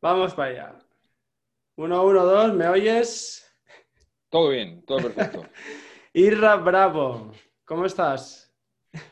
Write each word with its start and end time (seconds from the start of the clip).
Vamos 0.00 0.32
para 0.32 0.50
allá. 0.50 0.78
Uno, 1.76 2.04
uno, 2.06 2.24
dos, 2.24 2.54
¿me 2.54 2.66
oyes? 2.66 3.46
Todo 4.30 4.48
bien, 4.48 4.82
todo 4.86 4.98
perfecto. 4.98 5.44
Irra 6.14 6.56
Bravo, 6.56 7.32
¿cómo 7.66 7.84
estás? 7.84 8.50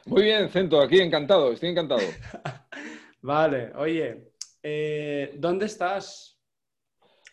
Muy 0.06 0.22
bien, 0.22 0.48
Cento, 0.48 0.80
aquí 0.80 0.98
encantado, 1.00 1.52
estoy 1.52 1.68
encantado. 1.68 2.00
vale, 3.20 3.70
oye, 3.76 4.32
eh, 4.62 5.34
¿dónde 5.36 5.66
estás? 5.66 6.40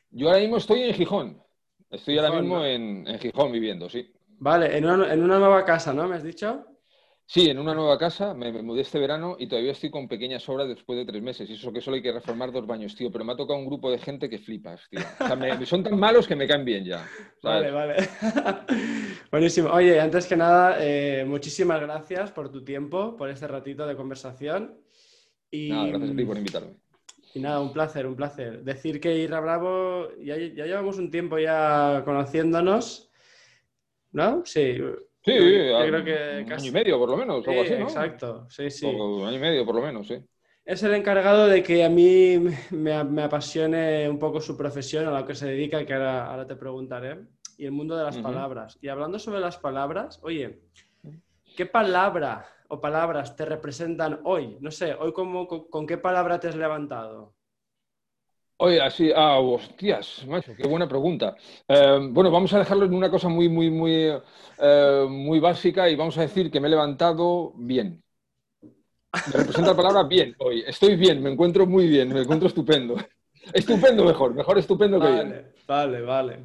Yo 0.10 0.28
ahora 0.28 0.42
mismo 0.42 0.58
estoy 0.58 0.84
en 0.84 0.94
Gijón. 0.94 1.42
Estoy 1.90 2.18
ahora 2.18 2.42
mismo 2.42 2.64
en, 2.66 3.08
en, 3.08 3.20
Gijón 3.20 3.54
viviendo, 3.54 3.90
sí. 3.90 4.14
Vale, 4.38 4.78
en 4.78 4.86
una, 4.86 5.14
en 5.14 5.24
una 5.24 5.40
nueva 5.40 5.64
casa, 5.64 5.94
¿no? 5.94 6.10
¿Me 6.10 6.18
has 6.18 6.24
dicho? 6.24 6.66
Sí, 7.28 7.50
en 7.50 7.58
una 7.58 7.74
nueva 7.74 7.98
casa, 7.98 8.36
me, 8.36 8.52
mudé 8.62 8.82
este 8.82 9.00
verano 9.00 9.36
y 9.40 9.48
todavía 9.48 9.72
estoy 9.72 9.90
con 9.90 10.08
pequeñas 10.08 10.48
obras 10.48 10.68
después 10.68 11.00
de 11.00 11.06
tres 11.06 11.24
meses. 11.24 11.50
Y 11.50 11.54
eso 11.54 11.74
que 11.74 11.82
solo 11.82 11.96
hay 11.96 12.04
que 12.04 12.12
reformar 12.12 12.52
dos 12.52 12.68
baños, 12.68 12.96
tío. 12.96 13.12
Pero 13.12 13.26
me 13.26 13.34
ha 13.34 13.36
tocado 13.36 13.58
un 13.58 13.66
grupo 13.66 13.90
de 13.90 13.98
gente 13.98 14.30
que 14.30 14.38
flipas, 14.38 14.88
tío. 14.90 15.00
O 15.20 15.28
sea, 15.28 15.66
son 15.66 15.84
tan 15.84 16.00
malos 16.00 16.28
que 16.28 16.36
me 16.36 16.48
caen 16.48 16.64
bien 16.64 16.86
ya. 16.86 17.04
Vale, 17.42 17.72
vale. 17.72 17.96
Buenísimo. 19.32 19.70
Oye, 19.70 20.00
antes 20.00 20.26
que 20.26 20.36
nada, 20.36 20.78
eh, 20.80 21.26
muchísimas 21.28 21.80
gracias 21.80 22.32
por 22.32 22.52
tu 22.52 22.64
tiempo, 22.64 23.16
por 23.16 23.30
este 23.30 23.48
ratito 23.48 23.86
de 23.86 23.96
conversación. 23.96 24.80
Y, 25.52 25.70
nada, 25.70 25.88
gracias 25.88 26.12
a 26.12 26.16
ti 26.16 26.26
por 26.26 26.38
invitarme. 26.38 26.76
Y 27.36 27.40
nada, 27.40 27.60
un 27.60 27.74
placer, 27.74 28.08
un 28.08 28.16
placer. 28.16 28.64
Decir 28.64 29.00
que 29.00 29.16
Irra 29.18 29.40
Bravo, 29.42 30.10
ya, 30.24 30.38
ya 30.38 30.66
llevamos 30.66 30.98
un 30.98 31.12
tiempo 31.12 31.38
ya 31.38 32.02
conociéndonos, 32.04 33.12
¿no? 34.12 34.44
Sí, 34.46 34.78
Sí, 35.26 35.32
creo 35.32 36.04
que 36.04 36.44
un 36.46 36.54
año 36.54 36.66
y 36.66 36.72
medio 36.72 37.00
por 37.00 37.10
lo 37.10 37.18
menos, 37.18 37.48
algo 37.48 37.62
así, 37.64 37.74
¿no? 37.74 37.84
Exacto, 37.86 38.48
sí, 38.48 38.70
sí. 38.70 38.86
un 38.86 39.26
año 39.26 39.38
y 39.38 39.40
medio 39.40 39.66
por 39.66 39.76
lo 39.76 39.82
menos, 39.82 40.08
sí. 40.08 40.24
Es 40.64 40.84
el 40.84 40.94
encargado 40.94 41.48
de 41.48 41.62
que 41.64 41.84
a 41.84 41.90
mí 41.90 42.38
me, 42.72 43.04
me 43.04 43.24
apasione 43.24 44.10
un 44.10 44.20
poco 44.20 44.40
su 44.40 44.56
profesión, 44.56 45.08
a 45.08 45.20
lo 45.20 45.26
que 45.26 45.36
se 45.36 45.48
dedica, 45.48 45.86
que 45.86 45.94
ahora, 45.94 46.28
ahora 46.28 46.46
te 46.46 46.56
preguntaré, 46.56 47.20
y 47.58 47.66
el 47.66 47.72
mundo 47.72 47.98
de 47.98 48.04
las 48.04 48.18
palabras. 48.18 48.78
Y 48.82 48.88
hablando 48.88 49.18
sobre 49.18 49.40
las 49.40 49.58
palabras, 49.58 50.20
oye, 50.24 50.62
¿qué 51.56 51.66
palabra 51.66 52.46
o 52.68 52.82
palabras 52.82 53.36
te 53.36 53.46
representan 53.46 54.22
hoy? 54.24 54.58
No 54.60 54.72
sé, 54.72 54.94
hoy 54.94 55.14
cómo, 55.14 55.48
con 55.48 55.88
qué 55.88 55.98
palabra 55.98 56.40
te 56.40 56.48
has 56.50 56.56
levantado? 56.56 57.35
Oye, 58.58 58.80
así, 58.80 59.12
ah, 59.14 59.40
hostias, 59.40 60.26
macho, 60.28 60.54
qué 60.56 60.66
buena 60.66 60.88
pregunta. 60.88 61.36
Eh, 61.68 62.00
bueno, 62.10 62.32
vamos 62.32 62.54
a 62.54 62.60
dejarlo 62.60 62.86
en 62.86 62.94
una 62.94 63.10
cosa 63.10 63.28
muy, 63.28 63.50
muy, 63.50 63.70
muy, 63.70 64.14
eh, 64.60 65.06
muy 65.10 65.40
básica 65.40 65.90
y 65.90 65.96
vamos 65.98 66.18
a 66.18 66.22
decir 66.22 66.50
que 66.50 66.62
me 66.62 66.68
he 66.68 66.72
levantado 66.72 67.52
bien. 67.58 68.02
Me 68.62 69.34
representa 69.34 69.72
la 69.72 69.76
palabra 69.76 70.04
bien 70.04 70.36
hoy. 70.40 70.64
Estoy 70.66 70.96
bien, 70.96 71.22
me 71.22 71.32
encuentro 71.32 71.66
muy 71.66 71.88
bien, 71.88 72.14
me 72.14 72.22
encuentro 72.22 72.48
estupendo. 72.48 72.96
Estupendo 73.52 74.06
mejor, 74.06 74.34
mejor 74.34 74.58
estupendo 74.58 75.02
que 75.02 75.08
bien. 75.12 75.52
Vale, 75.68 76.02
vale. 76.02 76.40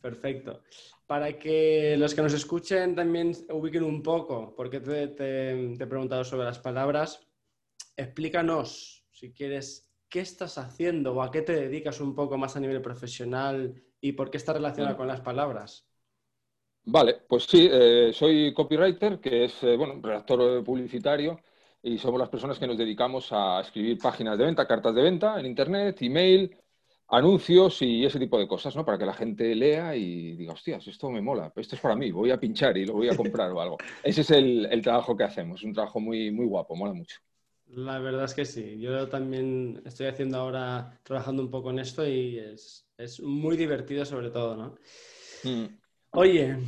Perfecto. 0.00 0.60
Para 1.06 1.38
que 1.38 1.96
los 1.98 2.14
que 2.14 2.22
nos 2.22 2.34
escuchen 2.34 2.94
también 2.94 3.32
ubiquen 3.50 3.82
un 3.82 4.02
poco, 4.02 4.54
porque 4.54 4.80
te, 4.80 5.08
te 5.08 5.72
he 5.72 5.86
preguntado 5.86 6.22
sobre 6.22 6.44
las 6.44 6.58
palabras, 6.58 7.26
explícanos, 7.96 9.04
si 9.10 9.32
quieres, 9.32 9.89
qué 10.10 10.20
estás 10.20 10.58
haciendo 10.58 11.14
o 11.14 11.22
a 11.22 11.30
qué 11.30 11.42
te 11.42 11.52
dedicas 11.52 12.00
un 12.00 12.14
poco 12.14 12.36
más 12.36 12.56
a 12.56 12.60
nivel 12.60 12.82
profesional 12.82 13.82
y 14.00 14.12
por 14.12 14.30
qué 14.30 14.36
está 14.36 14.52
relacionado 14.52 14.96
con 14.96 15.08
las 15.08 15.20
palabras. 15.20 15.86
Vale, 16.84 17.22
pues 17.28 17.44
sí, 17.44 17.68
eh, 17.70 18.10
soy 18.12 18.52
copywriter, 18.52 19.20
que 19.20 19.44
es, 19.44 19.62
eh, 19.62 19.76
bueno, 19.76 20.00
redactor 20.02 20.64
publicitario 20.64 21.40
y 21.82 21.98
somos 21.98 22.18
las 22.18 22.28
personas 22.28 22.58
que 22.58 22.66
nos 22.66 22.76
dedicamos 22.76 23.28
a 23.32 23.60
escribir 23.60 23.98
páginas 23.98 24.36
de 24.36 24.44
venta, 24.44 24.66
cartas 24.66 24.94
de 24.94 25.02
venta 25.02 25.38
en 25.38 25.46
Internet, 25.46 26.02
email, 26.02 26.56
anuncios 27.08 27.82
y 27.82 28.04
ese 28.04 28.18
tipo 28.18 28.38
de 28.38 28.48
cosas, 28.48 28.74
¿no? 28.76 28.84
Para 28.84 28.98
que 28.98 29.06
la 29.06 29.14
gente 29.14 29.54
lea 29.54 29.94
y 29.96 30.34
diga, 30.36 30.54
hostias, 30.54 30.86
esto 30.86 31.10
me 31.10 31.20
mola, 31.20 31.52
esto 31.54 31.76
es 31.76 31.80
para 31.80 31.96
mí, 31.96 32.10
voy 32.10 32.30
a 32.30 32.40
pinchar 32.40 32.76
y 32.76 32.86
lo 32.86 32.94
voy 32.94 33.08
a 33.08 33.16
comprar 33.16 33.50
o 33.52 33.60
algo. 33.60 33.76
Ese 34.02 34.22
es 34.22 34.30
el, 34.30 34.66
el 34.66 34.82
trabajo 34.82 35.16
que 35.16 35.24
hacemos, 35.24 35.62
un 35.62 35.72
trabajo 35.72 36.00
muy, 36.00 36.30
muy 36.30 36.46
guapo, 36.46 36.74
mola 36.76 36.92
mucho. 36.94 37.20
La 37.74 37.98
verdad 38.00 38.24
es 38.24 38.34
que 38.34 38.44
sí. 38.44 38.78
Yo 38.80 39.08
también 39.08 39.80
estoy 39.84 40.06
haciendo 40.06 40.38
ahora, 40.38 40.98
trabajando 41.02 41.42
un 41.42 41.50
poco 41.50 41.70
en 41.70 41.78
esto 41.78 42.06
y 42.06 42.38
es, 42.38 42.86
muy 43.22 43.56
divertido 43.56 44.04
sobre 44.04 44.30
todo, 44.30 44.56
¿no? 44.56 44.74
Mm. 45.44 45.66
Oye, 46.12 46.58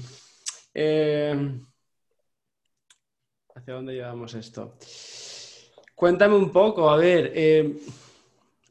eh, 0.73 1.61
¿hacia 3.55 3.75
dónde 3.75 3.95
llevamos 3.95 4.35
esto? 4.35 4.77
Cuéntame 5.95 6.37
un 6.37 6.51
poco, 6.51 6.89
a 6.89 6.97
ver, 6.97 7.33
eh, 7.35 7.77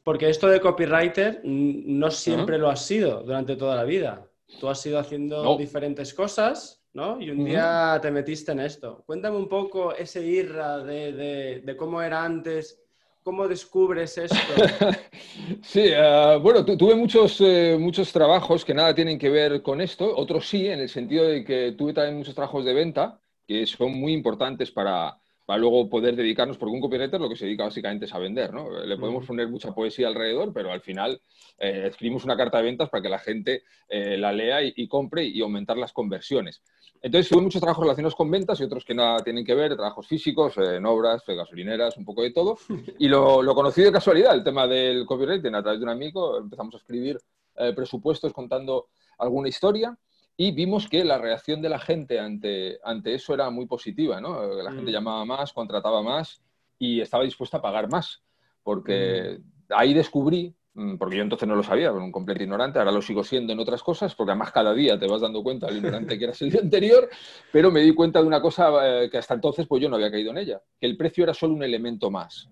porque 0.02 0.30
esto 0.30 0.48
de 0.48 0.60
copywriter 0.60 1.42
no 1.44 2.10
siempre 2.10 2.58
lo 2.58 2.70
has 2.70 2.84
sido 2.84 3.22
durante 3.22 3.56
toda 3.56 3.76
la 3.76 3.84
vida. 3.84 4.26
Tú 4.58 4.68
has 4.68 4.84
ido 4.86 4.98
haciendo 4.98 5.56
diferentes 5.56 6.12
cosas 6.14 6.81
¿no? 6.94 7.20
Y 7.20 7.30
un 7.30 7.44
día 7.44 7.98
te 8.00 8.10
metiste 8.10 8.52
en 8.52 8.60
esto. 8.60 9.02
Cuéntame 9.06 9.36
un 9.36 9.48
poco 9.48 9.94
ese 9.94 10.24
irra 10.24 10.78
de, 10.78 11.74
cómo 11.78 12.02
era 12.02 12.24
antes, 12.24 12.80
cómo 13.22 13.48
descubres 13.48 14.18
esto. 14.18 14.36
sí, 15.62 15.84
eh, 15.86 16.38
bueno, 16.42 16.64
tuve 16.64 16.94
muchos, 16.94 17.40
eh, 17.40 17.76
muchos 17.78 18.12
trabajos 18.12 18.64
que 18.64 18.74
nada 18.74 18.94
tienen 18.94 19.18
que 19.18 19.30
ver 19.30 19.62
con 19.62 19.80
esto, 19.80 20.16
otros 20.16 20.48
sí, 20.48 20.66
en 20.66 20.80
el 20.80 20.88
sentido 20.88 21.24
de 21.26 21.44
que 21.44 21.72
tuve 21.72 21.92
también 21.92 22.18
muchos 22.18 22.34
trabajos 22.34 22.64
de 22.64 22.74
venta 22.74 23.18
que 23.46 23.66
son 23.66 23.92
muy 23.92 24.12
importantes 24.12 24.70
para, 24.70 25.21
para 25.52 25.60
luego 25.60 25.86
poder 25.86 26.16
dedicarnos, 26.16 26.56
porque 26.56 26.72
un 26.74 26.80
copywriter 26.80 27.20
lo 27.20 27.28
que 27.28 27.36
se 27.36 27.44
dedica 27.44 27.64
básicamente 27.64 28.06
es 28.06 28.14
a 28.14 28.18
vender, 28.18 28.54
¿no? 28.54 28.70
Le 28.70 28.96
podemos 28.96 29.26
poner 29.26 29.48
mucha 29.48 29.74
poesía 29.74 30.08
alrededor, 30.08 30.50
pero 30.50 30.72
al 30.72 30.80
final 30.80 31.20
eh, 31.58 31.88
escribimos 31.90 32.24
una 32.24 32.38
carta 32.38 32.56
de 32.56 32.64
ventas 32.64 32.88
para 32.88 33.02
que 33.02 33.10
la 33.10 33.18
gente 33.18 33.64
la 33.90 34.32
lea 34.32 34.62
y, 34.62 34.72
y, 34.74 34.88
compre 34.88 35.26
y 35.26 35.42
aumentar 35.42 35.76
las 35.76 35.92
conversiones. 35.92 36.62
Entonces, 37.02 37.28
tuve 37.28 37.42
muchos 37.42 37.60
trabajos 37.60 37.82
relacionados 37.82 38.14
con 38.14 38.30
ventas 38.30 38.58
y 38.60 38.64
otros 38.64 38.82
que 38.86 38.94
nada 38.94 39.18
tienen 39.18 39.44
que 39.44 39.54
ver, 39.54 39.74
trabajos 39.74 40.08
físicos, 40.08 40.56
en 40.56 40.86
obras, 40.86 41.22
gasolineras, 41.26 41.98
un 41.98 42.06
poco 42.06 42.22
de 42.22 42.30
todo. 42.30 42.56
Y 42.98 43.08
lo, 43.08 43.54
conocí 43.54 43.82
de 43.82 43.92
casualidad, 43.92 44.34
el 44.34 44.42
tema 44.42 44.66
del 44.66 45.04
copywriting, 45.04 45.54
a 45.54 45.62
través 45.62 45.80
de 45.80 45.84
un 45.84 45.90
amigo. 45.90 46.38
Empezamos 46.38 46.74
a 46.74 46.78
escribir 46.78 47.18
eh, 47.56 47.74
presupuestos 47.74 48.32
contando 48.32 48.86
alguna 49.18 49.50
historia 49.50 49.94
y 50.36 50.52
vimos 50.52 50.88
que 50.88 51.04
la 51.04 51.18
reacción 51.18 51.62
de 51.62 51.68
la 51.68 51.78
gente 51.78 52.18
ante, 52.18 52.78
ante 52.84 53.14
eso 53.14 53.34
era 53.34 53.50
muy 53.50 53.66
positiva. 53.66 54.20
¿no? 54.20 54.44
La 54.62 54.72
gente 54.72 54.90
mm. 54.90 54.94
llamaba 54.94 55.24
más, 55.24 55.52
contrataba 55.52 56.02
más 56.02 56.42
y 56.78 57.00
estaba 57.00 57.24
dispuesta 57.24 57.58
a 57.58 57.62
pagar 57.62 57.88
más. 57.90 58.22
Porque 58.62 59.38
mm. 59.38 59.72
ahí 59.74 59.94
descubrí 59.94 60.54
Mm, 60.74 60.96
porque 60.96 61.16
yo 61.16 61.22
entonces 61.22 61.46
no 61.46 61.54
lo 61.54 61.62
sabía, 61.62 61.90
era 61.90 61.92
un 61.92 62.10
completo 62.10 62.42
ignorante, 62.42 62.78
ahora 62.78 62.92
lo 62.92 63.02
sigo 63.02 63.22
siendo 63.22 63.52
en 63.52 63.58
otras 63.58 63.82
cosas, 63.82 64.14
porque 64.14 64.32
además 64.32 64.52
cada 64.52 64.72
día 64.72 64.98
te 64.98 65.06
vas 65.06 65.20
dando 65.20 65.42
cuenta 65.42 65.66
del 65.66 65.78
ignorante 65.78 66.18
que 66.18 66.24
eras 66.24 66.40
el 66.40 66.50
día 66.50 66.60
anterior, 66.62 67.10
pero 67.52 67.70
me 67.70 67.80
di 67.80 67.92
cuenta 67.94 68.20
de 68.20 68.26
una 68.26 68.40
cosa 68.40 68.70
eh, 69.02 69.10
que 69.10 69.18
hasta 69.18 69.34
entonces 69.34 69.66
pues 69.66 69.82
yo 69.82 69.90
no 69.90 69.96
había 69.96 70.10
caído 70.10 70.30
en 70.30 70.38
ella, 70.38 70.62
que 70.80 70.86
el 70.86 70.96
precio 70.96 71.24
era 71.24 71.34
solo 71.34 71.54
un 71.54 71.62
elemento 71.62 72.10
más. 72.10 72.48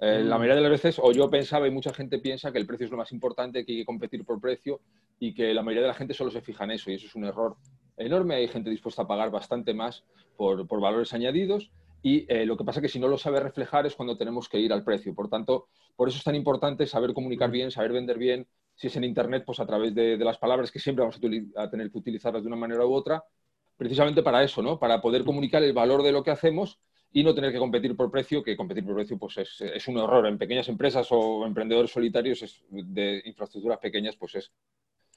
Eh, 0.00 0.22
la 0.24 0.36
mm. 0.36 0.38
mayoría 0.38 0.54
de 0.56 0.60
las 0.60 0.70
veces, 0.70 0.98
o 1.02 1.12
yo 1.12 1.30
pensaba 1.30 1.66
y 1.68 1.70
mucha 1.70 1.92
gente 1.92 2.18
piensa 2.18 2.52
que 2.52 2.58
el 2.58 2.66
precio 2.66 2.86
es 2.86 2.90
lo 2.90 2.98
más 2.98 3.12
importante, 3.12 3.64
que 3.64 3.72
hay 3.72 3.78
que 3.78 3.84
competir 3.84 4.24
por 4.24 4.40
precio 4.40 4.80
y 5.18 5.34
que 5.34 5.54
la 5.54 5.62
mayoría 5.62 5.82
de 5.82 5.88
la 5.88 5.94
gente 5.94 6.14
solo 6.14 6.30
se 6.30 6.40
fija 6.40 6.64
en 6.64 6.72
eso 6.72 6.90
y 6.90 6.94
eso 6.94 7.06
es 7.06 7.14
un 7.14 7.24
error 7.24 7.56
enorme. 7.96 8.34
Hay 8.34 8.48
gente 8.48 8.70
dispuesta 8.70 9.02
a 9.02 9.06
pagar 9.06 9.30
bastante 9.30 9.72
más 9.72 10.04
por, 10.36 10.66
por 10.66 10.80
valores 10.80 11.12
añadidos 11.12 11.70
y 12.04 12.26
eh, 12.28 12.44
lo 12.44 12.58
que 12.58 12.64
pasa 12.64 12.80
es 12.80 12.82
que 12.82 12.88
si 12.90 12.98
no 12.98 13.08
lo 13.08 13.16
sabe 13.16 13.40
reflejar 13.40 13.86
es 13.86 13.96
cuando 13.96 14.18
tenemos 14.18 14.46
que 14.46 14.58
ir 14.58 14.74
al 14.74 14.84
precio. 14.84 15.14
Por 15.14 15.30
tanto, 15.30 15.68
por 15.96 16.06
eso 16.06 16.18
es 16.18 16.24
tan 16.24 16.34
importante 16.34 16.86
saber 16.86 17.14
comunicar 17.14 17.50
bien, 17.50 17.70
saber 17.70 17.92
vender 17.92 18.18
bien. 18.18 18.46
Si 18.74 18.88
es 18.88 18.96
en 18.96 19.04
Internet, 19.04 19.44
pues 19.46 19.58
a 19.58 19.66
través 19.66 19.94
de, 19.94 20.18
las 20.18 20.36
palabras 20.36 20.70
que 20.70 20.78
siempre 20.78 21.02
vamos 21.02 21.18
a, 21.56 21.70
tener 21.70 21.90
que 21.90 21.96
utilizarlas 21.96 22.42
de 22.42 22.48
una 22.48 22.58
manera 22.58 22.84
u 22.84 22.92
otra, 22.92 23.24
precisamente 23.78 24.22
para 24.22 24.44
eso, 24.44 24.60
¿no? 24.60 24.78
Para 24.78 25.00
poder 25.00 25.24
comunicar 25.24 25.62
el 25.62 25.72
valor 25.72 26.02
de 26.02 26.12
lo 26.12 26.22
que 26.22 26.30
hacemos 26.30 26.78
y 27.16 27.22
no 27.22 27.32
tener 27.32 27.52
que 27.52 27.60
competir 27.60 27.96
por 27.96 28.10
precio, 28.10 28.42
que 28.42 28.56
competir 28.56 28.84
por 28.84 28.96
precio 28.96 29.16
pues 29.16 29.38
es, 29.38 29.88
un 29.88 29.98
error. 29.98 30.26
En 30.26 30.36
pequeñas 30.36 30.68
empresas 30.68 31.06
o 31.10 31.46
emprendedores 31.46 31.92
solitarios 31.92 32.64
de 32.68 33.22
infraestructuras 33.24 33.78
pequeñas, 33.78 34.16
pues 34.16 34.34
es 34.34 34.52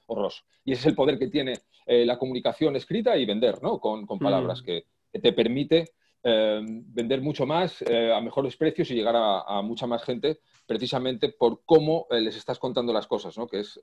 horroroso. 0.06 0.44
Y 0.64 0.74
ese 0.74 0.82
es 0.82 0.86
el 0.86 0.96
poder 0.96 1.18
que 1.18 1.28
tiene 1.28 1.54
eh, 1.88 2.06
la 2.06 2.20
comunicación 2.20 2.76
escrita 2.76 3.18
y 3.18 3.26
vender, 3.26 3.64
¿no? 3.64 3.80
Con, 3.80 4.06
palabras, 4.20 4.62
que, 4.62 4.86
que, 5.12 5.20
te 5.20 5.34
permite 5.34 5.86
eh, 6.24 6.62
vender 6.64 7.20
mucho 7.22 7.48
más 7.48 7.82
eh, 7.82 8.14
a 8.14 8.22
mejores 8.22 8.56
precios 8.56 8.92
y 8.92 8.94
llegar 8.94 9.16
a, 9.18 9.64
mucha 9.64 9.88
más 9.88 10.04
gente 10.04 10.42
precisamente 10.68 11.30
por 11.30 11.64
cómo 11.66 12.06
les 12.12 12.38
estás 12.38 12.60
contando 12.60 12.94
las 12.94 13.08
cosas, 13.08 13.36
¿no? 13.40 13.48
que 13.48 13.62
es 13.62 13.80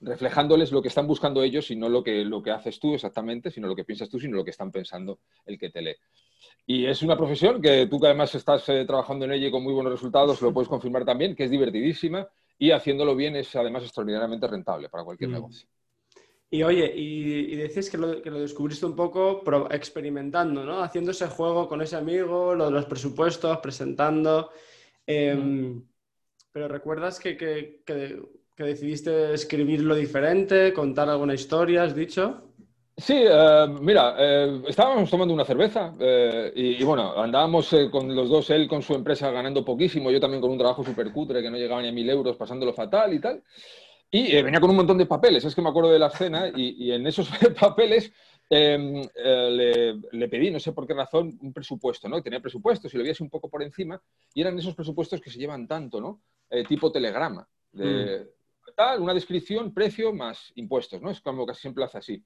reflejándoles 0.00 0.72
lo 0.72 0.80
que 0.80 0.88
están 0.88 1.06
buscando 1.06 1.42
ellos 1.42 1.70
y 1.70 1.76
no 1.76 1.88
lo 1.88 2.02
que, 2.02 2.24
lo 2.24 2.42
que 2.42 2.50
haces 2.50 2.80
tú 2.80 2.94
exactamente, 2.94 3.50
sino 3.50 3.68
lo 3.68 3.76
que 3.76 3.84
piensas 3.84 4.08
tú, 4.08 4.18
sino 4.18 4.36
lo 4.36 4.44
que 4.44 4.50
están 4.50 4.72
pensando 4.72 5.20
el 5.46 5.58
que 5.58 5.70
te 5.70 5.82
lee. 5.82 5.96
Y 6.66 6.86
es 6.86 7.02
una 7.02 7.16
profesión 7.16 7.60
que 7.60 7.86
tú 7.86 8.00
que 8.00 8.06
además 8.06 8.34
estás 8.34 8.64
trabajando 8.64 9.24
en 9.26 9.32
ella 9.32 9.48
y 9.48 9.50
con 9.50 9.62
muy 9.62 9.74
buenos 9.74 9.92
resultados, 9.92 10.40
lo 10.40 10.52
puedes 10.52 10.68
confirmar 10.68 11.04
también, 11.04 11.34
que 11.34 11.44
es 11.44 11.50
divertidísima 11.50 12.26
y 12.58 12.70
haciéndolo 12.70 13.16
bien 13.16 13.36
es 13.36 13.54
además 13.56 13.82
extraordinariamente 13.84 14.46
rentable 14.46 14.88
para 14.88 15.04
cualquier 15.04 15.30
mm. 15.30 15.32
negocio. 15.32 15.68
Y 16.52 16.64
oye, 16.64 16.92
y, 16.94 17.54
decís 17.54 17.88
que 17.88 17.96
lo, 17.96 18.20
que 18.20 18.30
lo, 18.30 18.40
descubriste 18.40 18.84
un 18.84 18.96
poco 18.96 19.42
experimentando, 19.70 20.64
¿no? 20.64 20.82
Haciendo 20.82 21.12
ese 21.12 21.28
juego 21.28 21.68
con 21.68 21.80
ese 21.80 21.94
amigo, 21.94 22.56
lo 22.56 22.66
de 22.66 22.72
los 22.72 22.86
presupuestos, 22.86 23.58
presentando. 23.58 24.50
Em, 25.06 25.80
pero 26.50 26.66
¿recuerdas 26.66 27.20
que, 27.20 27.36
que, 27.36 27.82
que, 27.86 28.20
decidiste 28.56 29.32
escribirlo 29.34 29.94
diferente, 29.94 30.72
contar 30.72 31.08
alguna 31.08 31.34
historia, 31.34 31.84
has 31.84 31.94
dicho? 31.94 32.50
Sí, 33.00 33.14
eh, 33.16 33.66
mira, 33.80 34.14
eh, 34.18 34.62
estábamos 34.68 35.08
tomando 35.08 35.32
una 35.32 35.44
cerveza 35.46 35.94
eh, 35.98 36.52
y, 36.54 36.84
bueno, 36.84 37.18
andábamos 37.18 37.74
con 37.90 38.14
los 38.14 38.28
dos, 38.28 38.50
él 38.50 38.68
con 38.68 38.82
su 38.82 38.94
empresa 38.94 39.30
ganando 39.30 39.64
poquísimo, 39.64 40.10
yo 40.10 40.20
también 40.20 40.42
con 40.42 40.50
un 40.50 40.58
trabajo 40.58 40.84
súper 40.84 41.10
cutre 41.10 41.40
que 41.40 41.50
no 41.50 41.56
llegaba 41.56 41.80
ni 41.80 41.88
a 41.88 41.92
mil 41.92 42.10
euros, 42.10 42.36
pasándolo 42.36 42.74
fatal 42.74 43.14
y 43.14 43.20
tal. 43.20 43.42
Y 44.10 44.42
venía 44.42 44.60
con 44.60 44.70
un 44.70 44.76
montón 44.76 44.98
de 44.98 45.06
papeles, 45.06 45.44
es 45.44 45.54
que 45.54 45.62
me 45.62 45.70
acuerdo 45.70 45.92
de 45.92 45.98
la 45.98 46.08
escena 46.08 46.52
y, 46.54 46.90
en 46.90 47.06
esos 47.06 47.30
papeles 47.60 48.12
em, 48.50 49.02
le, 49.14 49.94
le, 50.12 50.28
pedí, 50.28 50.50
no 50.50 50.60
sé 50.60 50.72
por 50.72 50.86
qué 50.86 50.92
razón, 50.92 51.38
un 51.40 51.52
presupuesto, 51.54 52.06
¿no? 52.06 52.20
Tenía 52.20 52.40
presupuestos 52.40 52.92
y 52.92 52.98
lo 52.98 53.04
veías 53.04 53.20
un 53.20 53.30
poco 53.30 53.48
por 53.48 53.62
encima 53.62 53.98
y 54.34 54.42
eran 54.42 54.58
esos 54.58 54.74
presupuestos 54.74 55.20
que 55.22 55.30
se 55.30 55.38
llevan 55.38 55.66
tanto, 55.66 56.00
¿no? 56.00 56.20
tipo 56.68 56.90
telegrama, 56.90 57.48
de 57.72 58.26
mm. 58.26 58.39
Tal, 58.76 59.00
una 59.00 59.14
descripción, 59.14 59.72
precio 59.72 60.12
más 60.12 60.52
impuestos, 60.54 61.00
¿no? 61.00 61.10
Es 61.10 61.20
como 61.20 61.46
casi 61.46 61.62
siempre 61.62 61.84
hace 61.84 61.98
así. 61.98 62.24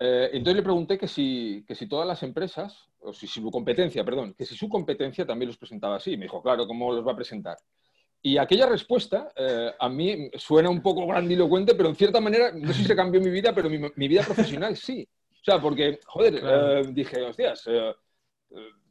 Eh, 0.00 0.30
entonces 0.32 0.56
le 0.56 0.62
pregunté 0.62 0.96
que 0.96 1.08
si, 1.08 1.64
que 1.66 1.74
si 1.74 1.88
todas 1.88 2.06
las 2.06 2.22
empresas, 2.22 2.88
o 3.00 3.12
si, 3.12 3.26
su 3.26 3.50
competencia, 3.50 4.04
perdón, 4.04 4.34
que 4.34 4.44
si 4.44 4.54
su 4.54 4.68
competencia 4.68 5.26
también 5.26 5.48
los 5.48 5.58
presentaba 5.58 5.96
así. 5.96 6.16
Me 6.16 6.24
dijo, 6.24 6.42
claro, 6.42 6.66
¿cómo 6.66 6.92
los 6.92 7.06
va 7.06 7.12
a 7.12 7.16
presentar? 7.16 7.56
Y 8.20 8.36
aquella 8.36 8.66
respuesta 8.66 9.32
eh, 9.36 9.72
a 9.78 9.88
mí 9.88 10.30
suena 10.34 10.70
un 10.70 10.82
poco 10.82 11.06
grandilocuente, 11.06 11.74
pero 11.74 11.88
en 11.88 11.96
cierta 11.96 12.20
manera, 12.20 12.52
no 12.52 12.68
sé 12.68 12.80
si 12.80 12.84
se 12.84 12.96
cambió 12.96 13.20
mi 13.20 13.30
vida, 13.30 13.54
pero 13.54 13.70
mi, 13.70 14.08
vida 14.08 14.22
profesional 14.22 14.76
sí. 14.76 15.08
O 15.40 15.44
sea, 15.44 15.60
porque, 15.60 16.00
joder, 16.04 16.40
eh, 16.42 16.82
dije, 16.92 17.22
hostias, 17.22 17.64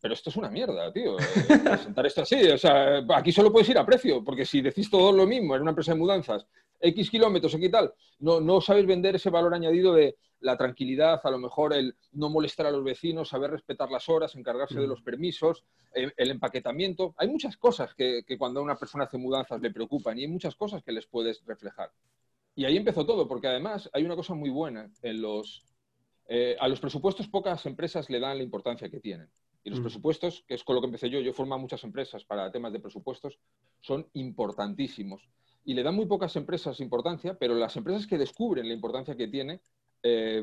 pero 0.07 0.13
esto 0.13 0.30
es 0.30 0.38
una 0.38 0.50
mierda, 0.50 0.89
tío. 0.94 1.18
presentar 1.65 2.06
esto 2.06 2.21
así, 2.21 2.42
o 2.48 2.57
sea, 2.57 3.04
aquí 3.13 3.33
solo 3.33 3.51
puedes 3.51 3.68
ir 3.68 3.77
a 3.77 3.86
precio, 3.86 4.24
porque 4.24 4.45
si 4.45 4.62
decís 4.62 4.89
todo 4.89 5.12
lo 5.12 5.27
mismo 5.27 5.54
en 5.54 5.63
una 5.63 5.71
empresa 5.71 5.92
de 5.92 6.00
mudanzas, 6.00 6.48
X 6.80 7.09
kilómetros, 7.09 7.54
X 7.54 7.69
tal, 7.69 7.94
no, 8.19 8.39
no 8.39 8.62
sabes 8.62 8.86
vender 8.86 9.18
ese 9.18 9.30
valor 9.30 9.54
añadido 9.54 9.94
de 9.94 10.15
la 10.39 10.56
tranquilidad, 10.56 11.19
a 11.21 11.30
lo 11.30 11.39
mejor 11.39 11.74
el 11.74 11.94
no 12.13 12.30
molestar 12.30 12.68
a 12.68 12.71
los 12.71 12.86
vecinos, 12.86 13.27
saber 13.27 13.51
respetar 13.51 13.92
las 13.92 14.07
horas, 14.07 14.33
encargarse 14.36 14.80
de 14.80 14.88
los 14.88 15.01
permisos, 15.01 15.65
el, 15.92 16.31
empaquetamiento. 16.31 17.13
Hay 17.18 17.27
muchas 17.27 17.57
cosas 17.57 17.94
que, 17.94 18.24
cuando 18.38 18.63
una 18.63 18.77
persona 18.77 19.03
hace 19.03 19.18
mudanzas 19.18 19.60
le 19.60 19.71
preocupan 19.71 20.18
y 20.18 20.21
hay 20.21 20.30
muchas 20.30 20.56
cosas 20.56 20.81
que 20.83 20.94
les 20.94 21.06
puedes 21.06 21.44
reflejar. 21.45 21.92
Y 22.56 22.63
ahí 22.63 22.77
empezó 22.77 23.06
todo, 23.06 23.27
porque 23.27 23.48
además 23.48 23.89
hay 23.92 24.06
una 24.06 24.15
cosa 24.15 24.36
muy 24.36 24.51
buena 24.51 24.89
en 25.01 25.21
los... 25.21 25.65
Eh, 26.30 26.56
a 26.62 26.69
los 26.69 26.80
presupuestos 26.80 27.27
pocas 27.27 27.65
empresas 27.65 28.10
le 28.10 28.21
dan 28.21 28.38
la 28.38 28.44
importancia 28.44 28.89
que 28.89 29.01
tienen. 29.01 29.30
Y 29.67 29.69
los 29.69 29.81
presupuestos, 29.81 30.45
que 30.47 30.53
es 30.53 30.63
con 30.63 30.75
lo 30.75 30.81
que 30.81 30.85
empecé 30.85 31.09
yo, 31.09 31.19
yo 31.19 31.33
formo 31.33 31.59
muchas 31.59 31.83
empresas 31.83 32.23
para 32.23 32.49
temas 32.49 32.71
de 32.71 32.79
presupuestos, 32.79 33.37
son 33.81 34.07
importantísimos. 34.13 35.27
Y 35.65 35.73
le 35.73 35.83
dan 35.83 35.93
muy 35.93 36.05
pocas 36.05 36.33
empresas 36.37 36.79
importancia, 36.79 37.37
pero 37.37 37.53
las 37.53 37.75
empresas 37.75 38.07
que 38.07 38.17
descubren 38.17 38.69
la 38.69 38.73
importancia 38.73 39.17
que 39.17 39.27
tiene 39.27 39.59
eh, 40.03 40.41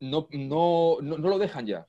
no, 0.00 0.28
no, 0.30 0.96
no, 1.02 1.18
lo 1.18 1.38
dejan 1.38 1.66
ya. 1.66 1.86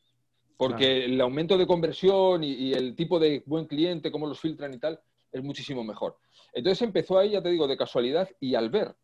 Porque 0.57 1.05
el 1.05 1.21
aumento 1.21 1.57
de 1.57 1.65
conversión 1.65 2.43
y, 2.43 2.73
el 2.73 2.93
tipo 2.93 3.21
de 3.21 3.41
buen 3.45 3.65
cliente, 3.65 4.11
cómo 4.11 4.27
los 4.27 4.41
filtran 4.41 4.73
y 4.73 4.79
tal, 4.79 4.99
es 5.31 5.41
muchísimo 5.41 5.85
mejor. 5.85 6.17
Entonces 6.51 6.81
empezó 6.81 7.17
ahí, 7.17 7.29
ya 7.29 7.41
te 7.41 7.51
digo, 7.51 7.69
de 7.69 7.77
casualidad 7.77 8.29
y 8.41 8.55
al 8.55 8.69
ver 8.69 8.97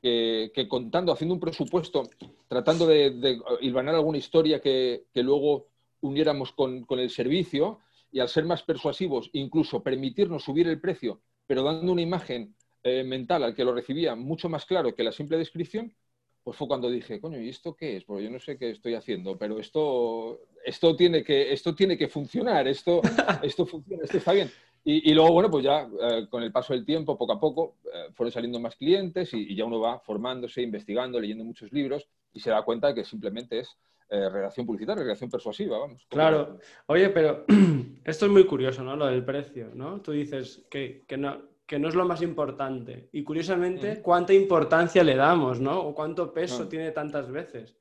que, 0.00 0.66
contando, 0.66 1.12
haciendo 1.12 1.34
un 1.34 1.40
presupuesto, 1.40 2.08
tratando 2.48 2.86
de, 2.86 3.10
de 3.10 3.38
hilvanar 3.60 3.96
alguna 3.96 4.16
historia 4.16 4.62
que, 4.62 5.04
luego 5.12 5.75
uniéramos 6.00 6.52
con, 6.52 6.86
el 6.88 7.10
servicio 7.10 7.80
y 8.12 8.20
al 8.20 8.28
ser 8.28 8.44
más 8.44 8.62
persuasivos, 8.62 9.30
incluso 9.32 9.82
permitirnos 9.82 10.44
subir 10.44 10.68
el 10.68 10.80
precio, 10.80 11.20
pero 11.46 11.62
dando 11.62 11.92
una 11.92 12.02
imagen 12.02 12.54
eh, 12.82 13.04
mental 13.04 13.42
al 13.42 13.54
que 13.54 13.64
lo 13.64 13.74
recibía 13.74 14.14
mucho 14.14 14.48
más 14.48 14.64
claro 14.64 14.94
que 14.94 15.02
la 15.02 15.12
simple 15.12 15.38
descripción, 15.38 15.94
pues 16.42 16.56
fue 16.56 16.68
cuando 16.68 16.88
dije, 16.88 17.20
coño, 17.20 17.40
¿y 17.40 17.48
esto 17.48 17.74
qué 17.74 17.96
es? 17.96 18.04
Porque 18.04 18.22
yo 18.22 18.30
no 18.30 18.38
sé 18.38 18.56
qué 18.56 18.70
estoy 18.70 18.94
haciendo, 18.94 19.36
pero 19.36 19.58
esto, 19.58 20.42
esto, 20.64 20.94
tiene, 20.94 21.24
que, 21.24 21.52
esto 21.52 21.74
tiene 21.74 21.98
que 21.98 22.06
funcionar, 22.06 22.68
esto, 22.68 23.00
esto 23.42 23.66
funciona, 23.66 24.04
esto 24.04 24.18
está 24.18 24.32
bien. 24.32 24.50
Y, 24.88 25.12
luego, 25.14 25.32
bueno, 25.32 25.50
pues 25.50 25.64
ya 25.64 25.90
eh, 26.00 26.28
con 26.30 26.44
el 26.44 26.52
paso 26.52 26.72
del 26.72 26.84
tiempo, 26.84 27.18
poco 27.18 27.32
a 27.32 27.40
poco, 27.40 27.78
eh, 27.92 28.12
fueron 28.14 28.30
saliendo 28.30 28.60
más 28.60 28.76
clientes 28.76 29.34
y, 29.34 29.52
ya 29.56 29.64
uno 29.64 29.80
va 29.80 29.98
formándose, 29.98 30.62
investigando, 30.62 31.18
leyendo 31.18 31.42
muchos 31.42 31.72
libros 31.72 32.06
y 32.32 32.38
se 32.38 32.50
da 32.50 32.62
cuenta 32.62 32.86
de 32.86 32.94
que 32.94 33.04
simplemente 33.04 33.58
es 33.58 33.76
eh, 34.08 34.28
redacción 34.28 34.66
publicitaria, 34.66 35.02
redacción 35.02 35.30
persuasiva, 35.30 35.78
vamos. 35.78 36.06
Claro. 36.08 36.58
Oye, 36.86 37.08
pero 37.10 37.44
esto 38.04 38.26
es 38.26 38.32
muy 38.32 38.46
curioso, 38.46 38.82
¿no? 38.82 38.96
Lo 38.96 39.06
del 39.06 39.24
precio, 39.24 39.70
¿no? 39.74 40.00
Tú 40.00 40.12
dices 40.12 40.66
que, 40.70 41.04
que 41.06 41.16
no, 41.16 41.42
que 41.66 41.78
no 41.78 41.88
es 41.88 41.94
lo 41.94 42.04
más 42.06 42.22
importante. 42.22 43.08
Y 43.12 43.24
curiosamente, 43.24 44.00
cuánta 44.00 44.32
importancia 44.32 45.02
le 45.02 45.16
damos, 45.16 45.60
¿no? 45.60 45.80
O 45.80 45.94
cuánto 45.94 46.32
peso 46.32 46.64
ah. 46.64 46.68
tiene 46.68 46.92
tantas 46.92 47.30
veces. 47.30 47.76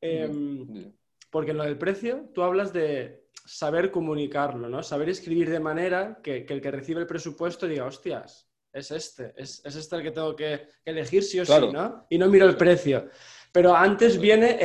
Em, 0.00 0.92
porque 1.30 1.50
en 1.50 1.56
lo 1.56 1.64
del 1.64 1.76
precio, 1.76 2.30
tú 2.32 2.42
hablas 2.42 2.72
de 2.72 3.26
saber 3.44 3.90
comunicarlo, 3.90 4.68
¿no? 4.68 4.82
Saber 4.82 5.08
escribir 5.08 5.50
de 5.50 5.58
manera 5.58 6.20
que, 6.22 6.46
el 6.48 6.60
que 6.60 6.70
recibe 6.70 7.00
el 7.00 7.06
presupuesto 7.06 7.66
diga, 7.66 7.86
hostias, 7.86 8.48
es 8.72 8.90
este, 8.92 9.34
es, 9.36 9.62
este 9.64 9.96
el 9.96 10.02
que 10.02 10.10
tengo 10.12 10.36
que, 10.36 10.68
elegir 10.84 11.24
sí 11.24 11.40
o 11.40 11.44
sí, 11.44 11.72
¿no? 11.72 12.06
Y 12.08 12.18
no 12.18 12.28
miro 12.28 12.46
el 12.46 12.56
precio. 12.56 13.08
Pero 13.52 13.74
antes 13.74 14.20
viene 14.20 14.58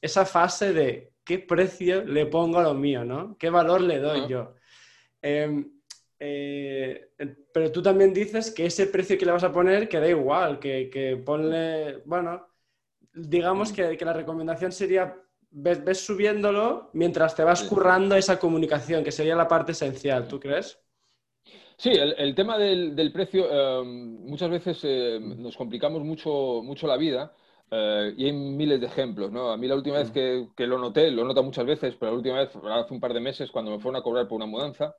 esa 0.00 0.24
fase 0.24 0.72
de 0.72 1.12
qué 1.24 1.38
precio 1.38 2.04
le 2.04 2.26
pongo 2.26 2.58
a 2.58 2.62
lo 2.62 2.74
mío, 2.74 3.04
¿no? 3.04 3.36
¿Qué 3.38 3.50
valor 3.50 3.80
le 3.80 3.98
doy 3.98 4.28
yo? 4.28 4.54
Em, 5.22 5.70
eh, 6.18 7.10
pero 7.52 7.72
tú 7.72 7.82
también 7.82 8.12
dices 8.12 8.50
que 8.50 8.66
ese 8.66 8.86
precio 8.86 9.18
que 9.18 9.26
le 9.26 9.32
vas 9.32 9.44
a 9.44 9.52
poner 9.52 9.88
que 9.88 10.00
da 10.00 10.08
igual, 10.08 10.58
que, 10.58 10.90
que 10.90 11.16
ponle, 11.16 12.02
bueno, 12.04 12.46
digamos 13.14 13.72
que, 13.72 13.96
la 14.04 14.12
recomendación 14.12 14.72
sería, 14.72 15.16
ves, 15.50 16.00
subiéndolo 16.00 16.90
mientras 16.92 17.34
te 17.34 17.44
vas 17.44 17.62
currando 17.62 18.16
esa 18.16 18.38
comunicación, 18.38 19.04
que 19.04 19.12
sería 19.12 19.36
la 19.36 19.48
parte 19.48 19.72
esencial, 19.72 20.28
¿tú 20.28 20.40
crees? 20.40 20.78
Sí, 21.76 21.90
el, 21.90 22.34
tema 22.34 22.56
del, 22.56 23.12
precio, 23.12 23.50
em, 23.50 24.26
muchas 24.26 24.50
veces 24.50 24.80
eh, 24.84 25.18
nos 25.20 25.56
complicamos 25.56 26.02
mucho, 26.02 26.60
mucho 26.62 26.86
la 26.86 26.96
vida 26.96 27.32
eh, 27.70 28.14
y 28.16 28.26
hay 28.26 28.32
miles 28.32 28.80
de 28.80 28.86
ejemplos. 28.86 29.32
¿no? 29.32 29.50
A 29.50 29.56
mí 29.56 29.66
la 29.66 29.74
última 29.74 29.98
vez 29.98 30.10
que, 30.10 30.48
que, 30.56 30.66
lo 30.66 30.78
noté, 30.78 31.10
lo 31.10 31.24
nota 31.24 31.42
muchas 31.42 31.66
veces, 31.66 31.96
pero 31.98 32.12
la 32.12 32.16
última 32.16 32.38
vez, 32.38 32.50
hace 32.54 32.94
un 32.94 33.00
par 33.00 33.12
de 33.12 33.20
meses, 33.20 33.50
cuando 33.50 33.72
me 33.72 33.80
fueron 33.80 34.00
a 34.00 34.02
cobrar 34.02 34.28
por 34.28 34.36
una 34.36 34.46
mudanza, 34.46 34.94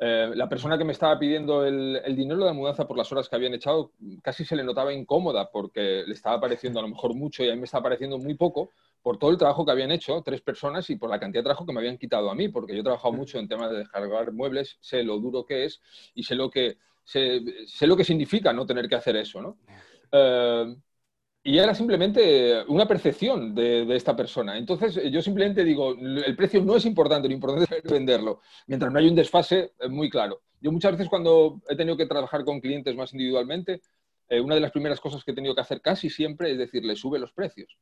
eh, 0.00 0.30
la 0.34 0.48
persona 0.48 0.78
que 0.78 0.84
me 0.84 0.92
estaba 0.92 1.18
pidiendo 1.18 1.64
el, 1.64 2.16
dinero 2.16 2.40
de 2.40 2.46
la 2.46 2.52
mudanza 2.52 2.86
por 2.86 2.96
las 2.96 3.10
horas 3.10 3.28
que 3.28 3.36
habían 3.36 3.54
echado 3.54 3.92
casi 4.22 4.44
se 4.44 4.56
le 4.56 4.64
notaba 4.64 4.92
incómoda 4.92 5.50
porque 5.50 6.04
le 6.06 6.14
estaba 6.14 6.40
pareciendo 6.40 6.78
a 6.78 6.82
lo 6.82 6.88
mejor 6.88 7.14
mucho 7.14 7.44
y 7.44 7.48
a 7.48 7.52
mí 7.52 7.58
me 7.58 7.64
estaba 7.64 7.84
pareciendo 7.84 8.18
muy 8.18 8.34
poco 8.34 8.70
por 9.02 9.18
todo 9.18 9.30
el 9.30 9.38
trabajo 9.38 9.64
que 9.64 9.72
habían 9.72 9.90
hecho 9.90 10.22
tres 10.22 10.40
personas 10.40 10.88
y 10.90 10.96
por 10.96 11.10
la 11.10 11.18
cantidad 11.18 11.40
de 11.40 11.44
trabajo 11.44 11.66
que 11.66 11.72
me 11.72 11.80
habían 11.80 11.98
quitado 11.98 12.30
a 12.30 12.34
mí, 12.34 12.48
porque 12.48 12.74
yo 12.74 12.80
he 12.80 12.84
trabajado 12.84 13.12
mucho 13.12 13.38
en 13.38 13.48
temas 13.48 13.70
de 13.70 13.78
descargar 13.78 14.32
muebles, 14.32 14.76
sé 14.80 15.02
lo 15.02 15.18
duro 15.18 15.44
que 15.44 15.64
es 15.64 15.80
y 16.14 16.24
sé 16.24 16.34
lo 16.34 16.50
que, 16.50 16.78
sé, 17.04 17.40
lo 17.80 17.96
que 17.96 18.04
significa 18.04 18.52
no 18.52 18.66
tener 18.66 18.88
que 18.88 18.96
hacer 18.96 19.16
eso. 19.16 19.40
¿no? 19.40 19.56
Eh, 20.12 20.76
y 21.42 21.58
era 21.58 21.74
simplemente 21.74 22.64
una 22.66 22.86
percepción 22.86 23.54
de, 23.54 23.94
esta 23.94 24.14
persona. 24.14 24.58
Entonces, 24.58 25.00
yo 25.10 25.22
simplemente 25.22 25.64
digo, 25.64 25.94
el 25.94 26.36
precio 26.36 26.62
no 26.62 26.76
es 26.76 26.84
importante, 26.84 27.28
lo 27.28 27.34
importante 27.34 27.80
es 27.82 27.90
venderlo, 27.90 28.40
mientras 28.66 28.92
no 28.92 28.98
hay 28.98 29.08
un 29.08 29.14
desfase 29.14 29.72
muy 29.88 30.10
claro. 30.10 30.42
Yo 30.60 30.72
muchas 30.72 30.92
veces 30.92 31.08
cuando 31.08 31.60
he 31.68 31.76
tenido 31.76 31.96
que 31.96 32.06
trabajar 32.06 32.44
con 32.44 32.60
clientes 32.60 32.94
más 32.96 33.12
individualmente, 33.12 33.80
eh, 34.28 34.40
una 34.40 34.56
de 34.56 34.60
las 34.60 34.72
primeras 34.72 35.00
cosas 35.00 35.24
que 35.24 35.30
he 35.30 35.34
tenido 35.34 35.54
que 35.54 35.60
hacer 35.60 35.80
casi 35.80 36.10
siempre 36.10 36.50
es 36.50 36.58
decirle, 36.58 36.96
sube 36.96 37.18
los 37.18 37.32
precios. 37.32 37.78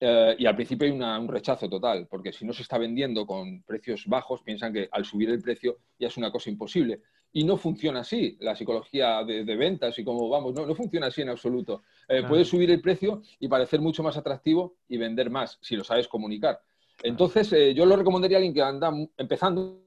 Eh, 0.00 0.34
y 0.38 0.46
al 0.46 0.56
principio 0.56 0.86
hay 0.86 0.92
un 0.92 1.28
rechazo 1.28 1.68
total, 1.68 2.08
porque 2.08 2.32
si 2.32 2.44
no 2.44 2.52
se 2.52 2.62
está 2.62 2.78
vendiendo 2.78 3.26
con 3.26 3.62
precios 3.62 4.04
bajos, 4.06 4.42
piensan 4.42 4.72
que 4.72 4.88
al 4.90 5.04
subir 5.04 5.30
el 5.30 5.40
precio 5.40 5.78
ya 5.98 6.08
es 6.08 6.16
una 6.16 6.32
cosa 6.32 6.50
imposible. 6.50 7.02
Y 7.32 7.44
no 7.44 7.56
funciona 7.56 8.00
así 8.00 8.36
la 8.40 8.54
psicología 8.54 9.24
de, 9.24 9.56
ventas 9.56 9.98
y 9.98 10.04
cómo 10.04 10.28
vamos, 10.28 10.52
no, 10.54 10.66
no 10.66 10.74
funciona 10.74 11.06
así 11.06 11.22
en 11.22 11.30
absoluto. 11.30 11.82
Eh, 12.08 12.22
puedes 12.28 12.48
subir 12.48 12.70
el 12.70 12.80
precio 12.80 13.22
y 13.40 13.48
parecer 13.48 13.80
mucho 13.80 14.02
más 14.02 14.16
atractivo 14.16 14.76
y 14.88 14.98
vender 14.98 15.30
más 15.30 15.58
si 15.62 15.76
lo 15.76 15.84
sabes 15.84 16.08
comunicar. 16.08 16.60
Entonces, 17.02 17.52
eh, 17.52 17.72
yo 17.74 17.86
lo 17.86 17.96
recomendaría 17.96 18.36
a 18.36 18.38
alguien 18.38 18.54
que 18.54 18.62
anda 18.62 18.92
empezando, 19.16 19.80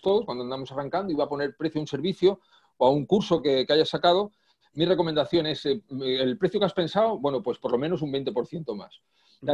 todos, 0.00 0.24
cuando 0.24 0.44
andamos 0.44 0.72
arrancando 0.72 1.12
y 1.12 1.16
va 1.16 1.24
a 1.24 1.28
poner 1.28 1.56
precio 1.56 1.78
a 1.80 1.82
un 1.82 1.88
servicio 1.88 2.40
o 2.78 2.86
a 2.86 2.90
un 2.90 3.04
curso 3.04 3.42
que, 3.42 3.66
que 3.66 3.72
haya 3.72 3.84
sacado, 3.84 4.32
mi 4.74 4.86
recomendación 4.86 5.46
es 5.46 5.66
eh, 5.66 5.82
el 6.00 6.38
precio 6.38 6.58
que 6.58 6.66
has 6.66 6.72
pensado, 6.72 7.18
bueno, 7.18 7.42
pues 7.42 7.58
por 7.58 7.72
lo 7.72 7.78
menos 7.78 8.02
un 8.02 8.12
20% 8.12 8.74
más. 8.74 9.00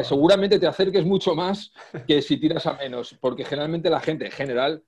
Seguramente 0.05 0.59
te 0.59 0.67
acerques 0.67 1.05
mucho 1.05 1.35
más 1.35 1.73
que 2.07 2.21
si 2.21 2.37
tiras 2.37 2.67
a 2.67 2.75
menos, 2.75 3.17
porque 3.21 3.45
generalmente 3.45 3.89
la 3.89 4.01
gente 4.01 4.27
en 4.27 4.33
general 4.33 4.85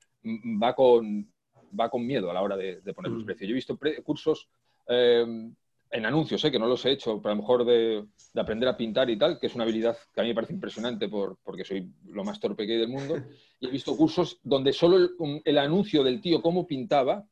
va 0.62 0.74
con, 0.74 1.32
va 1.78 1.88
con 1.88 2.06
miedo 2.06 2.30
a 2.30 2.34
la 2.34 2.42
hora 2.42 2.56
de, 2.56 2.80
poner 2.94 3.12
los 3.12 3.22
mm. 3.22 3.26
precios. 3.26 3.48
Yo 3.48 3.52
he 3.52 3.54
visto 3.54 3.78
cursos 4.04 4.48
eh, 4.88 5.52
en 5.90 6.06
anuncios, 6.06 6.44
eh, 6.44 6.50
que 6.50 6.58
no 6.58 6.66
los 6.66 6.84
he 6.86 6.92
hecho, 6.92 7.20
pero 7.20 7.32
a 7.32 7.34
lo 7.34 7.42
mejor 7.42 7.64
de, 7.64 8.04
aprender 8.36 8.68
a 8.68 8.76
pintar 8.76 9.10
y 9.10 9.18
tal, 9.18 9.38
que 9.38 9.48
es 9.48 9.54
una 9.54 9.64
habilidad 9.64 9.96
que 10.14 10.20
a 10.20 10.22
mí 10.22 10.28
me 10.28 10.34
parece 10.34 10.52
impresionante 10.52 11.08
por, 11.08 11.38
porque 11.42 11.64
soy 11.64 11.90
lo 12.08 12.22
más 12.22 12.38
torpe 12.38 12.66
que 12.66 12.74
hay 12.74 12.78
del 12.78 12.88
mundo. 12.88 13.16
Y 13.62 13.66
he 13.66 13.70
visto 13.70 13.94
cursos 13.94 14.38
donde 14.42 14.72
solo 14.72 15.10
el, 15.44 15.58
anuncio 15.58 16.02
del 16.02 16.22
tío 16.22 16.40
cómo 16.40 16.66
pintaba 16.66 17.26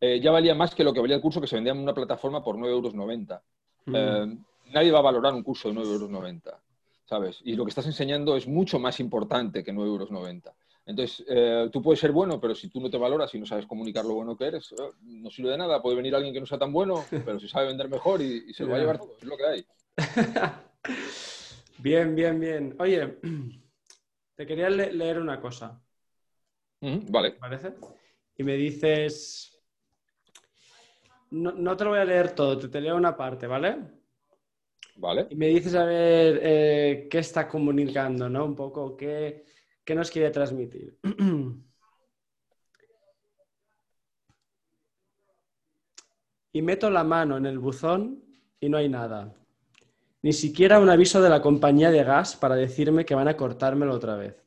eh, 0.00 0.20
ya 0.20 0.30
valía 0.30 0.54
más 0.54 0.72
que 0.72 0.84
lo 0.84 0.92
que 0.92 1.00
valía 1.00 1.16
el 1.16 1.22
curso 1.22 1.40
que 1.40 1.48
se 1.48 1.56
vendía 1.56 1.72
en 1.72 1.80
una 1.80 1.92
plataforma 1.92 2.44
por 2.44 2.54
9,90 2.54 2.68
euros. 2.68 2.94
Mm. 3.86 3.94
Eh, 3.96 4.38
nadie 4.72 4.92
va 4.92 5.00
a 5.00 5.02
valorar 5.02 5.34
un 5.34 5.42
curso 5.42 5.68
de 5.70 5.74
9,90 5.74 5.82
euros, 5.82 6.42
¿sabes? 7.06 7.40
Y 7.42 7.56
lo 7.56 7.64
que 7.64 7.70
estás 7.70 7.86
enseñando 7.86 8.36
es 8.36 8.46
mucho 8.46 8.78
más 8.78 9.00
importante 9.00 9.64
que 9.64 9.74
9,90 9.74 9.84
euros. 9.86 10.10
Entonces, 10.86 11.24
eh, 11.28 11.68
tú 11.72 11.80
puedes 11.82 12.00
ser 12.00 12.12
bueno, 12.12 12.38
pero 12.40 12.54
si 12.54 12.68
tú 12.68 12.80
no 12.80 12.90
te 12.90 12.98
valoras 12.98 13.34
y 13.34 13.38
no 13.38 13.46
sabes 13.46 13.66
comunicar 13.66 14.04
lo 14.04 14.14
bueno 14.14 14.36
que 14.36 14.46
eres, 14.46 14.74
no 15.02 15.30
sirve 15.30 15.50
de 15.50 15.58
nada. 15.58 15.80
Puede 15.80 15.96
venir 15.96 16.14
alguien 16.14 16.34
que 16.34 16.40
no 16.40 16.46
sea 16.46 16.58
tan 16.58 16.72
bueno, 16.72 17.04
pero 17.24 17.40
si 17.40 17.48
sabe 17.48 17.68
vender 17.68 17.88
mejor 17.88 18.20
y, 18.20 18.52
se 18.52 18.64
lo 18.64 18.70
va 18.70 18.76
a 18.76 18.80
llevar 18.80 18.98
todo. 18.98 19.16
Es 19.18 19.24
lo 19.24 19.36
que 19.36 19.46
hay. 19.46 19.66
bien, 21.78 22.14
bien, 22.14 22.38
bien. 22.38 22.76
Oye, 22.78 23.18
te 24.36 24.46
quería 24.46 24.68
leer 24.68 25.20
una 25.20 25.40
cosa. 25.40 25.80
vale. 26.80 27.30
¿Te 27.30 27.38
parece? 27.38 27.74
Y 28.36 28.42
me 28.42 28.54
dices, 28.56 29.54
no, 31.30 31.76
te 31.76 31.84
lo 31.84 31.90
voy 31.90 32.00
a 32.00 32.04
leer 32.04 32.34
todo, 32.34 32.58
te, 32.58 32.80
leo 32.80 32.96
una 32.96 33.16
parte, 33.16 33.46
¿vale? 33.46 33.76
Vale. 34.96 35.26
Y 35.30 35.34
me 35.34 35.48
dices 35.48 35.74
a 35.74 35.84
ver 35.84 36.40
eh, 36.42 37.08
qué 37.10 37.18
está 37.18 37.48
comunicando, 37.48 38.28
¿no? 38.28 38.44
Un 38.44 38.54
poco 38.54 38.96
qué, 38.96 39.44
qué 39.84 39.94
nos 39.94 40.10
quiere 40.10 40.30
transmitir. 40.30 40.98
y 46.52 46.62
meto 46.62 46.88
la 46.88 47.04
mano 47.04 47.36
en 47.36 47.46
el 47.46 47.58
buzón 47.58 48.24
y 48.60 48.68
no 48.68 48.78
hay 48.78 48.88
nada. 48.88 49.34
Ni 50.22 50.32
siquiera 50.32 50.78
un 50.78 50.88
aviso 50.88 51.20
de 51.20 51.28
la 51.28 51.42
compañía 51.42 51.90
de 51.90 52.04
gas 52.04 52.36
para 52.36 52.54
decirme 52.54 53.04
que 53.04 53.14
van 53.14 53.28
a 53.28 53.36
cortármelo 53.36 53.92
otra 53.92 54.16
vez. 54.16 54.42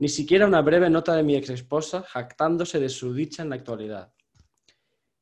Ni 0.00 0.08
siquiera 0.08 0.46
una 0.46 0.60
breve 0.60 0.90
nota 0.90 1.14
de 1.14 1.22
mi 1.22 1.34
ex 1.34 1.50
esposa 1.50 2.02
jactándose 2.02 2.78
de 2.78 2.88
su 2.88 3.14
dicha 3.14 3.42
en 3.42 3.50
la 3.50 3.56
actualidad. 3.56 4.12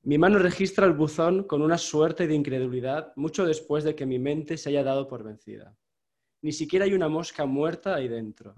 Mi 0.02 0.18
mano 0.18 0.38
registra 0.38 0.86
el 0.86 0.92
buzón 0.92 1.44
con 1.44 1.62
una 1.62 1.78
suerte 1.78 2.26
de 2.26 2.34
incredulidad 2.34 3.12
mucho 3.16 3.44
después 3.44 3.84
de 3.84 3.94
que 3.94 4.06
mi 4.06 4.18
mente 4.18 4.56
se 4.56 4.70
haya 4.70 4.82
dado 4.82 5.06
por 5.06 5.22
vencida. 5.22 5.76
Ni 6.42 6.52
siquiera 6.52 6.84
hay 6.84 6.94
una 6.94 7.08
mosca 7.08 7.44
muerta 7.44 7.94
ahí 7.94 8.08
dentro. 8.08 8.54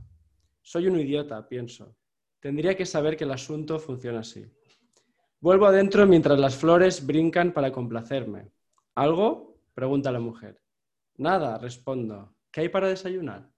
Soy 0.68 0.86
un 0.86 1.00
idiota, 1.00 1.48
pienso. 1.48 1.96
Tendría 2.40 2.76
que 2.76 2.84
saber 2.84 3.16
que 3.16 3.24
el 3.24 3.30
asunto 3.30 3.78
funciona 3.78 4.20
así. 4.20 4.44
Vuelvo 5.40 5.64
adentro 5.64 6.06
mientras 6.06 6.38
las 6.38 6.56
flores 6.56 7.06
brincan 7.06 7.54
para 7.54 7.72
complacerme. 7.72 8.50
¿Algo? 8.94 9.62
pregunta 9.72 10.12
la 10.12 10.20
mujer. 10.20 10.60
Nada, 11.16 11.56
respondo. 11.56 12.34
¿Qué 12.52 12.60
hay 12.60 12.68
para 12.68 12.88
desayunar? 12.88 13.48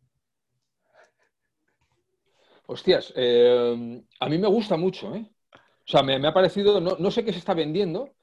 Hostias, 2.66 3.12
eh, 3.16 4.04
a 4.20 4.28
mí 4.28 4.38
me 4.38 4.46
gusta 4.46 4.76
mucho, 4.76 5.12
¿eh? 5.16 5.28
O 5.52 5.90
sea, 5.90 6.04
me, 6.04 6.24
ha 6.24 6.32
parecido, 6.32 6.80
no, 6.80 7.10
sé 7.10 7.24
qué 7.24 7.32
se 7.32 7.40
está 7.40 7.54
vendiendo, 7.54 8.14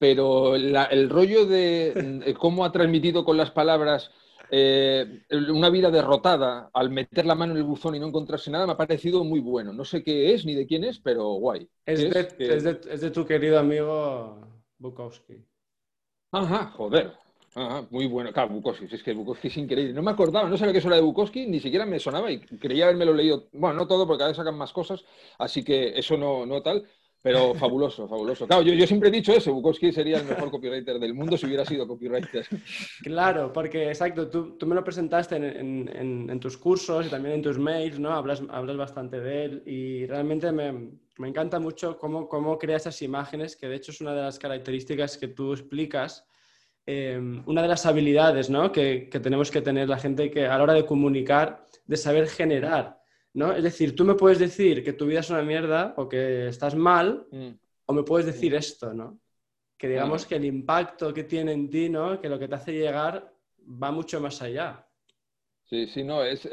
pero 0.00 0.56
el 0.56 1.10
rollo 1.10 1.46
de 1.46 2.34
cómo 2.40 2.64
ha 2.64 2.72
transmitido 2.72 3.24
con 3.24 3.36
las 3.36 3.52
palabras 3.52 4.10
eh, 4.54 5.22
una 5.48 5.70
vida 5.70 5.90
derrotada 5.90 6.68
al 6.74 6.90
meter 6.90 7.24
la 7.24 7.34
mano 7.34 7.52
en 7.54 7.58
el 7.58 7.64
buzón 7.64 7.94
y 7.94 7.98
no 7.98 8.08
encontrarse 8.08 8.50
nada 8.50 8.66
me 8.66 8.72
ha 8.72 8.76
parecido 8.76 9.24
muy 9.24 9.40
bueno. 9.40 9.72
No 9.72 9.82
sé 9.82 10.04
qué 10.04 10.34
es 10.34 10.44
ni 10.44 10.54
de 10.54 10.66
quién 10.66 10.84
es, 10.84 10.98
pero 10.98 11.24
guay. 11.36 11.66
Es, 11.86 12.00
de, 12.02 13.10
tu 13.10 13.24
querido 13.24 13.58
amigo 13.58 14.46
Bukowski. 14.76 15.42
Ajá, 16.32 16.66
joder. 16.76 17.14
Ajá, 17.54 17.86
muy 17.90 18.06
bueno. 18.06 18.30
Claro, 18.30 18.50
Bukowski, 18.50 18.94
es 18.94 19.02
que 19.02 19.14
Bukowski 19.14 19.48
es 19.48 19.56
increíble. 19.56 19.94
No 19.94 20.02
me 20.02 20.10
acordaba, 20.10 20.46
no 20.50 20.58
sabía 20.58 20.72
que 20.72 20.80
eso 20.80 20.88
era 20.88 20.96
de 20.96 21.02
Bukowski, 21.02 21.46
ni 21.46 21.58
siquiera 21.58 21.86
me 21.86 21.98
sonaba 21.98 22.30
y 22.30 22.38
creía 22.40 22.84
haberme 22.84 23.06
lo 23.06 23.14
leído. 23.14 23.48
Bueno, 23.52 23.76
no 23.76 23.86
todo, 23.86 24.06
porque 24.06 24.18
cada 24.18 24.28
vez 24.28 24.36
sacan 24.36 24.58
más 24.58 24.74
cosas, 24.74 25.02
así 25.38 25.64
que 25.64 25.98
eso 25.98 26.18
no, 26.18 26.44
no 26.44 26.62
tal. 26.62 26.86
Pero 27.22 27.54
fabuloso, 27.54 28.08
fabuloso. 28.08 28.48
Claro, 28.48 28.62
yo, 28.62 28.84
siempre 28.84 29.08
he 29.08 29.12
dicho 29.12 29.32
eso, 29.32 29.54
Bukowski 29.54 29.92
sería 29.92 30.18
el 30.18 30.24
mejor 30.24 30.50
copywriter 30.50 30.98
del 30.98 31.14
mundo 31.14 31.36
si 31.38 31.46
hubiera 31.46 31.64
sido 31.64 31.86
copywriter. 31.86 32.46
Claro, 33.02 33.52
porque 33.52 33.88
exacto, 33.88 34.28
tú, 34.28 34.66
me 34.66 34.74
lo 34.74 34.82
presentaste 34.82 35.36
en, 35.36 36.40
tus 36.40 36.56
cursos 36.58 37.06
y 37.06 37.08
también 37.08 37.36
en 37.36 37.42
tus 37.42 37.58
mails, 37.58 38.00
¿no? 38.00 38.10
Hablas, 38.12 38.42
hablas 38.50 38.76
bastante 38.76 39.20
de 39.20 39.44
él 39.44 39.62
y 39.66 40.06
realmente 40.06 40.50
me, 40.50 40.90
encanta 41.18 41.60
mucho 41.60 41.96
cómo, 41.96 42.28
cómo 42.28 42.58
crea 42.58 42.76
esas 42.76 43.00
imágenes, 43.02 43.54
que 43.54 43.68
de 43.68 43.76
hecho 43.76 43.92
es 43.92 44.00
una 44.00 44.14
de 44.14 44.22
las 44.22 44.40
características 44.40 45.16
que 45.16 45.28
tú 45.28 45.52
explicas, 45.52 46.26
em, 46.86 47.44
una 47.46 47.62
de 47.62 47.68
las 47.68 47.86
habilidades 47.86 48.50
¿no? 48.50 48.72
que, 48.72 49.08
que 49.08 49.20
tenemos 49.20 49.52
que 49.52 49.62
tener 49.62 49.88
la 49.88 49.98
gente 49.98 50.28
que 50.30 50.46
a 50.46 50.58
la 50.58 50.64
hora 50.64 50.74
de 50.74 50.84
comunicar, 50.84 51.68
de 51.86 51.96
saber 51.96 52.26
generar 52.26 53.01
¿no? 53.34 53.52
Es 53.52 53.62
decir, 53.62 53.96
tú 53.96 54.04
me 54.04 54.14
puedes 54.14 54.38
decir 54.38 54.84
que 54.84 54.92
tu 54.92 55.06
vida 55.06 55.20
es 55.20 55.30
una 55.30 55.42
mierda 55.42 55.94
o 55.96 56.08
que 56.08 56.48
estás 56.48 56.74
mal, 56.74 57.26
mm. 57.30 57.48
o 57.86 57.92
me 57.92 58.02
puedes 58.02 58.26
decir 58.26 58.54
esto, 58.54 58.92
¿no? 58.92 59.18
Que 59.76 59.88
digamos 59.88 60.26
que 60.26 60.36
el 60.36 60.44
impacto 60.44 61.12
que 61.12 61.24
tiene 61.24 61.52
en 61.52 61.68
ti, 61.68 61.88
¿no? 61.88 62.20
Que 62.20 62.28
lo 62.28 62.38
que 62.38 62.46
te 62.46 62.54
hace 62.54 62.72
llegar 62.72 63.32
va 63.66 63.90
mucho 63.90 64.20
más 64.20 64.40
allá. 64.42 64.86
Sí, 65.64 65.86
sí, 65.86 66.04
no, 66.04 66.22
es, 66.22 66.46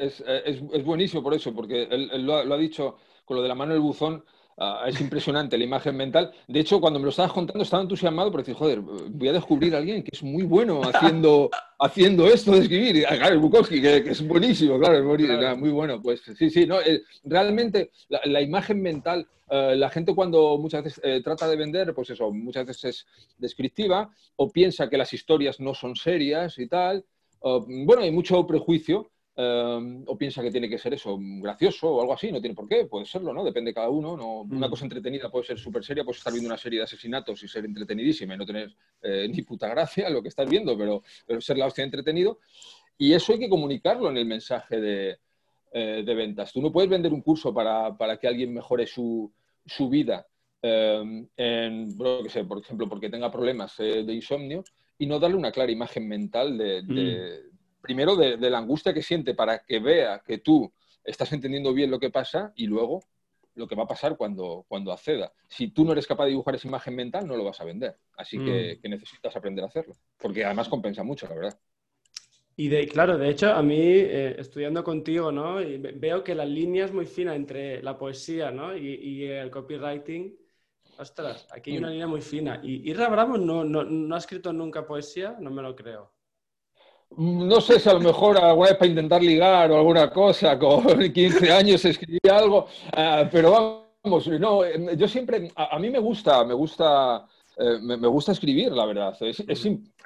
buenísimo 0.86 1.22
por 1.22 1.34
eso, 1.34 1.54
porque 1.54 1.84
él, 1.84 2.26
lo, 2.26 2.36
ha, 2.38 2.58
dicho 2.58 2.96
con 3.26 3.38
lo 3.38 3.44
de 3.44 3.50
la 3.50 3.56
mano 3.56 3.74
del 3.74 3.82
buzón, 3.82 4.24
Ah, 4.62 4.84
es 4.88 5.00
impresionante 5.00 5.58
la 5.58 5.64
imagen 5.64 5.96
mental. 5.96 6.34
De 6.46 6.60
hecho, 6.60 6.82
cuando 6.82 7.00
me 7.00 7.06
lo 7.06 7.12
estabas 7.12 7.32
contando, 7.32 7.64
estaba 7.64 7.82
entusiasmado 7.82 8.30
porque 8.30 8.52
decir, 8.52 8.56
joder, 8.56 8.82
voy 8.82 9.30
a 9.30 9.32
descubrir 9.32 9.74
a 9.74 9.78
alguien 9.78 10.04
que 10.04 10.10
es 10.12 10.22
muy 10.22 10.44
bueno 10.44 10.82
haciendo, 10.82 11.50
haciendo 11.80 12.28
esto 12.28 12.52
de 12.52 12.60
escribir. 12.60 13.06
Ah, 13.08 13.16
claro, 13.16 13.40
Bukowski, 13.40 13.82
que, 13.82 13.98
es 14.00 14.28
buenísimo, 14.28 14.78
claro, 14.78 14.98
es 14.98 15.58
muy 15.58 15.70
bueno. 15.70 16.02
Pues 16.02 16.22
sí, 16.38 16.50
sí, 16.50 16.66
no, 16.66 16.82
eh, 16.82 17.04
realmente 17.24 17.92
la, 18.10 18.42
imagen 18.42 18.82
mental, 18.82 19.26
eh, 19.50 19.76
la 19.78 19.90
gente 19.90 20.14
cuando 20.14 20.58
muchas 20.58 20.84
veces 20.84 21.02
eh, 21.06 21.22
trata 21.24 21.48
de 21.48 21.56
vender, 21.56 21.94
pues 21.94 22.10
eso, 22.10 22.30
muchas 22.30 22.66
veces 22.66 22.84
es 22.84 23.08
descriptiva 23.38 24.10
o 24.36 24.52
piensa 24.52 24.90
que 24.90 24.98
las 24.98 25.14
historias 25.14 25.62
no 25.62 25.74
son 25.74 25.96
serias 25.96 26.60
y 26.60 26.68
tal. 26.68 27.06
bueno, 27.42 28.02
hay 28.02 28.12
mucho 28.12 28.46
prejuicio 28.46 29.10
Em, 29.42 30.04
o 30.06 30.18
piensa 30.18 30.42
que 30.42 30.52
tiene 30.52 30.68
que 30.68 30.78
ser 30.78 30.94
eso, 30.96 31.18
gracioso 31.18 31.88
o 31.88 32.02
algo 32.02 32.12
así, 32.12 32.30
no 32.30 32.42
tiene 32.42 32.54
por 32.54 32.68
qué, 32.68 32.84
puede 32.88 33.06
serlo, 33.06 33.34
¿no? 33.34 33.42
Depende 33.42 33.70
de 33.70 33.74
cada 33.74 33.88
uno. 33.88 34.18
¿no? 34.18 34.42
Una 34.42 34.68
mm. 34.68 34.70
cosa 34.70 34.84
entretenida 34.84 35.32
puede 35.32 35.46
ser 35.46 35.58
súper 35.58 35.82
seria, 35.82 36.04
puedes 36.04 36.18
estar 36.18 36.34
viendo 36.34 36.50
una 36.50 36.58
serie 36.58 36.80
de 36.80 36.84
asesinatos 36.84 37.42
y 37.42 37.48
ser 37.48 37.64
entretenidísima 37.64 38.34
y 38.34 38.38
no 38.38 38.46
tener 38.46 38.76
eh, 39.02 39.30
ni 39.30 39.42
puta 39.44 39.70
gracia 39.70 40.10
lo 40.10 40.22
que 40.22 40.28
estás 40.28 40.50
viendo, 40.50 40.78
pero, 40.78 41.04
pero 41.26 41.40
ser 41.40 41.58
la 41.58 41.68
hostia 41.68 41.86
entretenido. 41.86 42.40
Y 42.98 43.14
eso 43.14 43.32
hay 43.32 43.40
que 43.40 43.48
comunicarlo 43.48 44.10
en 44.10 44.18
el 44.18 44.26
mensaje 44.26 44.82
de, 44.82 45.20
eh, 45.72 46.04
de 46.06 46.14
ventas. 46.16 46.52
Tú 46.52 46.62
no 46.62 46.70
puedes 46.70 46.90
vender 46.90 47.14
un 47.14 47.22
curso 47.22 47.54
para, 47.54 47.98
para 47.98 48.18
que 48.18 48.28
alguien 48.28 48.54
mejore 48.54 48.88
su, 48.88 49.32
su 49.66 49.88
vida, 49.88 50.28
em, 50.62 51.26
en, 51.38 51.98
que 51.98 52.30
sé, 52.30 52.44
por 52.44 52.60
ejemplo, 52.60 52.90
porque 52.90 53.10
tenga 53.10 53.32
problemas 53.32 53.80
eh, 53.80 54.04
de 54.04 54.14
insomnio 54.14 54.66
y 54.98 55.06
no 55.06 55.18
darle 55.18 55.38
una 55.38 55.54
clara 55.54 55.72
imagen 55.72 56.10
mental 56.10 56.58
de, 56.58 56.82
mm 56.84 57.50
primero 57.82 58.16
de, 58.16 58.38
la 58.38 58.58
angustia 58.58 58.94
que 58.94 59.02
siente 59.02 59.34
para 59.34 59.60
que 59.60 59.80
vea 59.80 60.22
que 60.26 60.40
tú 60.40 60.72
estás 61.04 61.32
entendiendo 61.34 61.74
bien 61.74 61.92
lo 61.92 62.00
que 62.00 62.10
pasa 62.10 62.52
y 62.56 62.68
luego 62.68 63.04
lo 63.56 63.68
que 63.68 63.76
va 63.76 63.84
a 63.84 63.88
pasar 63.88 64.16
cuando, 64.16 64.66
cuando 64.68 64.92
acceda. 64.92 65.32
Si 65.48 65.70
tú 65.70 65.84
no 65.84 65.92
eres 65.92 66.08
capaz 66.08 66.26
de 66.26 66.32
dibujar 66.32 66.56
esa 66.56 66.68
imagen 66.68 66.96
mental, 66.96 67.28
no 67.28 67.36
lo 67.36 67.44
vas 67.44 67.60
a 67.60 67.66
vender. 67.66 67.98
Así 68.16 68.38
que, 68.38 68.80
mm. 68.82 68.90
necesitas 68.90 69.36
aprender 69.36 69.64
a 69.64 69.68
hacerlo, 69.68 69.96
porque 70.18 70.46
además 70.46 70.70
compensa 70.70 71.04
mucho, 71.04 71.28
la 71.28 71.36
verdad. 71.36 71.60
Y 72.56 72.68
de, 72.68 72.88
claro, 72.88 73.18
de 73.18 73.30
hecho, 73.30 73.52
a 73.52 73.64
mí, 73.64 73.80
eh, 73.80 74.36
estudiando 74.38 74.84
contigo, 74.84 75.32
¿no? 75.32 75.56
veo 75.56 76.24
que 76.24 76.36
la 76.36 76.46
línea 76.46 76.86
es 76.86 76.94
muy 76.94 77.06
fina 77.06 77.36
entre 77.36 77.82
la 77.82 77.98
poesía, 77.98 78.52
¿no? 78.52 78.76
Y, 78.78 79.24
el 79.26 79.50
copywriting. 79.50 80.38
Ostras, 80.98 81.48
aquí 81.52 81.72
hay 81.72 81.78
una 81.78 81.88
mm. 81.88 81.92
línea 81.92 82.08
muy 82.08 82.22
fina. 82.22 82.60
¿Y 82.62 82.90
Irra 82.90 83.08
Bravo 83.10 83.38
no, 83.38 83.64
no 83.64 84.16
ha 84.16 84.18
escrito 84.18 84.52
nunca 84.52 84.86
poesía? 84.86 85.38
No 85.40 85.52
me 85.52 85.62
lo 85.62 85.76
creo. 85.76 86.12
No 87.18 87.60
sé 87.60 87.80
si 87.80 87.90
a 87.90 87.94
lo 87.94 88.00
mejor 88.00 88.38
alguna 88.38 88.70
vez 88.70 88.78
para 88.78 88.90
intentar 88.90 89.22
ligar 89.22 89.72
o 89.72 89.78
alguna 89.78 90.10
cosa, 90.10 90.58
con 90.60 90.86
15 91.14 91.52
años 91.52 91.84
escribí 91.84 92.20
algo, 92.30 92.68
ah, 92.94 93.28
pero 93.32 93.52
vamos, 93.52 94.28
no, 94.28 94.64
em, 94.64 94.96
yo 94.96 95.08
siempre, 95.08 95.52
a, 95.56 95.80
mí 95.80 95.90
me 95.90 96.00
gusta, 96.00 96.46
me 96.46 96.54
gusta, 96.54 97.28
eh, 97.58 97.80
me, 97.82 98.08
gusta 98.08 98.32
escribir, 98.32 98.72
la 98.72 98.86
verdad. 98.86 99.18
Es, 99.22 99.44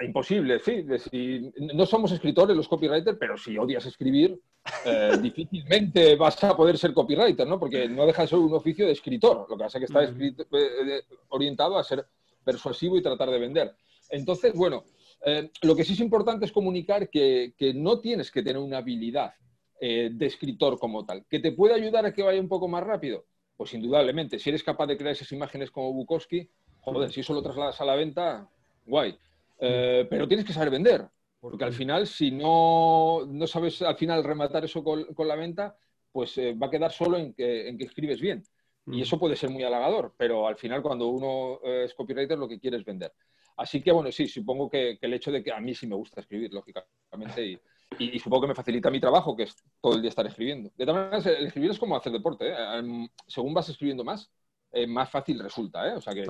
imposible, 0.02 0.60
sí. 0.60 1.52
no 1.74 1.86
somos 1.86 2.12
escritores 2.14 2.56
los 2.56 2.70
copywriters, 2.70 3.18
pero 3.20 3.38
si 3.38 3.58
odias 3.58 3.86
escribir, 3.86 4.40
eh, 4.86 5.18
difícilmente 5.22 6.16
vas 6.16 6.42
a 6.44 6.56
poder 6.56 6.78
ser 6.78 6.94
copywriter, 6.94 7.46
¿no? 7.46 7.60
Porque 7.60 7.88
no 7.90 8.06
deja 8.06 8.24
de 8.24 8.28
ser 8.30 8.40
un 8.40 8.54
oficio 8.54 8.86
de 8.86 8.94
escritor. 8.94 9.46
Lo 9.50 9.58
que 9.58 9.64
pasa 9.64 9.78
es 9.78 9.82
que 9.82 9.86
está 9.86 10.04
eh, 10.04 11.04
orientado 11.30 11.78
a 11.78 11.84
ser 11.84 12.06
persuasivo 12.44 12.98
y 12.98 13.04
tratar 13.04 13.30
de 13.30 13.40
vender. 13.40 13.76
Entonces, 14.10 14.54
bueno, 14.54 14.84
eh, 15.26 15.52
lo 15.62 15.76
que 15.76 15.84
sí 15.84 15.94
es 15.94 16.00
importante 16.00 16.46
es 16.46 16.52
comunicar 16.52 17.10
que, 17.10 17.54
no 17.76 18.00
tienes 18.00 18.30
que 18.30 18.44
tener 18.44 18.62
una 18.62 18.80
habilidad 18.80 19.34
eh, 19.80 20.10
de 20.12 20.26
escritor 20.26 20.78
como 20.78 21.06
tal. 21.06 21.26
¿Que 21.30 21.40
te 21.40 21.54
puede 21.54 21.74
ayudar 21.74 22.06
a 22.06 22.14
que 22.14 22.24
vaya 22.24 22.40
un 22.40 22.50
poco 22.50 22.68
más 22.68 22.84
rápido? 22.84 23.26
Pues 23.56 23.74
indudablemente. 23.74 24.40
Si 24.40 24.50
eres 24.50 24.64
capaz 24.64 24.88
de 24.88 24.98
crear 24.98 25.14
esas 25.14 25.32
imágenes 25.32 25.72
como 25.72 25.94
Bukowski, 25.94 26.50
joder, 26.82 27.12
si 27.12 27.22
eso 27.22 27.34
lo 27.34 27.42
trasladas 27.42 27.80
a 27.80 27.86
la 27.86 27.96
venta, 27.96 28.50
guay. 28.86 29.18
Eh, 29.60 30.06
pero 30.10 30.28
tienes 30.28 30.46
que 30.46 30.54
saber 30.54 30.72
vender. 30.72 31.08
Porque 31.40 31.64
al 31.64 31.74
final, 31.74 32.08
si 32.08 32.32
no, 32.32 33.26
no 33.28 33.48
sabes 33.48 33.82
al 33.82 33.98
final 33.98 34.24
rematar 34.24 34.64
eso 34.64 34.84
con, 34.84 35.06
la 35.28 35.36
venta, 35.36 35.76
pues 36.12 36.38
va 36.40 36.68
a 36.68 36.70
quedar 36.70 36.92
solo 36.92 37.18
en 37.18 37.34
que, 37.34 37.68
en 37.68 37.78
que 37.78 37.84
escribes 37.84 38.22
bien. 38.22 38.44
Y 38.88 39.02
eso 39.02 39.20
puede 39.20 39.36
ser 39.36 39.50
muy 39.50 39.64
halagador, 39.64 40.14
pero 40.18 40.48
al 40.48 40.58
final 40.58 40.82
cuando 40.82 41.08
uno 41.08 41.60
es 41.64 41.94
copywriter 41.94 42.38
lo 42.38 42.48
que 42.48 42.60
quiere 42.60 42.78
es 42.78 42.86
vender. 42.86 43.14
Así 43.58 43.82
que, 43.82 43.92
bueno, 43.92 44.12
sí, 44.12 44.28
supongo 44.28 44.70
que, 44.70 44.98
el 45.00 45.14
hecho 45.14 45.32
de 45.32 45.44
que 45.44 45.52
a 45.52 45.60
mí 45.60 45.76
sí 45.76 45.88
me 45.88 45.96
gusta 45.96 46.22
escribir, 46.22 46.52
lógicamente, 46.54 47.62
y, 48.00 48.20
supongo 48.20 48.42
que 48.42 48.48
me 48.48 48.56
facilita 48.56 48.90
mi 48.90 49.00
trabajo, 49.00 49.36
que 49.36 49.44
es 49.44 49.56
todo 49.80 49.96
el 49.96 50.02
día 50.02 50.10
estar 50.10 50.26
escribiendo. 50.26 50.72
De 50.76 50.86
todas 50.86 51.12
maneras, 51.12 51.26
el 51.28 51.46
escribir 51.46 51.72
es 51.72 51.80
como 51.80 51.96
hacer 51.96 52.12
deporte. 52.12 52.50
¿eh? 52.50 53.08
Según 53.28 53.54
vas 53.54 53.70
escribiendo 53.70 54.04
más, 54.04 54.32
eh, 54.72 54.88
más 54.88 55.10
fácil 55.10 55.40
resulta. 55.40 55.88
¿eh? 55.88 55.94
O 55.96 56.02
sea, 56.02 56.14
que, 56.14 56.24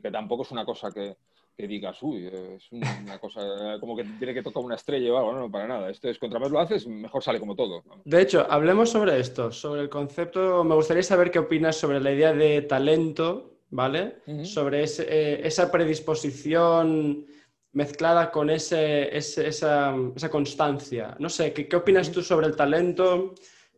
que, 0.00 0.10
tampoco 0.10 0.42
es 0.42 0.50
una 0.52 0.64
cosa 0.64 0.90
que, 0.90 1.16
digas, 1.58 2.02
uy, 2.02 2.26
es 2.26 2.72
una 2.72 3.18
cosa 3.18 3.78
como 3.78 3.94
que 3.94 4.04
tiene 4.04 4.32
que 4.32 4.42
tocar 4.42 4.62
una 4.62 4.76
estrella 4.76 5.12
o 5.12 5.18
algo. 5.18 5.32
No, 5.34 5.40
no, 5.40 5.50
para 5.50 5.68
nada. 5.68 5.90
Esto 5.90 6.08
es, 6.08 6.18
contra 6.18 6.40
más 6.40 6.50
lo 6.50 6.60
haces, 6.60 6.86
mejor 6.86 7.22
sale 7.22 7.38
como 7.38 7.54
todo. 7.54 7.84
De 8.06 8.22
hecho, 8.22 8.46
hablemos 8.50 8.88
sobre 8.88 9.20
esto, 9.20 9.52
sobre 9.52 9.82
el 9.82 9.90
concepto. 9.90 10.64
Me 10.64 10.74
gustaría 10.74 11.02
saber 11.02 11.30
qué 11.30 11.40
opinas 11.40 11.76
sobre 11.76 12.00
la 12.00 12.12
idea 12.12 12.32
de 12.32 12.62
talento 12.62 13.53
¿vale? 13.74 14.18
Sobre 14.44 14.84
eh, 14.84 15.40
esa 15.42 15.70
predisposición 15.70 17.26
mezclada 17.72 18.30
con 18.30 18.48
ese, 18.48 19.14
esa, 19.16 19.94
constancia. 20.30 21.16
No 21.18 21.28
sé, 21.28 21.52
¿qué, 21.52 21.74
opinas 21.74 22.12
tú 22.12 22.22
sobre 22.22 22.46
el 22.46 22.54
talento? 22.54 23.34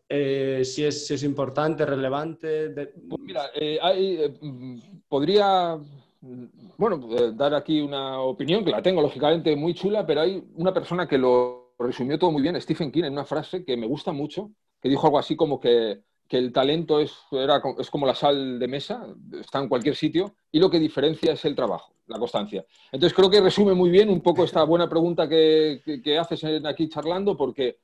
Eh, 0.07 0.63
si, 0.65 0.85
es, 0.85 1.07
si, 1.07 1.15
es, 1.15 1.23
importante, 1.23 1.87
relevante. 1.87 2.69
Pues 2.69 3.23
mira, 3.23 3.47
eh, 3.55 4.35
podría 5.09 5.79
bueno, 6.77 6.99
dar 7.33 7.55
aquí 7.55 7.81
una 7.81 8.21
opinión 8.21 8.65
que 8.67 8.73
la 8.73 8.83
tengo 8.83 9.01
lógicamente 9.01 9.57
muy 9.57 9.73
chula, 9.73 10.07
pero 10.07 10.21
hay 10.21 10.45
una 10.57 10.75
persona 10.75 11.09
que 11.09 11.17
lo 11.17 11.75
resumió 11.79 12.19
todo 12.19 12.31
muy 12.31 12.43
bien, 12.43 12.61
Stephen 12.61 12.93
King, 12.93 13.05
en 13.05 13.15
una 13.15 13.25
frase 13.25 13.65
que 13.65 13.79
me 13.79 13.87
gusta 13.87 14.13
mucho, 14.13 14.51
que 14.81 14.91
dijo 14.91 15.07
algo 15.07 15.19
así 15.19 15.37
como 15.37 15.59
que 15.59 16.03
que 16.29 16.39
el 16.39 16.53
talento 16.53 17.01
es, 17.01 17.13
es 17.79 17.91
como 17.91 18.07
la 18.07 18.15
sal 18.15 18.59
de 18.59 18.69
mesa, 18.69 19.07
está 19.41 19.61
en 19.61 19.69
cualquier 19.69 19.95
sitio, 19.95 20.35
y 20.51 20.59
lo 20.59 20.71
que 20.71 20.79
diferencia 20.79 21.33
es 21.33 21.45
el 21.45 21.55
trabajo, 21.55 21.95
la 22.07 22.19
constancia. 22.19 22.65
Entonces 22.91 23.15
creo 23.17 23.31
que 23.31 23.41
resume 23.41 23.75
muy 23.75 23.91
bien 23.91 24.09
un 24.09 24.21
poco 24.21 24.45
esta 24.45 24.65
buena 24.65 24.89
pregunta 24.89 25.29
que, 25.29 25.81
haces 26.19 26.45
aquí 26.65 26.89
charlando, 26.89 27.37
porque 27.37 27.79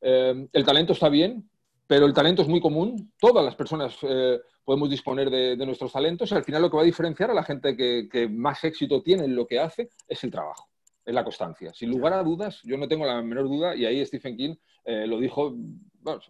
eh, 0.00 0.48
el 0.52 0.64
talento 0.64 0.92
está 0.92 1.08
bien, 1.08 1.48
pero 1.86 2.06
el 2.06 2.14
talento 2.14 2.42
es 2.42 2.48
muy 2.48 2.60
común, 2.60 3.12
todas 3.18 3.44
las 3.44 3.54
personas 3.54 3.96
eh, 4.02 4.40
podemos 4.64 4.88
disponer 4.88 5.28
de, 5.28 5.66
nuestros 5.66 5.92
talentos, 5.92 6.30
y 6.30 6.34
al 6.34 6.44
final 6.44 6.62
lo 6.62 6.70
que 6.70 6.76
va 6.76 6.82
a 6.82 6.86
diferenciar 6.86 7.30
a 7.30 7.34
la 7.34 7.44
gente 7.44 7.76
que, 7.76 8.08
que 8.10 8.28
más 8.28 8.64
éxito 8.64 9.02
tiene 9.02 9.24
en 9.24 9.36
lo 9.36 9.46
que 9.46 9.60
hace 9.60 9.90
es 10.08 10.24
el 10.24 10.30
trabajo 10.30 10.68
es 11.04 11.14
la 11.14 11.24
constancia. 11.24 11.72
Sin 11.74 11.90
lugar 11.90 12.12
a 12.12 12.22
dudas, 12.22 12.60
yo 12.62 12.76
no 12.76 12.88
tengo 12.88 13.04
la 13.04 13.20
menor 13.22 13.48
duda, 13.48 13.74
y 13.74 13.84
ahí 13.84 14.04
Stephen 14.06 14.36
King 14.36 14.54
eh, 14.84 15.06
lo 15.06 15.18
dijo, 15.18 15.54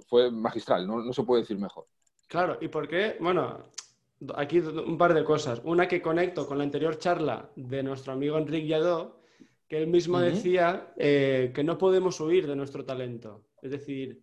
fue 0.07 0.31
magistral, 0.31 0.87
no, 0.87 1.13
se 1.13 1.23
puede 1.23 1.43
decir 1.43 1.59
mejor. 1.59 1.87
Claro, 2.29 2.59
¿y 2.61 2.69
por 2.69 2.89
qué? 2.89 3.17
Bueno, 3.21 3.59
aquí 4.37 4.59
un 4.59 4.97
par 4.97 5.15
de 5.15 5.25
cosas. 5.25 5.61
Una 5.65 5.89
que 5.89 6.01
conecto 6.01 6.47
con 6.47 6.59
la 6.59 6.65
anterior 6.65 6.99
charla 6.99 7.51
de 7.57 7.83
nuestro 7.83 8.13
amigo 8.13 8.39
Enrique 8.39 8.69
Yadó, 8.69 9.21
que 9.69 9.79
él 9.79 9.87
mismo 9.87 10.21
decía 10.21 10.93
eh, 10.97 11.51
que 11.55 11.65
no 11.65 11.79
podemos 11.79 12.21
huir 12.21 12.47
de 12.47 12.57
nuestro 12.57 12.85
talento. 12.85 13.45
Es 13.63 13.71
decir, 13.71 14.23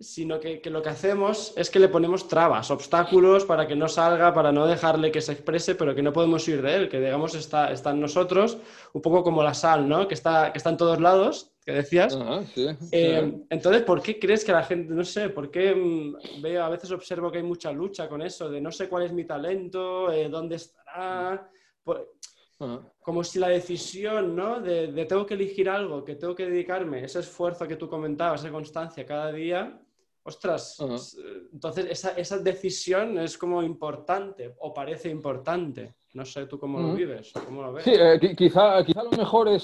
sino 0.00 0.38
que, 0.38 0.60
lo 0.64 0.82
que 0.82 0.88
hacemos 0.88 1.52
es 1.56 1.70
que 1.70 1.80
le 1.80 1.88
ponemos 1.88 2.28
trabas, 2.28 2.70
obstáculos 2.70 3.44
para 3.44 3.66
que 3.66 3.74
no 3.74 3.88
salga, 3.88 4.32
para 4.32 4.52
no 4.52 4.66
dejarle 4.66 5.10
que 5.10 5.20
se 5.20 5.32
exprese, 5.32 5.74
pero 5.74 5.94
que 5.94 6.02
no 6.02 6.12
podemos 6.12 6.46
ir 6.48 6.62
de 6.62 6.76
él, 6.76 6.88
que 6.88 7.00
digamos 7.00 7.34
está, 7.34 7.72
está 7.72 7.90
en 7.90 8.00
nosotros, 8.00 8.58
un 8.92 9.02
poco 9.02 9.24
como 9.24 9.42
la 9.42 9.54
sal, 9.54 9.88
¿no? 9.88 10.06
Que 10.06 10.14
está, 10.14 10.52
que 10.52 10.58
está 10.58 10.70
en 10.70 10.76
todos 10.76 11.00
lados, 11.00 11.50
que 11.68 11.74
decías. 11.74 12.18
Eh, 12.90 13.44
entonces, 13.50 13.82
¿por 13.82 14.00
qué 14.00 14.18
crees 14.18 14.42
que 14.42 14.52
la 14.52 14.62
gente, 14.62 14.94
no 14.94 15.04
sé, 15.04 15.28
por 15.28 15.50
qué 15.50 15.74
mm, 15.74 16.40
veo, 16.40 16.64
a 16.64 16.70
veces 16.70 16.90
observo 16.92 17.30
que 17.30 17.36
hay 17.36 17.44
mucha 17.44 17.70
lucha 17.70 18.08
con 18.08 18.22
eso, 18.22 18.48
de 18.48 18.58
no 18.58 18.72
sé 18.72 18.88
cuál 18.88 19.02
es 19.02 19.12
mi 19.12 19.26
talento, 19.26 20.10
eh, 20.10 20.30
dónde 20.30 20.56
estará? 20.56 21.50
Como 23.02 23.22
si 23.22 23.38
la 23.38 23.48
decisión, 23.48 24.34
¿no? 24.34 24.60
De, 24.60 24.90
de 24.92 25.04
tengo 25.04 25.26
que 25.26 25.34
elegir 25.34 25.68
algo, 25.68 26.02
que 26.02 26.14
tengo 26.14 26.34
que 26.34 26.46
dedicarme, 26.46 27.04
ese 27.04 27.20
esfuerzo 27.20 27.68
que 27.68 27.76
tú 27.76 27.86
comentabas, 27.86 28.40
esa 28.40 28.50
constancia 28.50 29.04
cada 29.04 29.30
día, 29.30 29.78
ostras, 30.22 30.78
entonces 31.52 32.02
esa, 32.16 32.38
decisión 32.38 33.18
es 33.18 33.36
como 33.36 33.62
importante 33.62 34.54
o 34.60 34.72
parece 34.72 35.10
importante. 35.10 35.96
No 36.14 36.24
sé 36.24 36.46
tú 36.46 36.58
cómo 36.58 36.80
lo 36.80 36.94
vives, 36.94 37.32
cómo 37.44 37.62
lo 37.62 37.74
ves. 37.74 37.84
Sí, 37.84 37.92
eh, 37.94 38.18
quizá, 38.34 38.82
quizá 38.82 39.02
lo 39.02 39.10
mejor 39.10 39.48
eh, 39.48 39.58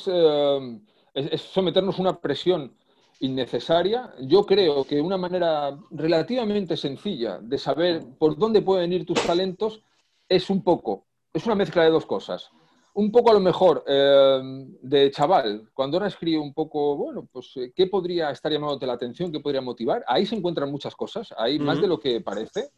es, 1.14 1.32
es, 1.32 1.40
someternos 1.40 1.98
a 1.98 2.02
una 2.02 2.20
presión 2.20 2.74
innecesaria. 3.20 4.12
Yo 4.20 4.44
creo 4.44 4.84
que 4.84 5.00
una 5.00 5.16
manera 5.16 5.78
relativamente 5.90 6.76
sencilla 6.76 7.38
de 7.40 7.58
saber 7.58 8.04
por 8.18 8.36
dónde 8.36 8.60
pueden 8.60 8.92
ir 8.92 9.06
tus 9.06 9.22
talentos 9.22 9.82
es 10.28 10.50
un 10.50 10.62
poco, 10.62 11.06
es 11.32 11.46
una 11.46 11.54
mezcla 11.54 11.84
de 11.84 11.90
dos 11.90 12.06
cosas 12.06 12.50
un 12.94 13.10
poco 13.10 13.30
a 13.30 13.34
lo 13.34 13.40
mejor 13.40 13.84
eh, 13.86 14.40
de 14.82 15.10
chaval, 15.10 15.68
cuando 15.74 15.96
ahora 15.96 16.06
escribo 16.06 16.42
un 16.42 16.54
poco, 16.54 16.96
bueno, 16.96 17.28
pues 17.30 17.52
eh, 17.56 17.72
qué 17.74 17.88
podría 17.88 18.30
estar 18.30 18.52
llamándote 18.52 18.86
la 18.86 18.92
atención, 18.92 19.32
qué 19.32 19.40
podría 19.40 19.60
motivar, 19.60 20.04
ahí 20.06 20.24
se 20.24 20.36
encuentran 20.36 20.70
muchas 20.70 20.94
cosas, 20.94 21.34
ahí 21.36 21.58
más 21.58 21.80
de 21.80 21.88
lo 21.88 21.98
que 21.98 22.20
parece, 22.20 22.70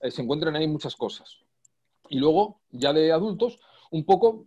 eh, 0.00 0.10
se 0.12 0.22
encuentran 0.22 0.54
ahí 0.54 0.68
muchas 0.68 0.94
cosas. 0.94 1.38
Y 2.08 2.18
luego, 2.18 2.60
ya 2.70 2.92
de 2.92 3.10
adultos, 3.10 3.58
un 3.90 4.04
poco, 4.04 4.46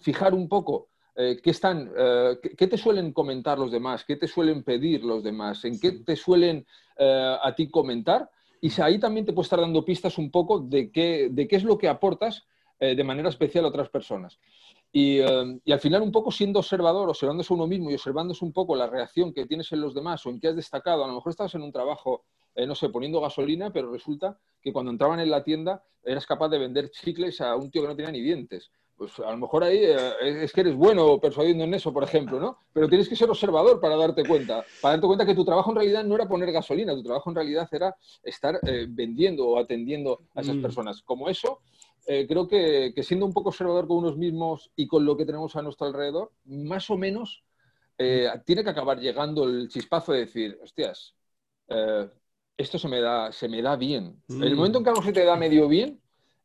fijar 0.00 0.34
un 0.34 0.48
poco 0.48 0.88
qué 1.14 1.50
están, 1.50 1.90
qué 2.56 2.66
te 2.66 2.78
suelen 2.78 3.12
comentar 3.12 3.58
los 3.58 3.70
demás, 3.70 4.04
qué 4.04 4.16
te 4.16 4.26
suelen 4.26 4.62
pedir 4.62 5.04
los 5.04 5.22
demás, 5.22 5.64
en 5.64 5.78
qué 5.78 5.92
te 5.92 6.16
suelen 6.16 6.66
a 6.98 7.52
ti 7.54 7.68
comentar, 7.68 8.30
y 8.60 8.70
ahí 8.80 8.98
también 8.98 9.26
te 9.26 9.32
puedes 9.32 9.46
estar 9.46 9.60
dando 9.60 9.84
pistas 9.84 10.16
un 10.16 10.30
poco 10.30 10.60
de 10.60 10.90
qué, 10.90 11.28
de 11.30 11.46
qué 11.46 11.56
es 11.56 11.64
lo 11.64 11.76
que 11.76 11.88
aportas 11.88 12.46
de 12.78 13.04
manera 13.04 13.28
especial 13.28 13.64
a 13.66 13.68
otras 13.68 13.90
personas. 13.90 14.38
Eh, 14.94 15.60
y, 15.64 15.72
al 15.72 15.80
final 15.80 16.02
un 16.02 16.12
poco 16.12 16.30
siendo 16.30 16.58
observador, 16.58 17.08
observándose 17.08 17.54
uno 17.54 17.66
mismo 17.66 17.90
y 17.90 17.94
observándose 17.94 18.44
un 18.44 18.52
poco 18.52 18.76
la 18.76 18.86
reacción 18.86 19.32
que 19.32 19.46
tienes 19.46 19.72
en 19.72 19.80
los 19.80 19.94
demás 19.94 20.24
o 20.26 20.30
en 20.30 20.38
qué 20.38 20.48
has 20.48 20.56
destacado. 20.56 21.04
A 21.04 21.08
lo 21.08 21.14
mejor 21.14 21.30
estabas 21.30 21.54
en 21.54 21.62
un 21.62 21.72
trabajo, 21.72 22.24
eh, 22.54 22.66
no 22.66 22.74
sé, 22.74 22.90
poniendo 22.90 23.20
gasolina, 23.20 23.72
pero 23.72 23.90
resulta 23.90 24.38
que 24.60 24.72
cuando 24.72 24.90
entraban 24.90 25.20
en 25.20 25.30
la 25.30 25.42
tienda 25.42 25.82
eras 26.04 26.26
capaz 26.26 26.48
de 26.50 26.58
vender 26.58 26.90
chicles 26.90 27.40
a 27.40 27.56
un 27.56 27.70
tío 27.70 27.82
que 27.82 27.88
no 27.88 27.96
tenía 27.96 28.12
ni 28.12 28.20
dientes. 28.20 28.70
Pues 29.02 29.18
a 29.18 29.32
lo 29.32 29.36
mejor 29.36 29.64
ahí 29.64 29.78
eh, 29.78 30.44
es 30.44 30.52
que 30.52 30.60
eres 30.60 30.76
bueno 30.76 31.18
persuadiendo 31.18 31.64
en 31.64 31.74
eso, 31.74 31.92
por 31.92 32.04
ejemplo, 32.04 32.38
¿no? 32.38 32.58
Pero 32.72 32.88
tienes 32.88 33.08
que 33.08 33.16
ser 33.16 33.28
observador 33.28 33.80
para 33.80 33.96
darte 33.96 34.24
cuenta, 34.24 34.64
para 34.80 34.94
darte 34.94 35.06
cuenta 35.08 35.26
que 35.26 35.34
tu 35.34 35.44
trabajo 35.44 35.70
en 35.70 35.76
realidad 35.76 36.04
no 36.04 36.14
era 36.14 36.28
poner 36.28 36.52
gasolina, 36.52 36.94
tu 36.94 37.02
trabajo 37.02 37.30
en 37.30 37.36
realidad 37.36 37.68
era 37.72 37.96
estar 38.22 38.60
vendiendo 38.88 39.48
o 39.48 39.58
atendiendo 39.58 40.20
a 40.36 40.40
esas 40.42 40.54
mm. 40.54 40.62
personas. 40.62 41.02
Como 41.02 41.28
eso, 41.28 41.62
eh, 42.06 42.26
creo 42.26 42.48
que, 42.48 42.92
siendo 43.02 43.26
un 43.26 43.32
poco 43.32 43.50
observador 43.50 43.86
con 43.86 43.98
unos 43.98 44.16
mismos 44.16 44.70
y 44.74 44.86
con 44.86 45.04
lo 45.04 45.16
que 45.16 45.24
tenemos 45.24 45.54
a 45.54 45.62
nuestro 45.62 45.86
alrededor, 45.86 46.32
más 46.44 46.90
o 46.90 46.96
menos 46.96 47.44
eh, 47.96 48.28
tiene 48.44 48.64
que 48.64 48.70
acabar 48.70 48.98
llegando 48.98 49.44
el 49.44 49.68
chispazo 49.68 50.12
de 50.12 50.20
decir, 50.20 50.58
hostias, 50.62 51.14
eh, 51.68 52.08
esto 52.56 52.78
se 52.78 52.88
me 52.88 53.00
da, 53.00 53.30
se 53.30 53.48
me 53.48 53.62
da 53.62 53.76
bien. 53.76 54.20
En 54.28 54.42
el 54.42 54.54
mm. 54.54 54.56
momento 54.56 54.78
en 54.78 54.84
que 54.84 54.90
algo 54.90 55.02
se 55.02 55.12
te 55.12 55.24
da 55.24 55.36
medio 55.36 55.68
bien, 55.68 56.00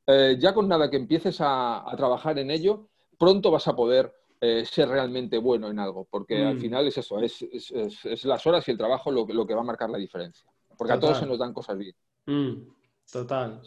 ya 0.07 0.53
con 0.53 0.67
nada 0.67 0.89
que 0.89 0.97
empieces 0.97 1.37
a, 1.39 1.83
trabajar 1.97 2.39
en 2.39 2.51
ello, 2.51 2.87
pronto 3.17 3.51
vas 3.51 3.67
a 3.67 3.75
poder 3.75 4.13
ser 4.39 4.87
realmente 4.87 5.37
bueno 5.37 5.69
en 5.69 5.79
algo, 5.79 6.07
porque 6.09 6.45
al 6.45 6.55
mm. 6.55 6.59
final 6.59 6.87
es 6.87 6.97
eso, 6.97 7.19
es, 7.19 8.23
las 8.23 8.47
horas 8.47 8.67
y 8.67 8.71
el 8.71 8.77
trabajo 8.77 9.11
lo, 9.11 9.25
que 9.25 9.53
va 9.53 9.61
a 9.61 9.65
marcar 9.65 9.89
la 9.89 9.97
diferencia, 9.97 10.49
porque 10.77 10.93
a 10.93 10.99
todos 10.99 11.17
se 11.17 11.25
nos 11.25 11.39
dan 11.39 11.53
cosas 11.53 11.77
bien. 11.77 11.95
Mm. 12.25 12.69
Total 13.11 13.61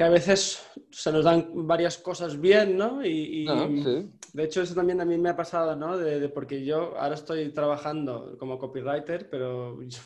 que 0.00 0.04
a 0.04 0.08
veces 0.08 0.66
se 0.90 1.12
nos 1.12 1.26
dan 1.26 1.66
varias 1.66 1.98
cosas 1.98 2.40
bien, 2.40 2.74
¿no? 2.74 3.04
Y, 3.04 3.46
ah, 3.46 3.68
de 3.68 4.44
hecho 4.44 4.62
eso 4.62 4.74
también 4.74 4.98
a 5.02 5.04
mí 5.04 5.18
me 5.18 5.28
ha 5.28 5.36
pasado, 5.36 5.76
¿no? 5.76 5.98
De, 5.98 6.26
porque 6.30 6.64
yo 6.64 6.96
ahora 6.98 7.16
estoy 7.16 7.50
trabajando 7.50 8.34
como 8.38 8.58
copywriter, 8.58 9.28
pero 9.28 9.82
yo, 9.82 10.00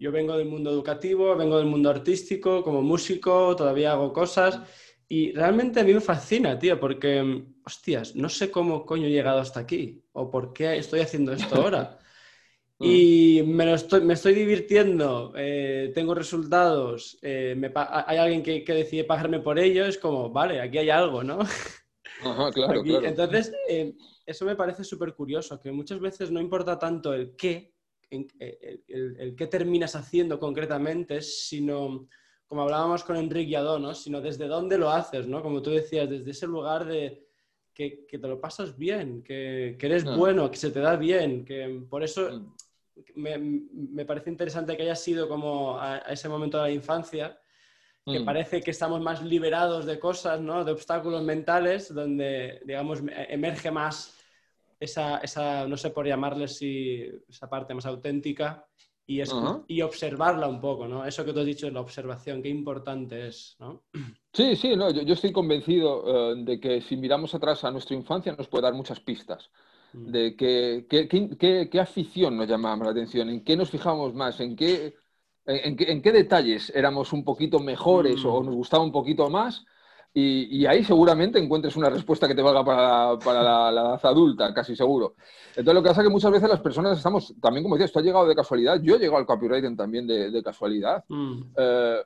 vengo 0.00 0.36
del 0.36 0.48
mundo 0.48 0.70
educativo, 0.70 1.36
vengo 1.36 1.58
del 1.58 1.66
mundo 1.66 1.90
artístico, 1.90 2.62
como 2.62 2.82
músico, 2.82 3.54
todavía 3.56 3.92
hago 3.92 4.12
cosas 4.12 4.60
y 5.08 5.32
realmente 5.32 5.80
a 5.80 5.84
mí 5.84 5.94
me 5.94 6.00
fascina, 6.00 6.58
tío, 6.58 6.80
porque, 6.80 7.44
hostias, 7.64 8.16
no 8.16 8.28
sé 8.28 8.50
cómo 8.50 8.84
coño 8.84 9.06
he 9.06 9.10
llegado 9.10 9.38
hasta 9.38 9.60
aquí 9.60 10.02
o 10.12 10.30
por 10.30 10.52
qué 10.52 10.76
estoy 10.76 11.00
haciendo 11.00 11.32
esto 11.32 11.54
ahora. 11.62 11.98
Mm. 12.78 12.84
Y 12.84 13.42
me, 13.46 13.72
estoy, 13.72 14.00
me 14.00 14.14
estoy 14.14 14.34
divirtiendo, 14.34 15.32
eh, 15.36 15.92
tengo 15.94 16.14
resultados, 16.14 17.18
eh, 17.22 17.56
hay 17.74 18.18
alguien 18.18 18.42
que, 18.42 18.64
decide 18.66 19.04
pagarme 19.04 19.40
por 19.40 19.58
ello, 19.58 19.86
es 19.86 19.96
como, 19.96 20.30
vale, 20.30 20.60
aquí 20.60 20.78
hay 20.78 20.90
algo, 20.90 21.22
¿no? 21.22 21.38
Ajá, 21.40 22.50
claro, 22.52 22.82
claro. 22.82 23.06
Entonces, 23.06 23.52
eh, 23.68 23.94
eso 24.26 24.44
me 24.44 24.56
parece 24.56 24.82
súper 24.82 25.14
curioso, 25.14 25.60
que 25.60 25.70
muchas 25.70 26.00
veces 26.00 26.30
no 26.32 26.40
importa 26.40 26.78
tanto 26.78 27.14
el 27.14 27.36
qué, 27.36 27.75
el, 28.10 29.34
qué 29.36 29.46
terminas 29.46 29.96
haciendo 29.96 30.38
concretamente, 30.38 31.20
sino, 31.22 32.08
como 32.46 32.62
hablábamos 32.62 33.04
con 33.04 33.16
Enrique 33.16 33.50
Yadó, 33.50 33.78
¿no? 33.78 33.94
Sino 33.94 34.20
desde 34.20 34.46
dónde 34.46 34.78
lo 34.78 34.90
haces, 34.90 35.26
¿no? 35.26 35.42
Como 35.42 35.62
tú 35.62 35.70
decías, 35.70 36.08
desde 36.08 36.30
ese 36.30 36.46
lugar 36.46 36.84
de... 36.84 37.24
Que, 37.74 38.06
te 38.10 38.18
lo 38.26 38.40
pasas 38.40 38.78
bien, 38.78 39.22
que, 39.22 39.76
eres 39.78 40.06
ah. 40.06 40.16
bueno, 40.16 40.50
que 40.50 40.56
se 40.56 40.70
te 40.70 40.80
da 40.80 40.96
bien, 40.96 41.44
que 41.44 41.82
por 41.90 42.02
eso 42.02 42.30
mm 42.30 42.54
me, 43.14 44.04
parece 44.04 44.30
interesante 44.30 44.76
que 44.76 44.82
haya 44.82 44.96
sido 44.96 45.28
como 45.28 45.78
a, 45.78 45.98
ese 45.98 46.28
momento 46.28 46.58
de 46.58 46.64
la 46.64 46.70
infancia 46.70 47.38
que 48.04 48.20
mm. 48.20 48.24
parece 48.24 48.60
que 48.60 48.70
estamos 48.70 49.00
más 49.00 49.22
liberados 49.22 49.84
de 49.84 49.98
cosas, 49.98 50.40
¿no? 50.40 50.64
De 50.64 50.70
obstáculos 50.70 51.24
mentales, 51.24 51.92
donde, 51.92 52.60
digamos, 52.64 53.00
emerge 53.28 53.72
más 53.72 54.15
esa, 54.78 55.18
esa 55.18 55.66
no 55.66 55.76
sé 55.76 55.90
por 55.90 56.06
llamarle 56.06 56.48
si, 56.48 57.02
esa 57.28 57.48
parte 57.48 57.74
más 57.74 57.86
auténtica 57.86 58.66
y, 59.06 59.22
y 59.68 59.82
observarla 59.82 60.48
un 60.48 60.60
poco, 60.60 60.88
¿no? 60.88 61.04
Eso 61.04 61.24
que 61.24 61.32
tú 61.32 61.40
has 61.40 61.46
dicho, 61.46 61.70
la 61.70 61.80
observación, 61.80 62.42
qué 62.42 62.48
importante 62.48 63.28
es, 63.28 63.56
¿no? 63.60 63.84
Sí, 64.32 64.56
sí, 64.56 64.74
no, 64.76 64.90
yo, 64.90 65.14
estoy 65.14 65.32
convencido 65.32 66.32
eh, 66.32 66.34
de 66.44 66.60
que 66.60 66.80
si 66.80 66.96
miramos 66.96 67.34
atrás 67.34 67.64
a 67.64 67.70
nuestra 67.70 67.96
infancia 67.96 68.34
nos 68.36 68.48
puede 68.48 68.64
dar 68.64 68.74
muchas 68.74 69.00
pistas 69.00 69.50
mm. 69.92 70.10
de 70.10 70.36
qué 70.36 70.86
que, 70.88 71.68
qué 71.70 71.80
afición 71.80 72.36
nos 72.36 72.48
llamaba 72.48 72.84
la 72.86 72.90
atención, 72.90 73.28
en 73.30 73.44
qué 73.44 73.56
nos 73.56 73.70
fijamos 73.70 74.12
más, 74.12 74.40
en 74.40 74.56
qué 74.56 74.94
en, 75.46 76.02
qué 76.02 76.12
detalles 76.12 76.72
éramos 76.74 77.12
un 77.12 77.24
poquito 77.24 77.60
mejores 77.60 78.24
o 78.24 78.42
mm. 78.42 78.46
nos 78.46 78.54
gustaba 78.54 78.82
un 78.82 78.92
poquito 78.92 79.30
más. 79.30 79.64
Y, 80.18 80.64
ahí 80.64 80.82
seguramente 80.82 81.38
encuentres 81.38 81.76
una 81.76 81.90
respuesta 81.90 82.26
que 82.26 82.34
te 82.34 82.40
valga 82.40 82.64
para, 82.64 83.70
la, 83.70 83.70
edad 83.70 84.00
adulta, 84.02 84.54
casi 84.54 84.74
seguro. 84.74 85.14
Entonces, 85.50 85.74
lo 85.74 85.82
que 85.82 85.90
pasa 85.90 86.00
es 86.00 86.06
que 86.06 86.12
muchas 86.12 86.32
veces 86.32 86.48
las 86.48 86.60
personas 86.60 86.96
estamos, 86.96 87.34
también 87.38 87.62
como 87.62 87.74
decías, 87.74 87.90
esto 87.90 87.98
ha 87.98 88.02
llegado 88.02 88.26
de 88.26 88.34
casualidad. 88.34 88.80
Yo 88.80 88.94
he 88.94 88.98
llegado 88.98 89.18
al 89.18 89.26
copywriting 89.26 89.76
también 89.76 90.06
de, 90.06 90.42
casualidad. 90.42 91.04
Mm. 91.08 91.42
Eh, 91.58 92.02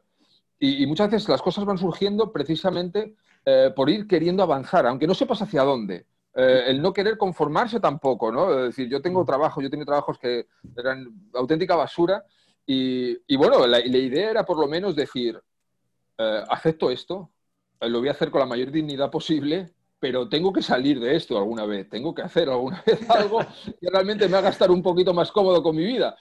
y, 0.59 0.87
muchas 0.89 1.09
veces 1.09 1.29
las 1.29 1.41
cosas 1.41 1.65
van 1.65 1.79
surgiendo 1.79 2.33
precisamente 2.33 3.15
eh, 3.45 3.73
por 3.77 3.89
ir 3.89 4.09
queriendo 4.09 4.43
avanzar, 4.43 4.89
aunque 4.89 5.07
no 5.07 5.15
sepas 5.15 5.43
hacia 5.43 5.63
dónde. 5.63 6.07
Eh, 6.35 6.65
el 6.67 6.83
no 6.83 6.93
querer 6.93 7.17
conformarse 7.17 7.79
tampoco, 7.79 8.33
¿no? 8.33 8.51
Es 8.59 8.77
decir, 8.77 8.89
yo 8.89 9.01
tengo 9.01 9.23
mm. 9.23 9.27
trabajo, 9.27 9.61
yo 9.61 9.69
he 9.69 9.71
tenido 9.71 9.87
trabajos 9.87 10.19
que 10.19 10.49
eran 10.77 11.07
auténtica 11.33 11.77
basura 11.77 12.25
y, 12.67 13.37
bueno, 13.37 13.69
la, 13.69 13.79
idea 13.79 14.33
era 14.33 14.45
por 14.45 14.59
lo 14.59 14.67
menos 14.67 14.97
decir, 14.97 15.41
eh, 16.19 16.45
acepto 16.49 16.91
esto, 16.91 17.31
lo 17.81 18.01
voy 18.01 18.09
a 18.09 18.13
hacer 18.13 18.31
con 18.31 18.41
la 18.41 18.47
mayor 18.47 18.71
dignidad 18.71 19.11
posible, 19.11 19.73
pero 19.99 20.29
tengo 20.29 20.53
que 20.53 20.63
salir 20.63 20.99
de 20.99 21.15
esto 21.15 21.37
alguna 21.37 21.67
vez, 21.67 21.89
tengo 21.89 22.15
que 22.15 22.23
hacer 22.23 22.49
alguna 22.49 22.83
vez 22.87 23.09
algo 23.11 23.41
que 23.81 23.91
realmente 23.91 24.29
me 24.29 24.37
haga 24.37 24.49
estar 24.49 24.71
un 24.71 24.83
poquito 24.83 25.15
más 25.15 25.31
cómodo 25.31 25.63
con 25.63 25.77
mi 25.77 25.85
vida, 25.85 26.17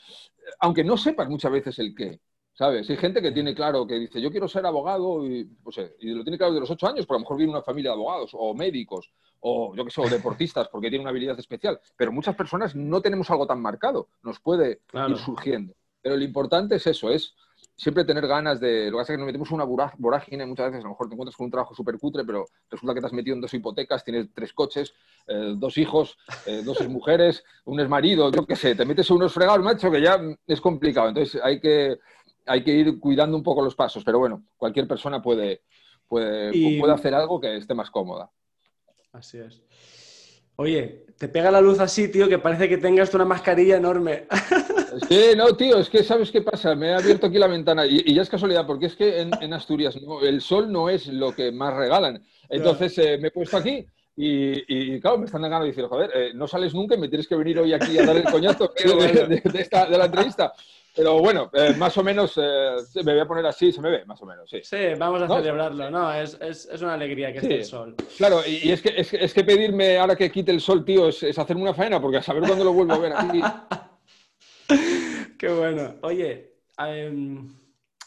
aunque 0.60 0.84
no 0.84 0.98
sepas 0.98 1.30
muchas 1.30 1.52
veces 1.52 1.80
el 1.80 1.96
qué. 1.96 2.20
¿Sabes? 2.52 2.90
Hay 2.90 2.98
gente 2.98 3.22
que 3.22 3.32
tiene 3.32 3.56
claro 3.56 3.88
que 3.88 3.98
dice, 3.98 4.20
yo 4.20 4.30
quiero 4.32 4.50
ser 4.50 4.66
abogado 4.66 5.26
y, 5.26 5.46
pues, 5.46 5.78
y 5.98 6.10
lo 6.10 6.24
tiene 6.24 6.38
claro 6.38 6.54
de 6.54 6.60
los 6.60 6.70
ocho 6.70 6.88
años, 6.88 7.06
porque 7.06 7.16
a 7.16 7.20
lo 7.20 7.22
mejor 7.22 7.38
viene 7.38 7.54
una 7.54 7.62
familia 7.62 7.92
de 7.92 7.96
abogados 7.96 8.32
o 8.34 8.54
médicos 8.54 9.14
o 9.40 9.74
yo 9.76 9.86
que 9.86 9.92
sé, 9.92 10.02
o 10.02 10.10
deportistas, 10.10 10.68
porque 10.68 10.90
tiene 10.90 11.04
una 11.04 11.12
habilidad 11.12 11.40
especial. 11.40 11.80
Pero 11.96 12.12
muchas 12.12 12.36
personas 12.36 12.76
no 12.76 13.02
tenemos 13.02 13.30
algo 13.32 13.48
tan 13.48 13.62
marcado, 13.62 14.10
nos 14.24 14.42
puede 14.42 14.82
ir 14.94 15.18
surgiendo. 15.18 15.74
Pero 16.02 16.18
lo 16.18 16.24
importante 16.26 16.76
es 16.76 16.88
eso, 16.88 17.10
es 17.10 17.34
siempre 17.80 18.04
tener 18.04 18.28
ganas 18.28 18.60
de... 18.60 18.92
Lo 18.92 18.98
que 18.98 19.02
pasa 19.02 19.14
es 19.14 19.18
que 19.18 19.20
nos 19.20 19.26
metemos 19.26 19.52
una 19.52 19.64
vorágine 19.64 20.46
muchas 20.46 20.68
veces, 20.68 20.84
a 20.84 20.88
lo 20.88 20.90
mejor 20.90 21.08
te 21.08 21.14
encuentras 21.14 21.38
con 21.38 21.46
un 21.46 21.52
trabajo 21.52 21.74
súper 21.74 21.98
cutre, 21.98 22.26
pero 22.26 22.46
resulta 22.70 22.94
que 22.94 23.00
te 23.00 23.08
has 23.08 23.14
metido 23.14 23.36
en 23.36 23.42
dos 23.42 23.54
hipotecas, 23.54 24.04
tienes 24.04 24.28
tres 24.34 24.52
coches, 24.52 24.94
eh, 25.28 25.54
dos 25.56 25.78
hijos, 25.78 26.18
eh, 26.46 26.62
dos 26.64 26.86
mujeres, 26.90 27.42
un 27.64 27.80
exmarido, 27.80 28.32
yo 28.32 28.46
qué 28.46 28.58
sé, 28.58 28.76
te 28.76 28.84
metes 28.84 29.10
en 29.10 29.16
unos 29.16 29.34
fregados, 29.34 29.64
macho, 29.64 29.90
que 29.90 30.02
ya 30.02 30.20
es 30.46 30.60
complicado. 30.60 31.08
Entonces 31.08 31.42
hay 31.42 31.62
que, 31.62 32.00
hay 32.46 32.64
que 32.66 32.72
ir 32.72 33.00
cuidando 33.00 33.38
un 33.38 33.44
poco 33.44 33.64
los 33.64 33.76
pasos, 33.76 34.04
pero 34.04 34.20
bueno, 34.20 34.44
cualquier 34.58 34.86
persona 34.86 35.22
puede, 35.22 35.62
puede, 36.06 36.52
puede 36.80 36.94
hacer 36.94 37.14
algo 37.14 37.40
que 37.40 37.56
esté 37.56 37.74
más 37.74 37.90
cómoda. 37.90 38.30
Así 39.14 39.38
es. 39.38 39.64
Oye, 40.58 41.06
te 41.18 41.30
pega 41.30 41.50
la 41.50 41.62
luz 41.62 41.80
así, 41.80 42.12
tío, 42.12 42.28
que 42.28 42.40
parece 42.40 42.68
que 42.68 42.78
tengas 42.78 43.14
una 43.14 43.24
mascarilla 43.24 43.78
enorme. 43.78 44.28
Sí, 45.10 45.32
no, 45.36 45.56
tío, 45.56 45.78
es 45.78 45.90
que 45.90 46.04
¿sabes 46.04 46.32
qué 46.32 46.42
pasa? 46.42 46.76
Me 46.76 46.90
he 46.90 46.94
abierto 46.94 47.28
aquí 47.28 47.38
la 47.38 47.48
ventana 47.48 47.86
y, 47.86 48.14
ya 48.14 48.22
es 48.22 48.30
casualidad, 48.30 48.66
porque 48.66 48.88
es 48.88 48.96
que 48.96 49.22
en, 49.22 49.54
Asturias 49.54 49.98
el 50.22 50.42
sol 50.42 50.72
no 50.72 50.90
es 50.90 51.08
lo 51.08 51.34
que 51.34 51.52
más 51.52 51.74
regalan. 51.74 52.24
Entonces 52.50 52.98
eh, 52.98 53.18
me 53.20 53.30
he 53.30 53.32
puesto 53.32 53.58
aquí 53.58 53.86
y, 54.16 55.00
claro, 55.00 55.20
me 55.20 55.26
están 55.26 55.42
ganando 55.42 55.66
y 55.66 55.70
decir, 55.70 55.86
joder, 55.86 56.12
eh, 56.14 56.32
no 56.34 56.48
sales 56.48 56.74
nunca 56.74 56.96
y 56.96 56.98
me 56.98 57.08
tienes 57.08 57.28
que 57.28 57.36
venir 57.36 57.60
hoy 57.60 57.74
aquí 57.74 57.98
a 57.98 58.06
dar 58.06 58.18
el 58.18 58.26
coñazo 58.26 58.74
de, 58.84 59.42
de 59.42 59.98
la 59.98 60.06
entrevista. 60.06 60.54
Pero 60.96 61.20
bueno, 61.20 61.50
eh, 61.54 61.74
más 61.78 61.98
o 61.98 62.04
menos 62.04 62.34
eh, 62.36 62.76
me 63.06 63.14
voy 63.14 63.22
a 63.22 63.26
poner 63.26 63.46
así, 63.46 63.72
se 63.72 63.80
me 63.80 63.90
ve, 63.90 64.06
más 64.06 64.22
o 64.22 64.26
menos, 64.26 64.50
sí. 64.50 64.60
Sí, 64.64 64.78
vamos 64.98 65.22
a 65.22 65.28
celebrarlo, 65.28 65.90
¿no? 65.90 66.14
Es, 66.14 66.38
es, 66.42 66.66
es, 66.66 66.82
una 66.82 66.96
alegría 66.96 67.32
que 67.32 67.38
esté 67.40 67.56
el 67.56 67.66
sol. 67.66 67.96
Claro, 68.18 68.42
y, 68.46 68.72
es, 68.72 68.82
que, 68.82 68.94
es, 68.98 69.34
que 69.34 69.44
pedirme 69.44 69.98
ahora 69.98 70.16
que 70.16 70.32
quite 70.32 70.52
el 70.52 70.60
sol, 70.60 70.84
tío, 70.84 71.08
es, 71.08 71.24
hacerme 71.38 71.62
una 71.62 71.74
faena, 71.74 72.02
porque 72.02 72.18
a 72.18 72.22
saber 72.22 72.44
cuándo 72.44 72.66
lo 72.66 72.74
vuelvo 72.74 72.94
a 72.94 72.98
ver 72.98 73.14
aquí. 73.16 73.42
Qué 75.38 75.50
bueno. 75.50 75.96
Oye, 76.02 76.60
em, 76.78 77.48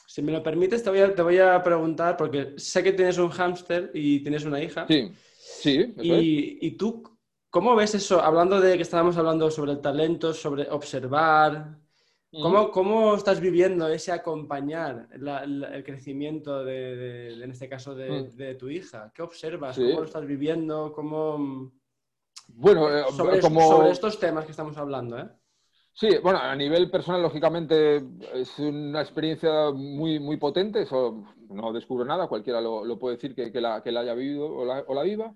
si 0.07 0.23
me 0.23 0.33
lo 0.33 0.43
permites, 0.43 0.83
te 0.83 0.91
voy, 0.91 1.01
a, 1.01 1.15
te 1.15 1.23
voy 1.23 1.39
a 1.39 1.63
preguntar, 1.63 2.17
porque 2.17 2.55
sé 2.57 2.83
que 2.83 2.93
tienes 2.93 3.19
un 3.19 3.31
hámster 3.31 3.91
y 3.95 4.21
tienes 4.21 4.45
una 4.45 4.63
hija. 4.63 4.87
Sí, 4.87 5.13
sí. 5.17 5.95
Y, 6.03 6.67
y 6.67 6.71
tú, 6.73 7.03
¿cómo 7.51 7.75
ves 7.75 7.95
eso? 7.95 8.21
Hablando 8.21 8.61
de 8.61 8.77
que 8.77 8.83
estábamos 8.83 9.17
hablando 9.17 9.51
sobre 9.51 9.73
el 9.73 9.81
talento, 9.81 10.35
sobre 10.35 10.69
observar, 10.71 11.83
¿Cómo, 12.41 13.15
estás 13.15 13.41
viviendo 13.41 13.87
ese 13.89 14.11
acompañar 14.11 15.07
el 15.13 15.85
crecimiento, 15.85 16.65
de, 16.65 17.35
en 17.43 17.51
este 17.51 17.69
caso, 17.69 17.93
mm. 17.93 18.37
de, 18.37 18.55
tu 18.55 18.71
hija? 18.71 19.13
¿Qué 19.15 19.21
observas? 19.21 19.77
¿Cómo 19.77 20.01
lo 20.01 20.05
estás 20.05 20.27
viviendo? 20.27 20.93
¿Cómo... 20.95 21.73
Bueno, 22.49 22.89
eh, 22.89 23.05
sobre, 23.15 23.43
sobre, 23.43 23.91
estos 23.91 24.19
temas 24.19 24.47
que 24.47 24.53
estamos 24.53 24.77
hablando, 24.79 25.19
¿eh? 25.19 25.29
Sí, 25.95 26.09
bueno, 26.23 26.39
a 26.39 26.57
nivel 26.57 26.91
personal, 26.91 27.23
lógicamente, 27.23 28.03
es 28.35 28.59
una 28.59 29.03
experiencia 29.03 29.71
muy, 29.73 30.19
muy 30.19 30.39
potente, 30.39 30.83
eso 30.83 31.23
no 31.51 31.73
descubro 31.73 32.05
nada, 32.05 32.29
cualquiera 32.29 32.61
lo, 32.61 32.99
puede 32.99 33.17
decir 33.17 33.35
que, 33.35 33.61
la, 33.61 33.83
que, 33.83 33.93
la, 33.93 34.01
haya 34.01 34.15
vivido 34.15 34.47
o 34.47 34.95
la, 34.95 35.03
viva. 35.03 35.35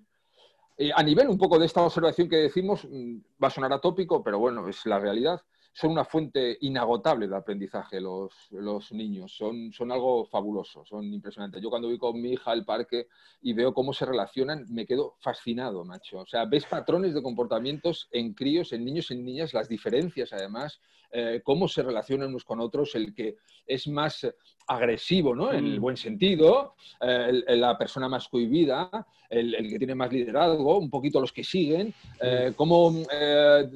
a 0.95 1.03
nivel 1.03 1.29
un 1.29 1.37
poco 1.37 1.59
de 1.59 1.67
esta 1.67 1.83
observación 1.83 2.27
que 2.27 2.37
decimos, 2.37 2.85
mm, 2.89 3.17
va 3.41 3.49
a 3.49 3.51
sonar 3.51 3.71
atópico, 3.71 4.23
pero 4.23 4.39
bueno, 4.39 4.67
es 4.67 4.85
la 4.85 4.99
realidad 4.99 5.41
son 5.77 5.91
una 5.91 6.05
fuente 6.05 6.57
inagotable 6.61 7.27
de 7.27 7.35
aprendizaje 7.35 8.01
los, 8.01 8.33
los 8.49 8.91
niños, 8.93 9.31
son, 9.31 9.71
son, 9.71 9.91
algo 9.91 10.25
fabuloso, 10.25 10.83
son 10.83 11.13
impresionantes. 11.13 11.61
Yo 11.61 11.69
cuando 11.69 11.87
voy 11.87 11.99
con 11.99 12.19
mi 12.19 12.31
hija 12.31 12.49
al 12.49 12.65
parque 12.65 13.09
y 13.43 13.53
veo 13.53 13.75
cómo 13.75 13.93
se 13.93 14.07
relacionan, 14.07 14.65
me 14.69 14.87
quedo 14.87 15.17
fascinado, 15.19 15.85
macho. 15.85 16.21
O 16.21 16.25
sea, 16.25 16.45
ves 16.45 16.65
patrones 16.65 17.13
de 17.13 17.21
comportamientos 17.21 18.09
en 18.11 18.33
críos, 18.33 18.73
en 18.73 18.85
niños, 18.85 19.11
en 19.11 19.23
niñas, 19.23 19.53
las 19.53 19.69
diferencias 19.69 20.33
además, 20.33 20.81
eh, 21.11 21.41
cómo 21.43 21.67
se 21.67 21.83
relacionan 21.83 22.29
unos 22.29 22.43
con 22.43 22.59
otros, 22.59 22.95
el 22.95 23.13
que 23.13 23.35
es 23.67 23.87
más 23.87 24.25
agresivo, 24.65 25.35
¿no? 25.35 25.53
En 25.53 25.63
el 25.63 25.77
mm. 25.77 25.81
buen 25.81 25.97
sentido, 25.97 26.73
eh, 26.99 27.43
la 27.49 27.77
persona 27.77 28.09
más 28.09 28.27
cohibida, 28.29 28.89
el, 29.29 29.53
el, 29.53 29.69
que 29.69 29.77
tiene 29.77 29.93
más 29.93 30.11
liderazgo, 30.11 30.79
un 30.79 30.89
poquito 30.89 31.21
los 31.21 31.31
que 31.31 31.43
siguen, 31.43 31.93
eh, 32.19 32.53
cómo 32.55 32.95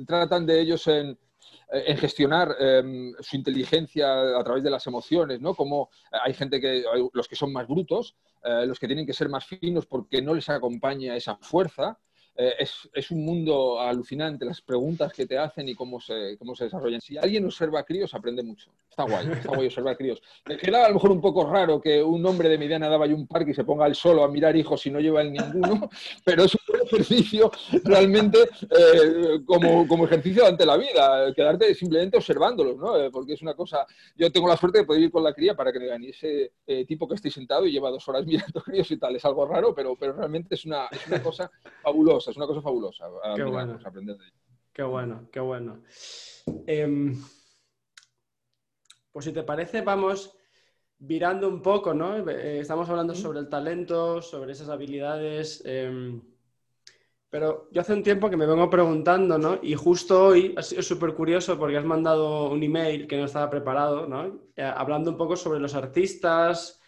tratan 0.08 0.48
de 0.48 0.62
ellos 0.62 0.88
en 0.88 1.16
en 1.72 1.98
gestionar 1.98 2.56
em, 2.60 3.14
su 3.20 3.36
inteligencia 3.38 4.38
a 4.38 4.44
través 4.44 4.64
de 4.64 4.70
las 4.70 4.86
emociones, 4.88 5.40
¿no? 5.40 5.56
Como 5.56 5.90
hay 6.12 6.34
gente 6.34 6.60
que, 6.60 6.84
los 7.14 7.28
que 7.28 7.36
son 7.36 7.54
más 7.54 7.68
brutos, 7.68 8.16
eh, 8.44 8.66
los 8.66 8.80
que 8.80 8.88
tienen 8.88 9.06
que 9.06 9.14
ser 9.14 9.30
más 9.30 9.46
finos 9.46 9.86
porque 9.86 10.22
no 10.22 10.34
les 10.34 10.50
acompaña 10.50 11.16
esa 11.16 11.38
fuerza, 11.38 11.98
eh, 12.36 12.56
es, 12.60 13.12
un 13.12 13.26
mundo 13.26 13.80
alucinante, 13.80 14.46
las 14.46 14.62
preguntas 14.62 15.12
que 15.12 15.26
te 15.26 15.38
hacen 15.38 15.68
y 15.68 15.76
cómo 15.76 16.00
se, 16.00 16.38
cómo 16.40 16.56
se 16.56 16.64
desarrollan. 16.66 17.02
Si 17.02 17.18
alguien 17.18 17.46
observa 17.46 17.84
críos, 17.84 18.14
aprende 18.14 18.42
mucho. 18.42 18.72
Está 18.90 19.04
guay, 19.04 19.28
está 19.32 19.50
guay 19.50 19.68
observar 19.68 19.98
críos. 19.98 20.22
Me 20.46 20.58
queda 20.58 20.86
a 20.86 20.88
lo 20.88 20.96
mejor 20.96 21.12
un 21.12 21.22
poco 21.22 21.46
raro 21.46 21.82
que 21.82 22.02
un 22.02 22.26
hombre 22.26 22.48
de 22.50 22.58
mediana 22.58 22.88
edad 22.88 22.98
vaya 22.98 23.14
a 23.14 23.18
un 23.18 23.28
parque 23.28 23.52
y 23.52 23.54
se 23.54 23.66
ponga 23.66 23.86
al 23.86 23.96
solo 23.96 24.24
a 24.24 24.30
mirar 24.30 24.56
hijos 24.56 24.86
y 24.86 24.92
no 24.92 25.00
lleva 25.00 25.22
el 25.22 25.34
ninguno, 25.34 25.90
pero 26.26 26.46
es 26.46 26.56
un 26.56 26.62
buen 26.68 26.82
ejercicio 26.88 27.52
realmente 27.84 28.40
eh, 28.42 29.42
como, 29.46 29.88
como, 29.88 30.06
ejercicio 30.06 30.46
ante 30.46 30.66
la 30.66 30.78
vida, 30.78 31.34
quedarte 31.34 31.76
simplemente 31.76 32.18
observándolos, 32.18 32.78
¿no? 32.78 32.98
Eh, 32.98 33.12
porque 33.12 33.34
es 33.34 33.42
una 33.42 33.54
cosa... 33.54 33.86
Yo 34.16 34.32
tengo 34.32 34.48
la 34.48 34.58
suerte 34.58 34.80
de 34.80 34.86
poder 34.86 35.04
ir 35.04 35.12
con 35.12 35.24
la 35.24 35.34
cría 35.34 35.54
para 35.54 35.72
que 35.72 35.80
me 35.80 35.92
y 36.02 36.10
ese 36.10 36.54
tipo 36.88 37.08
que 37.08 37.16
estoy 37.16 37.32
sentado 37.32 37.68
y 37.68 37.72
lleva 37.72 37.92
dos 37.92 38.08
horas 38.08 38.26
mirando 38.26 38.62
críos 38.62 38.90
y 38.90 38.98
tal, 38.98 39.16
es 39.16 39.26
algo 39.26 39.46
raro, 39.46 39.76
pero, 39.76 39.96
pero 39.96 40.14
realmente 40.14 40.56
es 40.56 40.62
es 40.62 40.66
una 41.08 41.24
cosa 41.24 41.52
fabulosa 41.82 42.31
es 42.32 42.38
una 42.38 42.48
cosa 42.48 42.62
fabulosa. 42.62 43.06
Qué 43.36 43.44
bueno. 43.44 43.80
Qué 44.74 44.84
bueno, 44.84 45.30
qué 45.32 45.40
bueno. 45.40 45.84
Em, 46.66 47.22
pues 49.12 49.26
si 49.26 49.34
te 49.34 49.44
parece, 49.44 49.82
vamos 49.82 50.36
virando 50.98 51.48
un 51.50 51.62
poco, 51.62 51.94
¿no? 51.94 52.30
Eh, 52.30 52.60
estamos 52.60 52.90
hablando 52.90 53.14
sobre 53.14 53.40
el 53.40 53.50
talento, 53.50 54.22
sobre 54.22 54.54
esas 54.54 54.70
habilidades. 54.70 55.62
Em, 55.66 56.22
pero 57.30 57.70
yo 57.72 57.82
hace 57.82 57.94
un 57.94 58.04
tiempo 58.04 58.30
que 58.30 58.38
me 58.38 58.46
vengo 58.46 58.70
preguntando, 58.70 59.38
¿no? 59.38 59.60
Y 59.62 59.74
justo 59.74 60.28
hoy 60.28 60.54
ha 60.58 60.62
sido 60.62 60.82
súper 60.82 61.14
curioso 61.14 61.58
porque 61.58 61.78
has 61.78 61.86
mandado 61.86 62.50
un 62.50 62.62
email 62.62 63.08
que 63.08 63.18
no 63.18 63.26
estaba 63.26 63.50
preparado, 63.50 64.06
¿no? 64.06 64.42
Eh, 64.56 64.64
hablando 64.64 65.12
un 65.12 65.18
poco 65.18 65.36
sobre 65.36 65.60
los 65.60 65.74
artistas, 65.76 66.82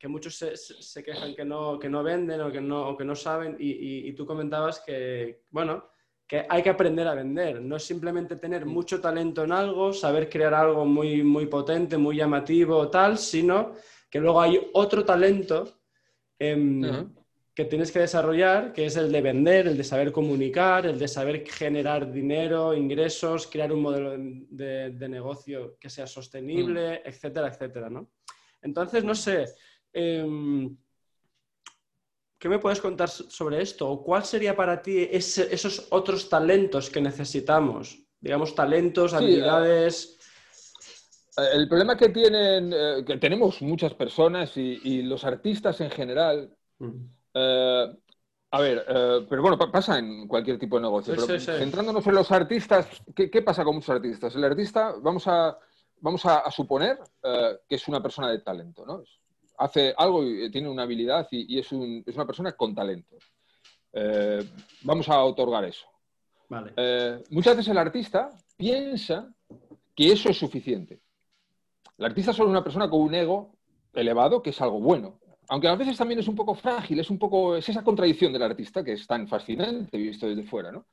que 0.00 0.08
muchos 0.08 0.34
se, 0.34 1.04
quejan 1.04 1.34
que 1.34 1.44
no, 1.44 1.78
que 1.78 1.90
no 1.90 2.02
venden 2.02 2.40
o 2.40 2.50
que 2.50 2.62
no, 2.62 2.96
que 2.96 3.04
no 3.04 3.14
saben 3.14 3.54
y, 3.58 4.10
tú 4.14 4.24
comentabas 4.24 4.80
que, 4.80 5.42
bueno, 5.50 5.90
que 6.26 6.46
hay 6.48 6.62
que 6.62 6.70
aprender 6.70 7.06
a 7.06 7.14
vender. 7.14 7.60
No 7.60 7.76
es 7.76 7.84
simplemente 7.84 8.36
tener 8.36 8.64
mucho 8.64 8.98
talento 8.98 9.44
en 9.44 9.52
algo, 9.52 9.92
saber 9.92 10.30
crear 10.30 10.54
algo 10.54 10.86
muy, 10.86 11.22
muy 11.22 11.46
potente, 11.46 11.98
muy 11.98 12.16
llamativo, 12.16 12.88
tal, 12.88 13.18
sino 13.18 13.74
que 14.08 14.20
luego 14.20 14.40
hay 14.40 14.70
otro 14.72 15.04
talento 15.04 15.68
em, 16.38 17.12
que 17.54 17.66
tienes 17.66 17.92
que 17.92 17.98
desarrollar, 17.98 18.72
que 18.72 18.86
es 18.86 18.96
el 18.96 19.12
de 19.12 19.20
vender, 19.20 19.66
el 19.66 19.76
de 19.76 19.84
saber 19.84 20.12
comunicar, 20.12 20.86
el 20.86 20.98
de 20.98 21.08
saber 21.08 21.46
generar 21.46 22.10
dinero, 22.10 22.72
ingresos, 22.74 23.46
crear 23.48 23.70
un 23.70 23.82
modelo 23.82 24.12
de, 24.16 25.08
negocio 25.10 25.76
que 25.78 25.90
sea 25.90 26.06
sostenible, 26.06 27.02
mm. 27.04 27.08
etcétera, 27.08 27.48
etcétera, 27.48 27.90
¿no? 27.90 28.08
Entonces, 28.62 29.04
no 29.04 29.14
sé, 29.14 29.46
em, 29.92 30.76
¿qué 32.38 32.48
me 32.48 32.58
puedes 32.58 32.80
contar 32.80 33.08
sobre 33.08 33.60
esto? 33.62 33.88
¿O 33.88 34.02
cuál 34.02 34.24
sería 34.24 34.56
para 34.56 34.80
ti 34.80 35.08
esos 35.10 35.86
otros 35.90 36.28
talentos 36.28 36.90
que 36.90 37.00
necesitamos? 37.00 37.98
Digamos, 38.20 38.54
talentos, 38.54 39.14
habilidades... 39.14 40.18
Eh, 41.36 41.42
el 41.54 41.68
problema 41.68 41.96
que 41.96 42.08
tienen, 42.08 42.72
eh, 42.72 43.04
que 43.06 43.16
tenemos 43.18 43.62
muchas 43.62 43.94
personas 43.94 44.56
y, 44.56 45.02
los 45.02 45.24
artistas 45.24 45.80
en 45.80 45.90
general, 45.90 46.54
eh, 47.34 47.86
a 48.52 48.60
ver, 48.60 48.84
pero 49.28 49.42
bueno, 49.42 49.56
pasa 49.70 49.98
en 49.98 50.26
cualquier 50.26 50.58
tipo 50.58 50.76
de 50.76 50.82
negocio. 50.82 51.14
Centrándonos 51.38 52.04
en 52.06 52.14
los 52.14 52.32
artistas, 52.32 52.88
¿qué, 53.14 53.42
pasa 53.42 53.64
con 53.64 53.76
muchos 53.76 53.90
artistas? 53.90 54.34
El 54.34 54.44
artista, 54.44 54.94
vamos 55.00 55.26
a, 55.28 55.56
vamos 56.00 56.26
a, 56.26 56.50
suponer 56.50 56.98
que 57.22 57.76
es 57.76 57.86
una 57.86 58.02
persona 58.02 58.30
de 58.30 58.40
talento, 58.40 58.84
¿no? 58.84 59.04
Hace 59.60 59.94
algo 59.96 60.24
y 60.24 60.50
tiene 60.50 60.70
una 60.70 60.84
habilidad 60.84 61.28
y, 61.30 61.58
es, 61.58 61.70
una 61.72 62.26
persona 62.26 62.52
con 62.52 62.74
talento. 62.74 63.16
vamos 64.82 65.08
a 65.08 65.22
otorgar 65.22 65.64
eso. 65.64 65.86
muchas 67.30 67.56
veces 67.56 67.68
el 67.68 67.78
artista 67.78 68.30
piensa 68.56 69.30
que 69.94 70.12
eso 70.12 70.30
es 70.30 70.38
suficiente. 70.38 71.00
El 71.98 72.06
artista 72.06 72.30
es 72.30 72.36
solo 72.38 72.48
una 72.48 72.64
persona 72.64 72.88
con 72.88 73.02
un 73.02 73.14
ego 73.14 73.52
elevado, 73.92 74.42
que 74.42 74.50
es 74.50 74.60
algo 74.62 74.80
bueno. 74.80 75.20
Aunque 75.50 75.68
a 75.68 75.74
veces 75.74 75.98
también 75.98 76.20
es 76.20 76.28
un 76.28 76.36
poco 76.36 76.54
frágil, 76.54 77.00
es 77.00 77.10
un 77.10 77.18
poco, 77.18 77.56
es 77.56 77.68
esa 77.68 77.82
contradicción 77.82 78.32
del 78.32 78.42
artista 78.42 78.82
que 78.82 78.92
es 78.92 79.06
tan 79.06 79.28
fascinante 79.28 79.98
visto 79.98 80.26
desde 80.26 80.44
fuera, 80.44 80.72
¿no? 80.72 80.86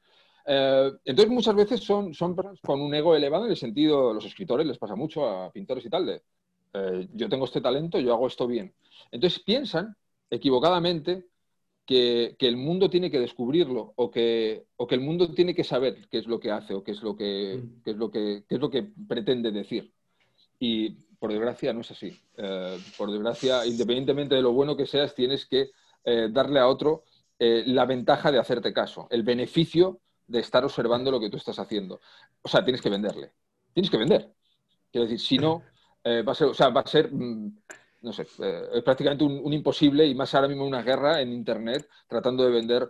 Eh, 0.46 0.92
entonces 1.06 1.32
muchas 1.32 1.56
veces 1.56 1.82
son, 1.82 2.14
son 2.14 2.36
personas 2.36 2.60
con 2.62 2.82
un 2.82 2.94
ego 2.94 3.16
elevado 3.16 3.46
en 3.46 3.52
el 3.52 3.58
sentido, 3.58 4.14
los 4.14 4.26
escritores 4.26 4.66
les 4.66 4.78
pasa 4.78 4.96
mucho 4.96 5.28
a 5.28 5.52
pintores 5.52 5.86
y 5.86 5.90
tal, 5.90 6.06
de 6.06 6.24
eh, 6.74 7.08
yo 7.14 7.30
tengo 7.30 7.46
este 7.46 7.62
talento, 7.62 8.00
yo 8.00 8.14
hago 8.14 8.28
esto 8.28 8.48
bien. 8.48 8.74
Entonces 9.12 9.40
piensan 9.40 9.96
equivocadamente 10.30 11.26
que, 11.86 12.36
el 12.40 12.58
mundo 12.58 12.90
tiene 12.90 13.10
que 13.10 13.20
descubrirlo 13.20 13.94
o 13.96 14.12
que, 14.12 14.66
o 14.76 14.86
que, 14.86 14.96
el 14.96 15.02
mundo 15.02 15.34
tiene 15.34 15.56
que 15.56 15.64
saber 15.64 16.08
qué 16.10 16.20
es 16.20 16.28
lo 16.28 16.40
que 16.40 16.52
hace 16.52 16.74
o 16.74 16.84
qué 16.84 16.92
es 16.92 17.02
lo 17.02 17.16
que, 17.16 17.62
mm. 17.64 17.84
qué 17.84 17.92
es 17.92 17.98
lo 17.98 18.12
que, 18.12 18.44
qué 18.48 18.56
es 18.56 18.62
lo 18.62 18.70
que 18.70 18.84
pretende 19.08 19.52
decir. 19.52 19.94
Y 20.60 20.90
por 21.18 21.32
desgracia 21.32 21.74
no 21.74 21.82
es 21.82 21.92
así. 21.92 22.20
Eh, 22.36 22.80
por 22.98 23.12
desgracia, 23.12 23.66
independientemente 23.66 24.36
de 24.36 24.42
lo 24.42 24.52
bueno 24.52 24.76
que 24.76 24.86
seas, 24.86 25.16
tienes 25.16 25.46
que 25.46 25.72
eh, 26.04 26.28
darle 26.30 26.60
a 26.60 26.68
otro 26.68 27.04
eh, 27.40 27.64
la 27.68 27.86
ventaja 27.86 28.32
de 28.32 28.40
hacerte 28.40 28.74
caso, 28.74 29.08
el 29.10 29.24
beneficio 29.24 30.02
de 30.28 30.40
estar 30.40 30.66
observando 30.66 31.10
lo 31.10 31.20
que 31.20 31.30
tú 31.30 31.38
estás 31.38 31.58
haciendo. 31.58 32.02
O 32.42 32.50
sea, 32.50 32.64
tienes 32.64 32.82
que 32.82 32.90
venderle. 32.90 33.32
Tienes 33.74 33.90
que 33.90 33.98
vender. 33.98 34.34
Quiero 34.92 35.08
decir, 35.08 35.20
si 35.20 35.38
no, 35.38 35.64
va 36.06 36.32
a 36.32 36.36
ser, 36.36 36.48
o 36.48 36.54
sea, 36.54 36.70
va 36.70 36.82
a 36.82 36.88
ser 36.88 37.12
mm, 37.12 37.58
no 38.02 38.14
sé, 38.14 38.28
es 38.74 38.84
prácticamente 38.84 39.24
un, 39.24 39.52
imposible 39.52 40.06
y 40.06 40.16
más 40.16 40.34
ahora 40.36 40.48
mismo 40.48 40.66
una 40.66 40.84
guerra 40.84 41.20
en 41.20 41.34
Internet 41.34 41.90
tratando 42.08 42.46
de 42.46 42.52
vender 42.52 42.90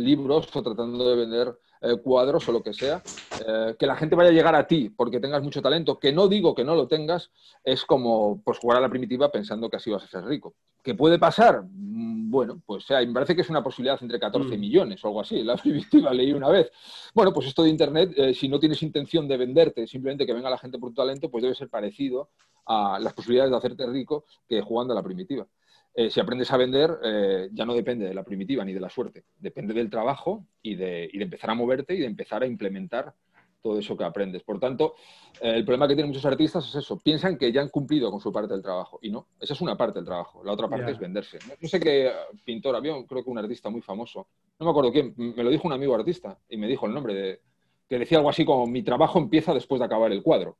libros 0.00 0.48
o 0.54 0.62
tratando 0.62 1.08
de 1.10 1.16
vender 1.16 1.58
eh, 1.84 1.96
cuadros 2.02 2.48
o 2.48 2.52
lo 2.52 2.62
que 2.62 2.72
sea, 2.72 3.02
eh, 3.46 3.76
que 3.78 3.86
la 3.86 3.94
gente 3.94 4.16
vaya 4.16 4.30
a 4.30 4.32
llegar 4.32 4.54
a 4.54 4.66
ti 4.66 4.88
porque 4.88 5.20
tengas 5.20 5.42
mucho 5.42 5.60
talento, 5.60 5.98
que 5.98 6.12
no 6.12 6.28
digo 6.28 6.54
que 6.54 6.64
no 6.64 6.74
lo 6.74 6.88
tengas, 6.88 7.30
es 7.62 7.84
como 7.84 8.40
pues, 8.42 8.58
jugar 8.58 8.78
a 8.78 8.80
la 8.80 8.88
primitiva 8.88 9.30
pensando 9.30 9.68
que 9.68 9.76
así 9.76 9.90
vas 9.90 10.04
a 10.04 10.08
ser 10.08 10.24
rico. 10.24 10.54
¿Qué 10.82 10.94
puede 10.94 11.18
pasar? 11.18 11.62
Mm, 11.62 12.30
bueno, 12.30 12.62
pues 12.64 12.86
sea, 12.86 13.00
me 13.00 13.12
parece 13.12 13.34
que 13.34 13.42
es 13.42 13.50
una 13.50 13.62
posibilidad 13.62 13.98
entre 14.00 14.18
14 14.18 14.56
mm. 14.56 14.60
millones 14.60 15.04
o 15.04 15.08
algo 15.08 15.20
así, 15.20 15.42
la 15.42 15.56
primitiva 15.62 16.12
leí 16.14 16.32
una 16.32 16.48
vez. 16.48 16.70
Bueno, 17.14 17.32
pues 17.32 17.48
esto 17.48 17.62
de 17.62 17.68
Internet, 17.68 18.14
eh, 18.16 18.32
si 18.32 18.48
no 18.48 18.58
tienes 18.58 18.82
intención 18.82 19.28
de 19.28 19.36
venderte, 19.36 19.86
simplemente 19.86 20.24
que 20.24 20.32
venga 20.32 20.48
la 20.48 20.58
gente 20.58 20.78
por 20.78 20.90
tu 20.90 20.96
talento, 20.96 21.30
pues 21.30 21.42
debe 21.42 21.54
ser 21.54 21.68
parecido 21.68 22.30
a 22.66 22.98
las 22.98 23.12
posibilidades 23.12 23.50
de 23.50 23.56
hacerte 23.58 23.86
rico 23.86 24.24
que 24.48 24.62
jugando 24.62 24.94
a 24.94 24.96
la 24.96 25.02
primitiva. 25.02 25.46
Eh, 25.96 26.10
si 26.10 26.18
aprendes 26.18 26.50
a 26.50 26.56
vender, 26.56 26.98
eh, 27.04 27.48
ya 27.52 27.64
no 27.64 27.72
depende 27.72 28.06
de 28.06 28.14
la 28.14 28.24
primitiva 28.24 28.64
ni 28.64 28.72
de 28.72 28.80
la 28.80 28.90
suerte, 28.90 29.24
depende 29.38 29.72
del 29.72 29.88
trabajo 29.88 30.44
y 30.60 30.74
de, 30.74 31.08
empezar 31.12 31.50
a 31.50 31.54
moverte 31.54 31.94
y 31.94 32.00
de 32.00 32.06
empezar 32.06 32.42
a 32.42 32.46
implementar 32.46 33.14
todo 33.62 33.78
eso 33.78 33.96
que 33.96 34.02
aprendes. 34.02 34.42
Por 34.42 34.58
tanto, 34.58 34.94
eh, 35.40 35.52
el 35.54 35.64
problema 35.64 35.86
que 35.86 35.94
tienen 35.94 36.08
muchos 36.08 36.24
artistas 36.26 36.68
es 36.68 36.74
eso, 36.74 36.98
piensan 36.98 37.38
que 37.38 37.52
ya 37.52 37.60
han 37.60 37.68
cumplido 37.68 38.10
con 38.10 38.20
su 38.20 38.32
parte 38.32 38.52
del 38.52 38.62
trabajo 38.62 38.98
y 39.02 39.10
no, 39.10 39.28
esa 39.40 39.54
es 39.54 39.60
una 39.60 39.76
parte 39.76 40.00
del 40.00 40.04
trabajo, 40.04 40.42
la 40.42 40.52
otra 40.52 40.68
parte 40.68 40.90
es 40.90 40.98
venderse. 40.98 41.38
No, 41.60 41.68
sé 41.68 41.78
qué 41.78 42.10
pintor, 42.44 42.74
había 42.74 42.92
creo 43.06 43.22
que 43.22 43.30
un 43.30 43.38
artista 43.38 43.70
muy 43.70 43.80
famoso, 43.80 44.26
no 44.58 44.66
me 44.66 44.70
acuerdo 44.70 44.90
quién, 44.90 45.14
me 45.16 45.44
lo 45.44 45.50
dijo 45.50 45.68
un 45.68 45.74
amigo 45.74 45.94
artista 45.94 46.36
y 46.48 46.56
me 46.56 46.66
dijo 46.66 46.86
el 46.86 46.92
nombre 46.92 47.14
de, 47.14 47.40
que 47.88 48.00
decía 48.00 48.18
algo 48.18 48.30
así 48.30 48.44
como 48.44 48.66
mi 48.66 48.82
trabajo 48.82 49.20
empieza 49.20 49.54
después 49.54 49.78
de 49.78 49.84
acabar 49.84 50.10
el 50.10 50.24
cuadro. 50.24 50.56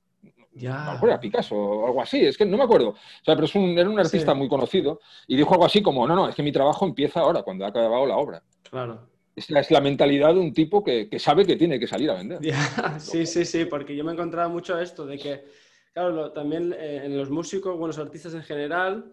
A 0.71 0.87
lo 0.87 0.93
mejor 0.93 1.09
era 1.09 1.21
Picasso 1.21 1.57
o 1.57 1.87
algo 1.87 2.03
así, 2.03 2.25
es 2.25 2.37
que 2.37 2.47
no 2.47 2.57
me 2.57 2.64
acuerdo. 2.64 2.90
O 2.90 3.25
sea, 3.25 3.35
pero 3.35 3.47
es 3.47 3.55
un, 3.55 3.77
era 3.77 3.88
un 3.88 3.99
artista 3.99 4.35
muy 4.35 4.49
conocido 4.49 5.01
y 5.27 5.37
dijo 5.37 5.53
algo 5.53 5.64
así 5.64 5.83
como, 5.83 6.07
no, 6.07 6.14
no, 6.14 6.29
es 6.29 6.35
que 6.35 6.43
mi 6.43 6.53
trabajo 6.53 6.87
empieza 6.87 7.21
ahora, 7.21 7.43
cuando 7.43 7.64
ha 7.64 7.69
acabado 7.69 8.07
la 8.07 8.17
obra. 8.17 8.43
Claro. 8.71 9.09
Esta 9.35 9.59
es 9.59 9.71
la 9.71 9.81
mentalidad 9.81 10.33
de 10.33 10.40
un 10.40 10.55
tipo 10.55 10.85
que, 10.85 11.09
que 11.09 11.19
sabe 11.19 11.45
que 11.45 11.57
tiene 11.57 11.81
que 11.81 11.88
salir 11.88 12.11
a 12.11 12.14
vender. 12.14 12.38
Sí, 12.99 13.27
sí, 13.27 13.45
sí, 13.45 13.64
porque 13.64 13.97
yo 13.97 14.05
me 14.05 14.12
he 14.12 14.14
encontrado 14.14 14.49
mucho 14.49 14.79
esto 14.79 15.07
de 15.07 15.19
que, 15.19 15.45
claro, 15.93 16.31
también 16.33 16.73
eh, 16.73 17.03
en 17.05 17.17
los 17.17 17.31
músicos, 17.31 17.77
buenos 17.77 17.99
artistas 17.99 18.35
en 18.35 18.43
general, 18.43 19.12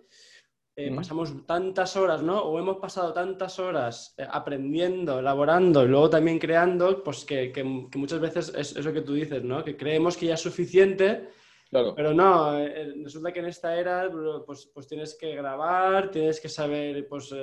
eh, 0.74 0.90
pasamos 0.96 1.46
tantas 1.46 1.98
horas, 1.98 2.24
¿no? 2.24 2.40
O 2.40 2.58
hemos 2.58 2.78
pasado 2.78 3.12
tantas 3.12 3.60
horas 3.60 4.14
eh, 4.18 4.26
aprendiendo, 4.30 5.20
elaborando 5.20 5.84
y 5.84 5.90
luego 5.90 6.10
también 6.10 6.40
creando, 6.40 7.04
pues 7.04 7.26
que, 7.26 7.52
que, 7.52 7.62
muchas 7.64 8.22
veces 8.22 8.54
es 8.56 8.78
eso 8.78 8.94
que 8.94 9.02
tú 9.02 9.14
dices, 9.14 9.44
¿no? 9.44 9.66
Que 9.66 9.76
creemos 9.76 10.16
que 10.16 10.28
ya 10.28 10.36
es 10.36 10.40
suficiente, 10.40 11.28
pero 11.70 12.14
no, 12.14 12.58
eh, 12.58 12.94
resulta 13.04 13.34
que 13.34 13.40
en 13.40 13.48
esta 13.48 13.78
era 13.78 14.10
pues, 14.46 14.72
pues 14.74 14.88
tienes 14.88 15.18
que 15.20 15.36
grabar, 15.36 16.10
tienes 16.10 16.40
que 16.40 16.48
saber, 16.48 17.06
pues, 17.08 17.34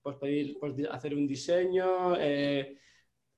pues 0.00 0.16
pedir, 0.16 0.56
pues 0.60 0.74
hacer 0.88 1.14
un 1.14 1.26
diseño, 1.26 2.14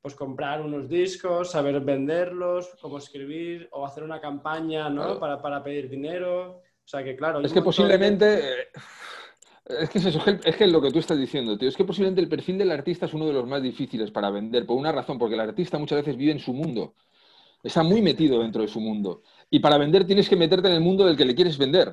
pues 0.02 0.14
comprar 0.14 0.60
unos 0.60 0.86
discos, 0.86 1.50
saber 1.50 1.80
venderlos, 1.80 2.76
cómo 2.80 2.98
escribir 2.98 3.68
o 3.72 3.86
hacer 3.86 4.02
una 4.02 4.20
campaña, 4.20 4.90
¿no? 4.90 5.18
Para, 5.18 5.40
para, 5.40 5.62
pedir 5.62 5.88
dinero. 5.88 6.58
O 6.58 6.88
sea 6.90 7.02
que 7.02 7.16
claro. 7.16 7.40
Es 7.40 7.52
que 7.52 7.62
posiblemente... 7.62 8.68
Es 9.78 9.90
que 9.90 9.98
es 9.98 10.06
eso, 10.06 10.20
es 10.44 10.56
que 10.56 10.66
lo 10.66 10.80
que 10.80 10.90
tú 10.90 10.98
estás 10.98 11.18
diciendo, 11.18 11.56
tío. 11.56 11.68
Es 11.68 11.76
que 11.76 11.84
posiblemente 11.84 12.20
el 12.20 12.28
perfil 12.28 12.58
del 12.58 12.70
artista 12.70 13.06
es 13.06 13.14
uno 13.14 13.26
de 13.26 13.32
los 13.32 13.46
más 13.46 13.62
difíciles 13.62 14.10
para 14.10 14.30
vender, 14.30 14.66
por 14.66 14.76
una 14.76 14.92
razón, 14.92 15.18
porque 15.18 15.34
el 15.34 15.40
artista 15.40 15.78
muchas 15.78 15.98
veces 15.98 16.16
vive 16.16 16.32
en 16.32 16.40
su 16.40 16.52
mundo. 16.52 16.94
Está 17.62 17.82
muy 17.82 18.00
metido 18.02 18.40
dentro 18.40 18.62
de 18.62 18.68
su 18.68 18.80
mundo. 18.80 19.22
Y 19.50 19.58
para 19.58 19.76
vender 19.78 20.04
tienes 20.04 20.28
que 20.28 20.36
meterte 20.36 20.68
en 20.68 20.74
el 20.74 20.80
mundo 20.80 21.04
del 21.04 21.16
que 21.16 21.24
le 21.24 21.34
quieres 21.34 21.58
vender. 21.58 21.88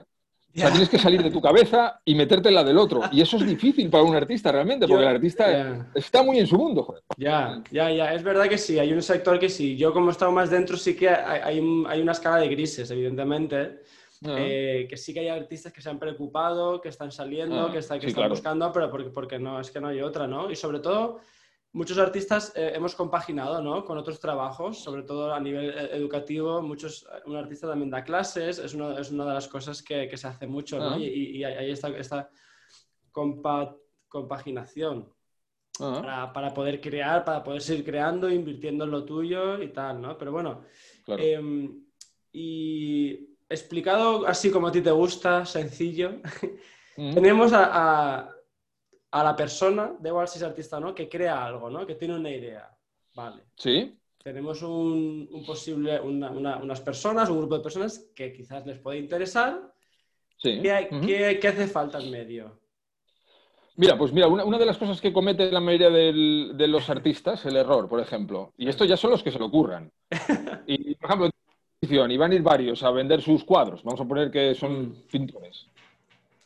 O 0.56 0.60
sea, 0.60 0.72
tienes 0.72 0.90
que 0.90 0.98
salir 0.98 1.22
de 1.22 1.30
tu 1.30 1.40
cabeza 1.40 2.00
y 2.04 2.16
meterte 2.16 2.50
en 2.50 2.56
la 2.56 2.64
del 2.64 2.80
otro. 2.80 3.02
Y 3.12 3.22
eso 3.22 3.38
es 3.38 3.46
difícil 3.46 3.90
para 3.92 4.04
un 4.04 4.16
artista 4.16 4.52
realmente, 4.52 4.88
porque 4.88 5.04
el 5.04 5.10
artista 5.10 5.88
está 5.94 6.24
muy 6.24 6.40
en 6.40 6.48
su 6.48 6.58
mundo. 6.58 6.84
Joder. 6.84 7.04
Ya, 7.16 7.62
ya, 7.72 7.92
ya. 7.92 8.14
Es 8.14 8.24
verdad 8.24 8.48
que 8.48 8.58
sí, 8.58 8.80
hay 8.80 8.92
un 8.92 9.04
sector 9.04 9.38
que 9.38 9.50
sí. 9.50 9.78
Yo 9.78 9.94
como 9.94 10.08
he 10.08 10.12
estado 10.12 10.32
más 10.32 10.50
dentro 10.50 10.76
sí 10.78 10.96
que 10.96 11.10
hay, 11.10 11.60
hay 11.88 12.02
una 12.02 12.14
escala 12.14 12.38
de 12.38 12.48
grises, 12.48 12.90
evidentemente. 12.90 13.82
Eh, 14.24 14.88
que 14.90 14.98
sí 14.98 15.14
que 15.14 15.20
hay 15.20 15.28
artistas 15.28 15.72
que 15.72 15.82
se 15.82 15.90
han 15.90 16.00
preocupado, 16.00 16.82
que 16.82 16.90
están 16.90 17.12
saliendo, 17.12 17.68
ah, 17.68 17.72
que, 17.72 18.00
que 18.00 18.08
están 18.08 18.30
buscando, 18.30 18.72
pero 18.72 18.90
porque, 18.90 19.10
porque, 19.10 19.40
no, 19.40 19.60
es 19.60 19.70
que 19.70 19.80
no 19.80 19.88
hay 19.88 20.02
otra, 20.02 20.28
¿no? 20.28 20.50
Y 20.50 20.56
sobre 20.56 20.80
todo, 20.80 21.20
muchos 21.74 21.98
artistas 22.00 22.52
eh, 22.56 22.72
hemos 22.74 22.96
compaginado, 22.96 23.62
¿no? 23.62 23.86
Con 23.86 23.98
otros 23.98 24.20
trabajos, 24.20 24.80
sobre 24.80 25.04
todo 25.04 25.34
a 25.34 25.40
nivel 25.40 25.70
eh, 25.70 25.90
educativo, 25.94 26.62
muchos, 26.62 27.08
un 27.26 27.36
artista 27.36 27.68
también 27.68 27.92
da 27.92 28.04
clases, 28.04 28.58
es, 28.58 28.74
una, 28.74 29.00
es 29.00 29.12
una 29.12 29.26
de 29.26 29.34
las 29.34 29.48
cosas 29.48 29.84
que, 29.84 30.08
que 30.08 30.18
se 30.18 30.28
hace 30.28 30.48
mucho, 30.48 30.80
¿no? 30.80 30.94
Ah. 30.94 31.00
Y, 31.00 31.38
y, 31.38 31.44
hay 31.44 31.72
esta, 31.72 31.90
esta 31.90 32.30
compaginación. 33.12 35.14
Ah. 35.80 36.00
Para, 36.02 36.34
para, 36.34 36.54
poder 36.56 36.82
crear, 36.82 37.24
para 37.24 37.44
poder 37.44 37.62
seguir 37.62 37.86
creando, 37.86 38.32
invirtiendo 38.32 38.86
en 38.86 38.90
lo 38.90 39.06
tuyo 39.06 39.62
y 39.62 39.68
tal, 39.68 40.02
¿no? 40.02 40.18
Pero 40.18 40.32
bueno, 40.32 40.64
em, 41.06 41.86
y 42.32 43.37
explicado 43.50 44.28
así 44.28 44.52
como 44.52 44.68
a 44.68 44.72
ti 44.72 44.82
te 44.82 44.92
gusta, 44.92 45.46
sencillo, 45.46 46.22
mm. 46.98 47.14
tenemos 47.14 47.52
a, 47.54 48.30
la 49.12 49.36
persona, 49.36 49.96
de 50.00 50.10
igual 50.10 50.28
si 50.28 50.38
es 50.38 50.44
artista 50.44 50.78
o 50.78 50.80
no, 50.80 50.94
que 50.94 51.10
crea 51.10 51.46
algo, 51.46 51.70
¿no? 51.70 51.86
Que 51.88 51.96
tiene 51.96 52.16
una 52.16 52.30
idea. 52.30 52.70
Vale. 53.16 53.44
Sí. 53.56 53.98
Tenemos 54.22 54.62
un, 54.62 55.44
posible, 55.46 56.00
unas 56.00 56.82
personas, 56.82 57.30
un 57.30 57.40
grupo 57.40 57.58
de 57.58 57.64
personas 57.64 58.12
que 58.14 58.32
quizás 58.32 58.66
les 58.66 58.78
puede 58.78 59.00
interesar. 59.00 59.74
Sí. 60.38 60.62
¿Qué, 60.62 61.48
hace 61.48 61.68
falta 61.68 62.00
en 62.00 62.12
medio? 62.12 62.60
Mira, 63.78 63.98
pues 63.98 64.12
mira, 64.12 64.28
una, 64.28 64.58
de 64.58 64.66
las 64.66 64.78
cosas 64.78 65.00
que 65.00 65.14
comete 65.14 65.52
la 65.52 65.60
mayoría 65.60 65.90
de 65.90 66.68
los 66.68 66.90
artistas, 66.90 67.46
el 67.46 67.56
error, 67.56 67.88
por 67.88 68.00
ejemplo, 68.00 68.54
y 68.58 68.68
esto 68.68 68.86
ya 68.86 68.98
son 68.98 69.12
los 69.12 69.24
que 69.24 69.32
se 69.32 69.40
lo 69.40 69.46
ocurran. 69.46 69.92
Y, 70.70 70.96
por 70.96 71.10
ejemplo, 71.10 71.30
y 71.82 72.18
van 72.18 72.32
a 72.32 72.36
ir 72.36 72.42
varios 72.42 72.82
a 72.84 72.92
vender 72.92 73.22
sus 73.22 73.44
cuadros. 73.44 73.84
Vamos 73.84 74.02
a 74.02 74.06
poner 74.06 74.32
que 74.32 74.56
son 74.56 74.90
mm. 74.90 74.94
pintores. 75.12 75.68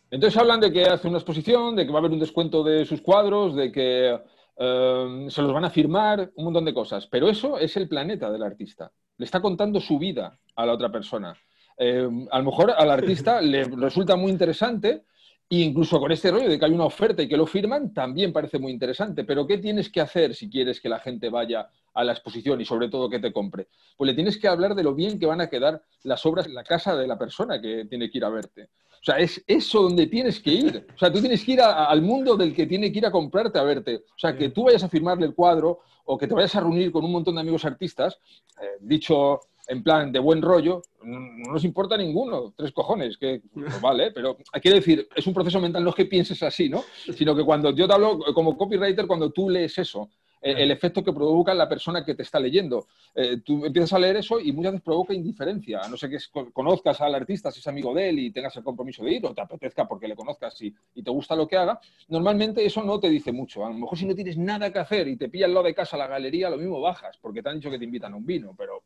Entonces 0.10 0.38
hablan 0.38 0.60
de 0.60 0.74
que 0.74 0.84
hace 0.84 1.08
una 1.08 1.20
exposición, 1.20 1.76
de 1.76 1.86
que 1.86 1.91
va 1.91 2.00
a 2.00 2.02
haber 2.02 2.12
un 2.12 2.20
descuento 2.20 2.63
de 2.63 2.86
sus 2.86 3.02
cuadros, 3.02 3.56
de 3.56 3.72
que 3.72 4.20
eh, 4.58 5.26
se 5.30 5.41
los 5.41 5.54
van 5.54 5.63
a 5.63 5.70
firmar, 5.70 6.32
un 6.36 6.46
montón 6.46 6.65
de 6.65 6.74
cosas. 6.74 7.08
Pero 7.08 7.30
eso 7.30 7.58
es 7.58 7.78
el 7.78 7.88
planeta 7.88 8.30
del 8.30 8.44
artista. 8.44 8.91
Le 9.17 9.26
está 9.26 9.39
contando 9.39 9.80
su 9.80 9.98
vida 9.98 10.38
a 10.56 10.65
la 10.65 10.74
otra 10.74 10.91
persona. 10.91 11.34
Eh, 11.78 12.10
a 12.30 12.38
lo 12.39 12.44
mejor 12.44 12.72
al 12.72 12.91
artista 12.91 13.39
le 13.41 13.63
resulta 13.63 14.17
muy 14.17 14.32
interesante 14.32 15.06
e 15.50 15.60
incluso 15.60 15.98
con 16.00 16.12
este 16.12 16.30
rollo 16.30 16.50
de 16.50 16.60
que 16.60 16.65
hay 16.65 16.72
una 16.72 16.86
oferta 16.86 17.22
y 17.22 17.30
que 17.30 17.38
lo 17.38 17.46
firman, 17.46 17.94
también 17.94 18.34
parece 18.34 18.60
muy 18.60 18.74
interesante. 18.74 19.24
Pero 19.24 19.48
¿qué 19.48 19.60
tienes 19.60 19.89
que 19.89 20.02
hacer 20.02 20.36
si 20.36 20.50
quieres 20.50 20.82
que 20.82 20.89
la 20.89 21.00
gente 21.00 21.30
vaya 21.30 21.70
a 21.94 22.04
la 22.04 22.14
exposición 22.14 22.60
y 22.62 22.66
sobre 22.66 22.90
todo 22.90 23.10
que 23.10 23.20
te 23.20 23.32
compre? 23.32 23.68
Pues 23.98 24.08
le 24.08 24.14
tienes 24.14 24.38
que 24.38 24.48
hablar 24.48 24.76
de 24.76 24.84
lo 24.84 24.94
bien 24.94 25.20
que 25.20 25.26
van 25.26 25.42
a 25.42 25.50
quedar 25.50 25.82
las 26.04 26.26
obras 26.26 26.46
en 26.46 26.54
la 26.54 26.64
casa 26.64 26.96
de 26.96 27.08
la 27.08 27.18
persona 27.18 27.62
que 27.62 27.86
tiene 27.86 28.10
que 28.10 28.18
ir 28.18 28.26
a 28.26 28.30
verte. 28.30 28.70
O 29.02 29.04
sea, 29.04 29.18
es 29.18 29.44
eso 29.48 29.82
donde 29.82 30.06
tienes 30.06 30.40
que 30.40 30.52
ir. 30.52 30.88
O 30.96 30.98
sea, 30.98 31.12
tú 31.12 31.20
tienes 31.20 31.44
que 31.44 31.54
ir 31.54 31.62
al 31.62 32.02
mundo 32.04 32.38
del 32.38 32.54
que 32.54 32.68
tiene 32.68 32.92
que 32.92 33.00
ir 33.00 33.06
a 33.08 33.12
comprarte 33.12 33.58
a 33.58 33.64
verte. 33.64 34.04
O 34.16 34.20
sea, 34.20 34.38
que 34.38 34.50
tú 34.50 34.66
vayas 34.66 34.84
a 34.84 34.90
firmarle 34.90 35.26
el 35.26 35.34
cuadro 35.34 35.80
o 36.06 36.18
que 36.18 36.28
te 36.28 36.36
vayas 36.36 36.56
a 36.56 36.60
reunir 36.60 36.92
con 36.92 37.04
un 37.04 37.12
montón 37.12 37.34
de 37.36 37.42
amigos 37.42 37.66
artistas, 37.66 38.20
eh, 38.62 38.78
dicho 38.80 39.40
en 39.68 39.84
plan 39.84 40.12
de 40.12 40.20
buen 40.20 40.42
rollo, 40.42 40.82
no, 41.04 41.20
nos 41.52 41.64
importa 41.64 41.98
ninguno, 41.98 42.54
tres 42.56 42.72
cojones, 42.72 43.18
que 43.18 43.42
pues 43.54 43.80
vale, 43.80 44.12
pero 44.12 44.38
quiero 44.62 44.78
decir, 44.78 45.08
es 45.16 45.26
un 45.26 45.34
proceso 45.34 45.60
mental, 45.60 45.84
no 45.84 45.92
es 45.92 45.96
que 45.96 46.06
pienses 46.06 46.44
así, 46.44 46.68
¿no? 46.68 46.84
Sino 47.16 47.36
que 47.36 47.44
cuando 47.44 47.72
yo 47.72 47.88
te 47.88 47.94
hablo 47.94 48.20
como 48.34 48.58
copywriter, 48.58 49.08
cuando 49.08 49.32
tú 49.32 49.50
lees 49.50 49.78
eso, 49.78 50.10
el, 50.42 50.72
efecto 50.72 51.04
que 51.04 51.14
provoca 51.14 51.54
la 51.54 51.70
persona 51.70 52.04
que 52.04 52.16
te 52.16 52.24
está 52.24 52.40
leyendo. 52.40 52.88
Eh, 53.14 53.42
tú 53.44 53.66
empiezas 53.66 53.94
a 53.94 54.00
leer 54.00 54.18
eso 54.18 54.40
y 54.40 54.52
muchas 54.52 54.74
veces 54.74 54.84
provoca 54.84 55.14
indiferencia, 55.14 55.82
a 55.82 55.88
no 55.88 55.98
sé 55.98 56.10
que 56.10 56.18
conozcas 56.52 57.00
al 57.02 57.14
artista, 57.16 57.52
si 57.52 57.60
es 57.60 57.68
amigo 57.68 57.94
de 57.94 58.10
él 58.10 58.20
y 58.20 58.32
tengas 58.32 58.56
el 58.58 58.64
compromiso 58.64 59.04
de 59.04 59.14
ir, 59.14 59.26
o 59.26 59.34
te 59.34 59.42
apetezca 59.42 59.88
porque 59.88 60.08
le 60.08 60.16
conozcas 60.16 60.60
y, 60.62 60.74
te 61.02 61.12
gusta 61.12 61.36
lo 61.36 61.48
que 61.48 61.58
haga, 61.58 61.80
normalmente 62.10 62.66
eso 62.66 62.84
no 62.84 63.00
te 63.00 63.10
dice 63.10 63.32
mucho. 63.32 63.66
A 63.66 63.70
lo 63.70 63.76
mejor 63.76 63.98
si 63.98 64.06
no 64.06 64.16
tienes 64.16 64.38
nada 64.38 64.72
que 64.72 64.80
hacer 64.80 65.08
y 65.08 65.16
te 65.16 65.30
pilla 65.30 65.46
al 65.46 65.54
lado 65.54 65.66
de 65.66 65.74
casa 65.74 65.98
la 65.98 66.08
galería, 66.08 66.50
lo 66.50 66.58
mismo 66.58 66.80
bajas, 66.82 67.18
porque 67.22 67.42
te 67.42 67.50
han 67.50 67.56
dicho 67.56 67.70
que 67.70 67.80
te 67.80 67.86
invitan 67.86 68.14
a 68.14 68.18
un 68.18 68.26
vino, 68.26 68.56
pero 68.58 68.84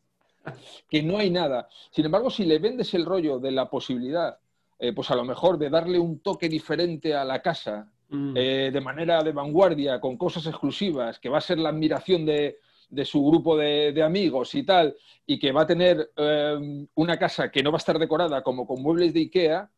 que 0.90 1.02
no 1.04 1.18
hay 1.18 1.30
nada. 1.30 1.68
Sin 1.92 2.06
embargo, 2.06 2.30
si 2.30 2.46
le 2.46 2.60
vendes 2.60 2.94
el 2.94 3.06
rollo 3.06 3.40
de 3.40 3.52
la 3.52 3.70
posibilidad, 3.70 4.38
eh, 4.78 4.94
pues 4.94 5.10
a 5.12 5.16
lo 5.16 5.24
mejor 5.24 5.58
de 5.58 5.70
darle 5.70 6.00
un 6.00 6.20
toque 6.20 6.50
diferente 6.50 7.14
a 7.16 7.24
la 7.24 7.42
casa, 7.42 7.92
mm. 8.10 8.34
eh, 8.36 8.70
de 8.74 8.82
manera 8.82 9.24
de 9.24 9.32
vanguardia, 9.32 10.00
con 10.00 10.18
cosas 10.18 10.46
exclusivas, 10.46 11.20
que 11.20 11.30
va 11.30 11.38
a 11.40 11.42
ser 11.42 11.60
la 11.60 11.70
admiración 11.70 12.26
de, 12.26 12.58
su 13.04 13.26
grupo 13.26 13.58
de, 13.58 14.02
amigos 14.04 14.56
y 14.56 14.64
tal, 14.64 14.96
y 15.26 15.40
que 15.40 15.52
va 15.52 15.62
a 15.62 15.68
tener 15.68 16.12
eh, 16.16 16.88
una 16.96 17.18
casa 17.18 17.52
que 17.52 17.64
no 17.64 17.72
va 17.72 17.78
a 17.78 17.84
estar 17.84 18.00
decorada 18.00 18.42
como 18.42 18.66
con 18.66 18.82
muebles 18.82 19.14
de 19.14 19.22
Ikea, 19.22 19.70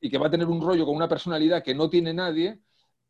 y 0.00 0.08
que 0.08 0.16
va 0.16 0.28
a 0.28 0.30
tener 0.30 0.46
un 0.46 0.58
rollo 0.58 0.86
con 0.86 0.96
una 0.96 1.06
personalidad 1.06 1.62
que 1.62 1.74
no 1.74 1.90
tiene 1.90 2.14
nadie, 2.14 2.60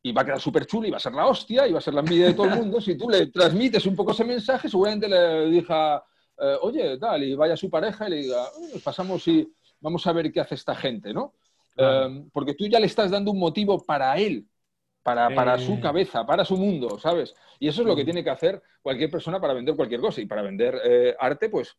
y 0.03 0.13
va 0.13 0.23
a 0.23 0.25
quedar 0.25 0.41
súper 0.41 0.67
chulo 0.67 0.89
y 0.89 0.91
va 0.91 0.97
a 0.97 1.01
ser 1.01 1.13
la 1.13 1.29
hostia 1.29 1.69
y 1.69 1.73
va 1.73 1.79
a 1.79 1.81
ser 1.81 1.95
la 1.95 2.01
envidia 2.01 2.27
de 2.27 2.35
todo 2.35 2.47
el 2.47 2.57
mundo. 2.57 2.81
Si 2.81 2.99
tú 2.99 3.09
le 3.09 3.29
transmites 3.29 3.87
un 3.87 3.95
poco 3.95 4.11
ese 4.11 4.25
mensaje, 4.25 4.69
seguramente 4.69 5.09
le 5.09 5.47
diga 5.49 6.05
eh, 6.39 6.57
oye, 6.63 6.99
tal, 6.99 7.23
y 7.23 7.35
vaya 7.35 7.57
su 7.57 7.71
pareja 7.71 8.09
y 8.09 8.11
le 8.11 8.17
diga, 8.17 8.45
pasamos 8.83 9.27
y 9.29 9.49
vamos 9.81 10.07
a 10.07 10.13
ver 10.13 10.33
qué 10.33 10.41
hace 10.41 10.57
esta 10.57 10.75
gente, 10.75 11.15
¿no? 11.15 11.35
Eh, 11.77 12.25
porque 12.33 12.55
tú 12.55 12.67
ya 12.67 12.79
le 12.79 12.87
estás 12.87 13.11
dando 13.11 13.31
un 13.31 13.39
motivo 13.39 13.83
para 13.85 14.17
él, 14.19 14.47
para, 15.03 15.59
su 15.59 15.79
cabeza, 15.81 16.25
para 16.25 16.45
su 16.45 16.57
mundo, 16.57 16.99
¿sabes? 16.99 17.35
Y 17.59 17.69
eso 17.69 17.83
es 17.83 17.87
lo 17.87 17.95
que 17.95 18.05
tiene 18.05 18.25
que 18.25 18.31
hacer 18.31 18.63
cualquier 18.81 19.11
persona 19.11 19.41
para 19.41 19.53
vender 19.53 19.77
cualquier 19.77 20.01
cosa. 20.01 20.21
Y 20.21 20.27
para 20.27 20.43
vender 20.43 20.81
eh, 20.85 21.15
arte, 21.19 21.49
pues, 21.49 21.77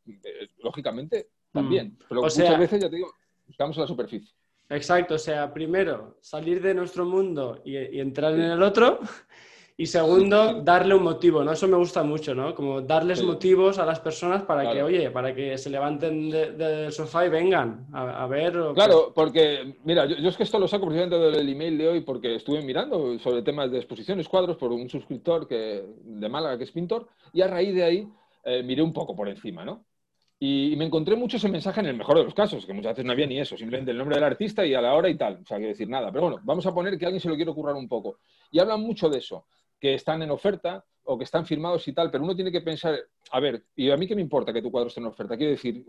lógicamente, 0.60 1.30
también. 1.52 1.88
Mm. 1.88 1.98
Pero 2.10 2.22
muchas 2.22 2.60
veces, 2.60 2.82
ya 2.82 2.90
te 2.90 2.98
digo, 2.98 3.14
estamos 3.50 3.76
en 3.78 3.82
la 3.82 3.88
superficie. 3.88 4.32
Exacto, 4.70 5.16
o 5.16 5.20
sea, 5.20 5.54
primero, 5.54 6.18
salir 6.22 6.62
de 6.62 6.74
nuestro 6.74 7.06
mundo 7.06 7.62
y 7.64 8.00
entrar 8.00 8.34
en 8.34 8.42
el 8.42 8.64
otro. 8.64 9.00
Y 9.78 9.88
segundo, 9.88 10.62
darle 10.62 10.96
un 10.96 11.04
motivo, 11.04 11.44
¿no? 11.44 11.52
Eso 11.52 11.68
me 11.68 11.76
gusta 11.76 12.02
mucho, 12.02 12.34
¿no? 12.34 12.56
Como 12.56 12.80
darles 12.80 13.22
motivos 13.22 13.78
a 13.78 13.86
las 13.86 14.00
personas 14.00 14.44
para 14.44 14.72
que, 14.72 14.82
oye, 14.82 15.12
para 15.12 15.36
que 15.36 15.58
se 15.58 15.70
levanten 15.70 16.30
del 16.30 16.94
sofá 16.94 17.26
y 17.26 17.30
vengan 17.30 17.86
a, 17.92 18.26
ver. 18.26 18.54
Claro, 18.74 19.12
porque, 19.14 19.76
mira, 19.84 20.06
yo, 20.06 20.30
es 20.30 20.38
que 20.38 20.44
esto 20.44 20.60
lo 20.60 20.70
saco 20.70 20.86
precisamente 20.86 21.18
del 21.18 21.50
email 21.50 21.78
de 21.78 21.90
hoy 21.90 22.02
porque 22.02 22.36
estuve 22.36 22.62
mirando 22.62 23.20
sobre 23.20 23.42
temas 23.42 23.70
de 23.70 23.80
exposiciones, 23.80 24.30
cuadros, 24.30 24.56
por 24.56 24.72
un 24.72 24.90
suscriptor 24.90 25.46
que, 25.46 25.84
de 26.06 26.30
Málaga 26.30 26.58
que 26.58 26.64
es 26.64 26.72
pintor, 26.72 27.10
y 27.34 27.42
a 27.42 27.48
raíz 27.48 27.76
de 27.76 27.84
ahí 27.84 28.08
eh, 28.46 28.64
miré 28.64 28.82
un 28.82 28.94
poco 28.94 29.14
por 29.14 29.28
encima, 29.28 29.66
¿no? 29.66 29.84
Y, 30.40 30.74
me 30.78 30.86
encontré 30.86 31.18
mucho 31.18 31.36
ese 31.36 31.50
mensaje 31.50 31.82
en 31.82 31.88
el 31.88 31.98
mejor 31.98 32.18
de 32.18 32.24
los 32.24 32.34
casos, 32.34 32.66
que 32.66 32.74
muchas 32.74 32.94
veces 32.94 33.06
no 33.06 33.12
había 33.12 33.28
ni 33.28 33.40
eso, 33.40 33.58
simplemente 33.58 33.92
el 33.92 33.98
nombre 33.98 34.16
del 34.16 34.24
artista 34.24 34.66
y 34.66 34.74
a 34.74 34.82
la 34.82 34.94
hora 34.94 35.10
y 35.10 35.16
tal, 35.16 35.40
o 35.42 35.46
sea, 35.46 35.58
que 35.58 35.68
decir 35.68 35.90
nada. 35.90 36.12
Pero 36.12 36.30
bueno, 36.30 36.42
vamos 36.44 36.66
a 36.66 36.74
poner 36.74 36.98
que 36.98 37.06
alguien 37.06 37.20
se 37.20 37.28
lo 37.28 37.36
quiere 37.36 37.54
currar 37.54 37.76
un 37.76 37.90
poco. 37.90 38.20
Y 38.52 38.60
hablan 38.60 38.82
mucho 38.82 39.10
de 39.10 39.20
eso, 39.20 39.46
que 39.80 39.94
están 39.94 40.22
en 40.22 40.32
oferta 40.32 40.86
o 41.06 41.18
que 41.18 41.24
están 41.24 41.46
firmados 41.46 41.88
y 41.88 41.94
tal, 41.94 42.10
pero 42.10 42.24
uno 42.24 42.36
tiene 42.36 42.52
que 42.52 42.62
pensar, 42.62 42.98
a 43.32 43.40
ver, 43.40 43.64
¿y 43.76 43.92
a 43.92 43.98
mí 43.98 44.08
qué 44.08 44.16
me 44.16 44.22
importa 44.22 44.52
que 44.52 44.62
tu 44.62 44.72
cuadro 44.72 44.88
esté 44.88 45.00
en 45.00 45.06
oferta? 45.06 45.38
Quiero 45.38 45.52
decir, 45.52 45.86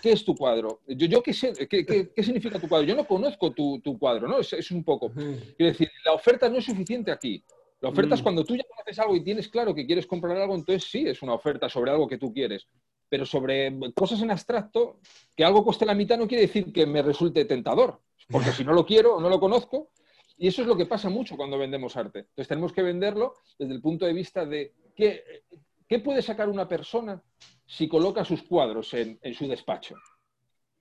¿qué, 0.00 0.12
es 0.12 0.24
tu 0.24 0.34
cuadro? 0.34 0.80
Yo, 0.88 1.06
yo 1.06 1.22
qué 1.22 1.34
sé, 1.34 1.52
¿qué, 1.68 2.22
significa 2.22 2.58
tu 2.58 2.68
cuadro? 2.68 2.86
Yo 2.86 2.96
no 2.96 3.06
conozco 3.06 3.52
tu, 3.52 3.98
cuadro, 3.98 4.26
¿no? 4.26 4.40
Es, 4.40 4.70
un 4.70 4.82
poco. 4.82 5.12
Quiero 5.12 5.72
decir, 5.72 5.90
la 6.04 6.12
oferta 6.12 6.48
no 6.48 6.58
es 6.58 6.64
suficiente 6.64 7.12
aquí. 7.12 7.44
La 7.80 7.90
oferta 7.90 8.14
es 8.14 8.22
mm. 8.22 8.24
cuando 8.24 8.44
tú 8.44 8.56
ya 8.56 8.64
conoces 8.64 8.98
algo 8.98 9.14
y 9.14 9.22
tienes 9.22 9.48
claro 9.48 9.74
que 9.74 9.84
quieres 9.84 10.06
comprar 10.06 10.36
algo, 10.38 10.54
entonces 10.54 10.88
sí 10.90 11.06
es 11.06 11.20
una 11.20 11.34
oferta 11.34 11.68
sobre 11.68 11.90
algo 11.90 12.08
que 12.08 12.16
tú 12.16 12.32
quieres. 12.32 12.66
Pero 13.10 13.26
sobre 13.26 13.70
cosas 13.94 14.22
en 14.22 14.30
abstracto, 14.30 14.98
que 15.36 15.44
algo 15.44 15.62
cueste 15.62 15.84
la 15.84 15.94
mitad 15.94 16.16
no 16.16 16.26
quiere 16.26 16.46
decir 16.46 16.72
que 16.72 16.86
me 16.86 17.02
resulte 17.02 17.44
tentador. 17.44 18.00
Porque 18.30 18.52
si 18.52 18.64
no 18.64 18.72
lo 18.72 18.86
quiero 18.86 19.16
o 19.16 19.20
no 19.20 19.28
lo 19.28 19.38
conozco, 19.38 19.90
y 20.36 20.48
eso 20.48 20.62
es 20.62 20.68
lo 20.68 20.76
que 20.76 20.86
pasa 20.86 21.08
mucho 21.08 21.36
cuando 21.36 21.58
vendemos 21.58 21.96
arte. 21.96 22.20
Entonces 22.20 22.48
tenemos 22.48 22.72
que 22.72 22.82
venderlo 22.82 23.34
desde 23.58 23.74
el 23.74 23.80
punto 23.80 24.06
de 24.06 24.12
vista 24.12 24.44
de 24.44 24.72
qué, 24.96 25.44
qué 25.88 26.00
puede 26.00 26.22
sacar 26.22 26.48
una 26.48 26.66
persona 26.66 27.22
si 27.66 27.88
coloca 27.88 28.24
sus 28.24 28.42
cuadros 28.42 28.92
en, 28.94 29.18
su 29.34 29.46
despacho. 29.46 29.96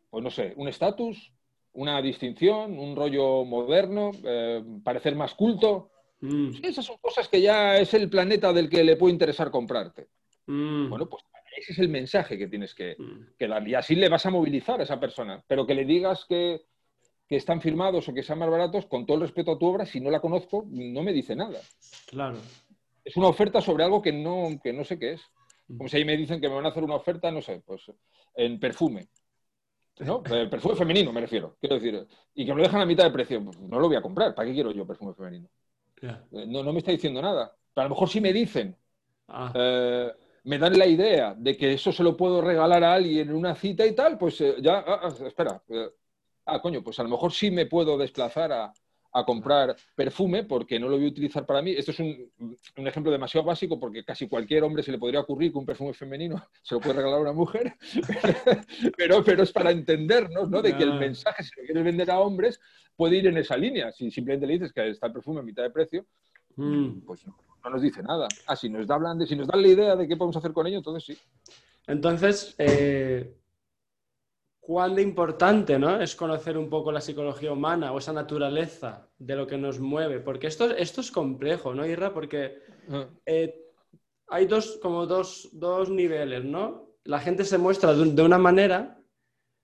Pues 0.10 0.24
no 0.24 0.30
sé, 0.30 0.54
un 0.58 0.68
estatus, 0.68 1.32
una 1.74 2.02
distinción, 2.02 2.78
un 2.78 2.96
rollo 2.96 3.46
moderno, 3.46 4.12
eh, 4.24 4.64
parecer 4.84 5.16
más 5.16 5.34
culto. 5.34 5.92
Mm. 6.22 6.52
Esas 6.64 6.86
son 6.86 6.98
cosas 7.00 7.28
que 7.28 7.42
ya 7.42 7.78
es 7.78 7.94
el 7.94 8.10
planeta 8.10 8.54
del 8.54 8.70
que 8.70 8.84
le 8.84 8.96
puede 8.96 9.14
interesar 9.14 9.52
comprarte. 9.52 10.08
Mm. 10.48 10.90
Bueno, 10.90 11.08
pues 11.08 11.24
ese 11.58 11.74
es 11.74 11.80
el 11.80 11.90
mensaje 11.90 12.38
que 12.38 12.48
tienes 12.48 12.74
que, 12.74 12.96
mm. 12.98 13.36
que, 13.38 13.48
dar. 13.48 13.68
Y 13.68 13.76
así 13.76 13.96
le 13.96 14.10
vas 14.10 14.26
a 14.26 14.32
movilizar 14.32 14.80
a 14.80 14.84
esa 14.84 15.00
persona. 15.00 15.44
Pero 15.48 15.66
que 15.66 15.76
le 15.76 15.86
digas 15.86 16.26
que 16.28 16.62
que 17.34 17.38
están 17.38 17.62
firmados 17.62 18.08
o 18.08 18.14
que 18.14 18.22
sean 18.22 18.38
más 18.38 18.48
baratos, 18.48 18.86
con 18.86 19.08
todo 19.08 19.16
el 19.16 19.24
respeto 19.24 19.54
a 19.54 19.58
tu 19.58 19.66
obra, 19.66 19.88
si 19.88 20.00
no 20.00 20.12
la 20.12 20.20
conozco, 20.20 20.68
no 20.70 21.02
me 21.02 21.12
dice 21.12 21.36
nada. 21.36 21.60
Claro. 22.06 22.38
Es 23.04 23.18
una 23.18 23.28
oferta 23.28 23.60
sobre 23.60 23.84
algo 23.84 24.04
que 24.04 24.14
no, 24.14 24.50
que 24.64 24.72
no 24.72 24.84
sé 24.84 25.00
qué 25.00 25.14
es. 25.14 25.22
Como 25.68 25.90
si 25.90 25.98
ahí 25.98 26.06
me 26.06 26.16
dicen 26.16 26.40
que 26.40 26.48
me 26.48 26.54
van 26.54 26.68
a 26.68 26.70
hacer 26.70 26.84
una 26.84 26.94
oferta, 26.94 27.32
no 27.32 27.42
sé, 27.42 27.64
pues 27.66 27.92
en 28.36 28.60
perfume. 28.60 29.08
¿No? 30.02 30.22
Eh, 30.30 30.46
perfume 30.46 30.76
femenino, 30.76 31.12
me 31.12 31.22
refiero. 31.22 31.58
Quiero 31.60 31.80
decir, 31.80 32.06
y 32.36 32.46
que 32.46 32.52
me 32.54 32.58
lo 32.58 32.68
dejan 32.68 32.82
a 32.82 32.86
mitad 32.86 33.06
de 33.06 33.10
precio. 33.10 33.44
Pues 33.44 33.60
no 33.62 33.80
lo 33.80 33.88
voy 33.88 33.96
a 33.96 34.02
comprar. 34.04 34.36
¿Para 34.36 34.48
qué 34.48 34.54
quiero 34.54 34.72
yo 34.72 34.86
perfume 34.86 35.16
femenino? 35.16 35.50
Eh, 36.04 36.46
no, 36.46 36.62
no 36.62 36.72
me 36.72 36.80
está 36.80 36.92
diciendo 36.92 37.20
nada. 37.20 37.52
Pero 37.74 37.82
a 37.82 37.90
lo 37.90 37.96
mejor 37.96 38.10
si 38.10 38.22
me 38.22 38.32
dicen, 38.32 38.78
ah. 39.30 39.52
eh, 39.56 40.12
me 40.44 40.60
dan 40.60 40.78
la 40.78 40.86
idea 40.86 41.34
de 41.36 41.58
que 41.58 41.74
eso 41.74 41.92
se 41.92 42.04
lo 42.04 42.16
puedo 42.16 42.42
regalar 42.42 42.84
a 42.84 42.94
alguien 42.94 43.30
en 43.30 43.36
una 43.36 43.56
cita 43.56 43.88
y 43.88 43.96
tal, 43.96 44.20
pues 44.20 44.38
ya, 44.38 44.84
ah, 44.86 45.00
ah, 45.02 45.26
espera, 45.26 45.64
ah, 46.46 46.62
coño, 46.62 46.84
pues 46.84 47.00
a 47.00 47.04
lo 47.04 47.10
mejor 47.10 47.32
sí 47.32 47.52
me 47.52 47.66
puedo 47.66 47.98
desplazar 47.98 48.52
a, 48.52 48.74
comprar 49.28 49.76
perfume 49.96 50.44
porque 50.44 50.80
no 50.80 50.90
lo 50.90 50.96
voy 50.96 51.06
a 51.06 51.10
utilizar 51.10 51.46
para 51.46 51.62
mí. 51.62 51.70
Esto 51.70 51.92
es 51.92 52.00
un, 52.00 52.58
ejemplo 52.78 53.12
demasiado 53.12 53.46
básico 53.46 53.80
porque 53.80 54.04
casi 54.04 54.28
cualquier 54.28 54.64
hombre 54.64 54.82
se 54.82 54.92
le 54.92 54.98
podría 54.98 55.20
ocurrir 55.20 55.52
que 55.52 55.60
un 55.60 55.68
perfume 55.68 55.94
femenino 55.94 56.44
se 56.64 56.74
lo 56.74 56.82
puede 56.82 56.96
regalar 56.96 57.20
a 57.20 57.22
una 57.22 57.34
mujer, 57.34 57.76
pero, 58.98 59.24
pero 59.24 59.44
es 59.44 59.52
para 59.52 59.70
entendernos, 59.70 60.50
¿no? 60.50 60.64
De 60.64 60.76
que 60.76 60.82
el 60.82 60.96
mensaje, 60.96 61.44
si 61.44 61.52
lo 61.60 61.64
quieres 61.64 61.84
vender 61.84 62.10
a 62.10 62.22
hombres, 62.22 62.60
puede 62.96 63.18
ir 63.18 63.28
en 63.28 63.38
esa 63.38 63.56
línea. 63.56 63.92
Si 63.92 64.10
simplemente 64.10 64.48
le 64.48 64.54
dices 64.54 64.74
que 64.74 64.90
está 64.90 65.06
el 65.06 65.14
perfume 65.14 65.42
a 65.42 65.44
mitad 65.44 65.62
de 65.62 65.70
precio, 65.70 66.08
mm. 66.56 67.02
pues 67.02 67.24
no, 67.28 67.38
nos 67.70 67.84
dice 67.84 68.02
nada. 68.02 68.28
Ah, 68.48 68.56
si 68.56 68.68
nos, 68.68 68.88
da, 68.88 68.98
si 69.28 69.36
nos 69.36 69.48
dan 69.48 69.62
la 69.62 69.68
idea 69.68 69.96
de 69.96 70.08
qué 70.08 70.18
podemos 70.18 70.38
hacer 70.38 70.54
con 70.54 70.66
ello, 70.66 70.78
entonces 70.78 71.06
sí. 71.06 71.18
Entonces, 71.86 72.56
eh, 72.58 73.36
cuán 74.64 74.96
de 74.96 75.02
importante 75.02 75.78
¿no? 75.78 76.00
es 76.02 76.16
conocer 76.16 76.58
un 76.58 76.70
poco 76.70 76.92
la 76.92 77.02
psicología 77.02 77.52
humana 77.52 77.92
o 77.92 77.98
esa 77.98 78.14
naturaleza 78.14 79.10
de 79.18 79.36
lo 79.36 79.46
que 79.46 79.58
nos 79.58 79.80
mueve, 79.80 80.22
porque 80.22 80.48
esto, 80.48 80.72
esto 80.72 81.02
es 81.02 81.12
complejo, 81.12 81.74
¿no, 81.74 81.86
Irra? 81.86 82.14
Porque 82.14 82.60
ah. 82.90 83.06
eh, 83.26 83.54
hay 84.30 84.46
dos, 84.46 84.80
como 84.82 85.06
dos, 85.06 85.50
dos, 85.52 85.90
niveles, 85.90 86.46
¿no? 86.46 86.96
La 87.04 87.20
gente 87.20 87.44
se 87.44 87.58
muestra 87.58 87.94
de, 87.94 88.22
una 88.22 88.38
manera, 88.38 88.98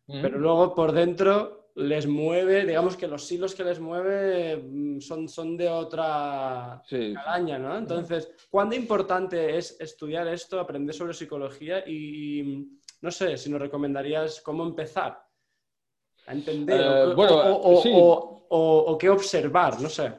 pero 0.06 0.38
luego 0.38 0.76
por 0.76 0.91
dentro 0.91 1.72
les 1.76 2.06
mueve, 2.06 2.66
digamos 2.66 2.97
que 2.97 3.08
los 3.08 3.32
hilos 3.32 3.56
que 3.56 3.64
les 3.64 3.80
mueve 3.80 4.58
mm, 4.58 5.00
son, 5.00 5.30
son 5.30 5.56
de 5.56 5.70
otra 5.70 6.84
calaña, 6.89 7.58
¿no? 7.58 7.78
Entonces, 7.78 8.30
¿cuán 8.50 8.70
de 8.70 8.76
importante 8.76 9.58
es 9.58 9.80
estudiar 9.80 10.28
esto, 10.28 10.60
aprender 10.60 10.93
sobre 10.93 11.14
psicología 11.14 11.88
y 11.88 12.78
no 13.02 13.12
sé 13.12 13.38
si 13.38 13.50
nos 13.50 13.62
recomendarías 13.62 14.41
cómo 14.41 14.64
empezar. 14.64 15.20
a 16.28 16.34
entender 16.34 16.80
o, 16.82 17.16
bueno, 17.16 17.36
o, 18.50 18.97
qué 18.97 19.10
observar, 19.10 19.80
no 19.82 19.89
sé. 19.89 20.12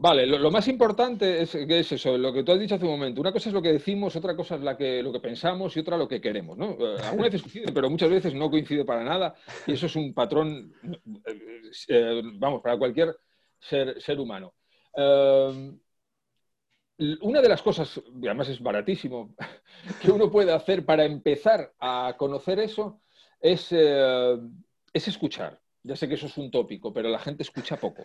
Vale, 0.00 0.26
lo, 0.26 0.50
más 0.52 0.68
importante 0.68 1.42
es, 1.42 1.56
es, 1.56 1.92
eso, 1.92 2.16
lo 2.16 2.32
que 2.32 2.44
tú 2.44 2.52
has 2.52 2.60
dicho 2.60 2.76
hace 2.76 2.84
un 2.84 2.92
momento. 2.92 3.20
Una 3.20 3.32
cosa 3.32 3.48
es 3.48 3.52
lo 3.52 3.60
que 3.60 3.72
decimos, 3.72 4.14
otra 4.14 4.36
cosa 4.36 4.54
es 4.54 4.60
la 4.60 4.76
que, 4.76 5.02
lo 5.02 5.12
que 5.12 5.18
pensamos 5.18 5.76
y 5.76 5.80
otra 5.80 5.96
lo 5.96 6.06
que 6.06 6.20
queremos. 6.20 6.56
¿no? 6.56 6.70
Eh, 6.78 6.96
algunas 7.04 7.32
veces 7.32 7.42
coincide, 7.42 7.72
pero 7.72 7.90
muchas 7.90 8.08
veces 8.08 8.32
no 8.32 8.48
coincide 8.48 8.84
para 8.84 9.02
nada 9.02 9.34
y 9.66 9.72
eso 9.72 9.86
es 9.86 9.96
un 9.96 10.14
patrón, 10.14 10.72
eh, 11.26 11.62
eh, 11.88 12.22
vamos, 12.34 12.62
para 12.62 12.78
cualquier 12.78 13.16
ser, 13.58 14.00
ser 14.00 14.20
humano. 14.20 14.54
Una 17.20 17.40
de 17.40 17.48
las 17.48 17.62
cosas, 17.62 18.00
y 18.20 18.26
además 18.26 18.48
es 18.48 18.60
baratísimo, 18.60 19.34
que 20.02 20.10
uno 20.10 20.30
puede 20.30 20.52
hacer 20.52 20.84
para 20.84 21.04
empezar 21.04 21.72
a 21.78 22.14
conocer 22.18 22.58
eso 22.58 23.00
es, 23.40 23.72
es 23.72 25.08
escuchar. 25.08 25.60
Ya 25.82 25.96
sé 25.96 26.08
que 26.08 26.14
eso 26.14 26.26
es 26.26 26.36
un 26.36 26.50
tópico, 26.50 26.92
pero 26.92 27.08
la 27.08 27.18
gente 27.18 27.42
escucha 27.42 27.76
poco. 27.76 28.02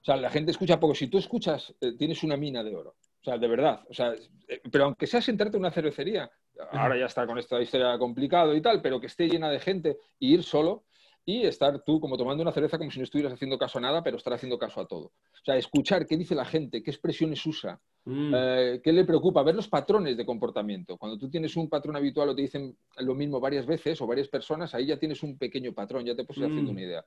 O 0.00 0.04
sea, 0.04 0.16
la 0.16 0.30
gente 0.30 0.50
escucha 0.50 0.78
poco. 0.78 0.94
Si 0.94 1.08
tú 1.08 1.18
escuchas, 1.18 1.74
eh, 1.80 1.92
tienes 1.96 2.22
una 2.22 2.36
mina 2.36 2.62
de 2.62 2.74
oro. 2.74 2.96
O 3.20 3.24
sea, 3.24 3.36
de 3.36 3.48
verdad. 3.48 3.84
O 3.88 3.94
sea, 3.94 4.14
eh, 4.48 4.60
pero 4.70 4.84
aunque 4.84 5.06
sea 5.06 5.20
sentarte 5.20 5.56
en 5.56 5.62
una 5.62 5.70
cervecería, 5.70 6.30
ahora 6.72 6.98
ya 6.98 7.06
está 7.06 7.26
con 7.26 7.38
esta 7.38 7.60
historia 7.60 7.98
complicado 7.98 8.54
y 8.54 8.62
tal, 8.62 8.80
pero 8.80 9.00
que 9.00 9.06
esté 9.06 9.28
llena 9.28 9.50
de 9.50 9.60
gente 9.60 9.98
y 10.18 10.34
ir 10.34 10.42
solo 10.42 10.84
y 11.28 11.42
estar 11.42 11.84
tú 11.84 12.00
como 12.00 12.16
tomando 12.16 12.40
una 12.40 12.52
cerveza 12.52 12.78
como 12.78 12.90
si 12.90 12.98
no 12.98 13.04
estuvieras 13.04 13.34
haciendo 13.34 13.58
caso 13.58 13.76
a 13.76 13.82
nada, 13.82 14.02
pero 14.02 14.16
estar 14.16 14.32
haciendo 14.32 14.58
caso 14.58 14.80
a 14.80 14.88
todo. 14.88 15.08
O 15.08 15.44
sea, 15.44 15.58
escuchar 15.58 16.06
qué 16.06 16.16
dice 16.16 16.34
la 16.34 16.46
gente, 16.46 16.82
qué 16.82 16.90
expresiones 16.90 17.44
usa, 17.44 17.78
mm. 18.06 18.32
eh, 18.34 18.80
qué 18.82 18.94
le 18.94 19.04
preocupa, 19.04 19.42
ver 19.42 19.54
los 19.54 19.68
patrones 19.68 20.16
de 20.16 20.24
comportamiento. 20.24 20.96
Cuando 20.96 21.18
tú 21.18 21.28
tienes 21.28 21.54
un 21.58 21.68
patrón 21.68 21.96
habitual 21.96 22.30
o 22.30 22.34
te 22.34 22.40
dicen 22.40 22.74
lo 23.00 23.14
mismo 23.14 23.40
varias 23.40 23.66
veces 23.66 24.00
o 24.00 24.06
varias 24.06 24.28
personas, 24.28 24.74
ahí 24.74 24.86
ya 24.86 24.98
tienes 24.98 25.22
un 25.22 25.36
pequeño 25.36 25.74
patrón, 25.74 26.06
ya 26.06 26.16
te 26.16 26.24
puedes 26.24 26.38
ir 26.38 26.46
haciendo 26.46 26.72
mm. 26.72 26.74
una 26.74 26.82
idea. 26.82 27.04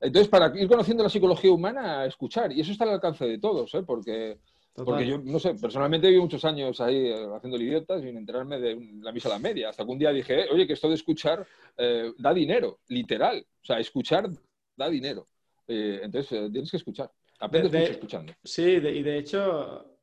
Entonces, 0.00 0.28
para 0.28 0.52
ir 0.58 0.66
conociendo 0.66 1.04
la 1.04 1.08
psicología 1.08 1.52
humana, 1.52 2.04
escuchar. 2.04 2.50
Y 2.50 2.62
eso 2.62 2.72
está 2.72 2.82
al 2.82 2.94
alcance 2.94 3.26
de 3.26 3.38
todos, 3.38 3.72
¿eh? 3.76 3.84
porque, 3.86 4.38
porque 4.84 5.06
yo, 5.06 5.18
no 5.18 5.38
sé, 5.38 5.54
personalmente 5.54 6.08
viví 6.08 6.20
muchos 6.20 6.44
años 6.44 6.80
ahí 6.80 7.08
eh, 7.08 7.26
haciendo 7.34 7.56
el 7.56 7.62
idiota 7.62 7.98
sin 7.98 8.16
enterarme 8.16 8.60
de 8.60 8.76
la 9.00 9.12
misa 9.12 9.28
a 9.28 9.32
la 9.32 9.38
media. 9.38 9.70
Hasta 9.70 9.84
que 9.84 9.90
un 9.90 9.98
día 9.98 10.12
dije, 10.12 10.46
oye, 10.50 10.66
que 10.66 10.74
esto 10.74 10.88
de 10.88 10.96
escuchar 10.96 11.46
eh, 11.76 12.12
da 12.18 12.34
dinero, 12.34 12.80
literal. 12.88 13.44
O 13.62 13.64
sea, 13.64 13.78
escuchar 13.78 14.28
da 14.76 14.90
dinero. 14.90 15.28
Eh, 15.66 16.00
entonces, 16.02 16.52
tienes 16.52 16.70
que 16.70 16.76
escuchar. 16.76 17.10
Aprendes 17.40 17.72
mucho 17.72 17.92
escuchando. 17.92 18.32
Sí, 18.44 18.62
y 18.62 19.02
de 19.02 19.18
hecho, 19.18 19.98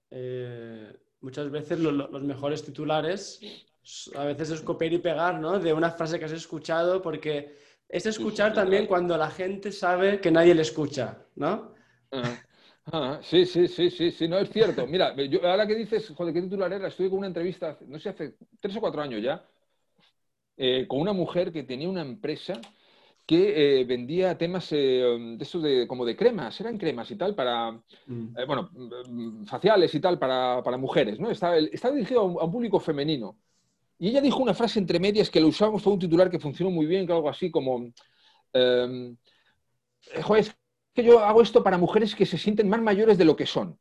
muchas 1.21 1.49
veces 1.51 1.79
los 1.79 2.23
mejores 2.23 2.63
titulares 2.63 3.39
a 4.15 4.25
veces 4.25 4.51
es 4.51 4.61
copiar 4.61 4.93
y 4.93 4.99
pegar, 4.99 5.39
¿no? 5.39 5.59
De 5.59 5.73
una 5.73 5.91
frase 5.91 6.17
que 6.17 6.25
has 6.25 6.31
escuchado 6.31 7.01
porque 7.01 7.57
es 7.89 8.05
escuchar 8.05 8.53
también 8.53 8.87
cuando 8.87 9.17
la 9.17 9.29
gente 9.29 9.71
sabe 9.71 10.19
que 10.19 10.31
nadie 10.31 10.55
le 10.55 10.61
escucha, 10.61 11.25
¿no? 11.35 11.73
Ah, 12.91 13.19
sí, 13.23 13.45
sí, 13.45 13.67
sí, 13.67 13.89
sí, 13.89 14.11
sí, 14.11 14.27
no 14.27 14.37
es 14.37 14.49
cierto. 14.49 14.85
Mira, 14.85 15.15
yo, 15.15 15.47
ahora 15.47 15.65
que 15.65 15.75
dices, 15.75 16.11
joder, 16.15 16.33
qué 16.33 16.41
titular 16.41 16.71
era, 16.73 16.89
estuve 16.89 17.09
con 17.09 17.19
una 17.19 17.27
entrevista, 17.27 17.77
no 17.87 17.97
sé, 17.97 18.09
hace 18.09 18.35
tres 18.59 18.75
o 18.75 18.81
cuatro 18.81 19.01
años 19.01 19.21
ya, 19.21 19.45
eh, 20.57 20.85
con 20.87 20.99
una 20.99 21.13
mujer 21.13 21.51
que 21.51 21.63
tenía 21.63 21.87
una 21.87 22.01
empresa 22.01 22.59
que 23.25 23.79
eh, 23.79 23.85
vendía 23.85 24.37
temas 24.37 24.67
eh, 24.73 24.77
de 25.37 25.43
estos 25.43 25.63
de, 25.63 25.87
como 25.87 26.03
de 26.05 26.15
cremas, 26.15 26.59
eran 26.59 26.77
cremas 26.77 27.09
y 27.09 27.15
tal, 27.15 27.33
para, 27.33 27.71
mm. 27.71 28.35
bueno, 28.45 28.69
mm, 28.73 29.45
faciales 29.45 29.95
y 29.95 30.01
tal, 30.01 30.19
para, 30.19 30.61
mujeres, 30.77 31.19
¿no? 31.19 31.31
Estaba, 31.31 31.55
dirigido 31.55 32.19
a 32.19 32.43
un 32.43 32.51
público 32.51 32.81
femenino. 32.81 33.37
Y 33.97 34.09
ella 34.09 34.19
dijo 34.19 34.39
una 34.39 34.53
frase 34.53 34.79
entre 34.79 34.99
medias 34.99 35.29
que 35.29 35.39
lo 35.39 35.47
usamos, 35.47 35.81
fue 35.81 35.93
un 35.93 35.99
titular 35.99 36.29
que 36.29 36.39
funcionó 36.39 36.69
muy 36.69 36.85
bien, 36.85 37.07
que 37.07 37.13
algo 37.13 37.29
así 37.29 37.49
como, 37.49 37.93
eh, 38.51 39.15
joder, 40.21 40.41
es 40.41 40.55
que 40.93 41.03
yo 41.03 41.19
hago 41.19 41.41
esto 41.41 41.63
para 41.63 41.77
mujeres 41.77 42.15
que 42.15 42.25
se 42.25 42.37
sienten 42.37 42.69
más 42.69 42.81
mayores 42.81 43.17
de 43.17 43.25
lo 43.25 43.35
que 43.35 43.45
son. 43.45 43.79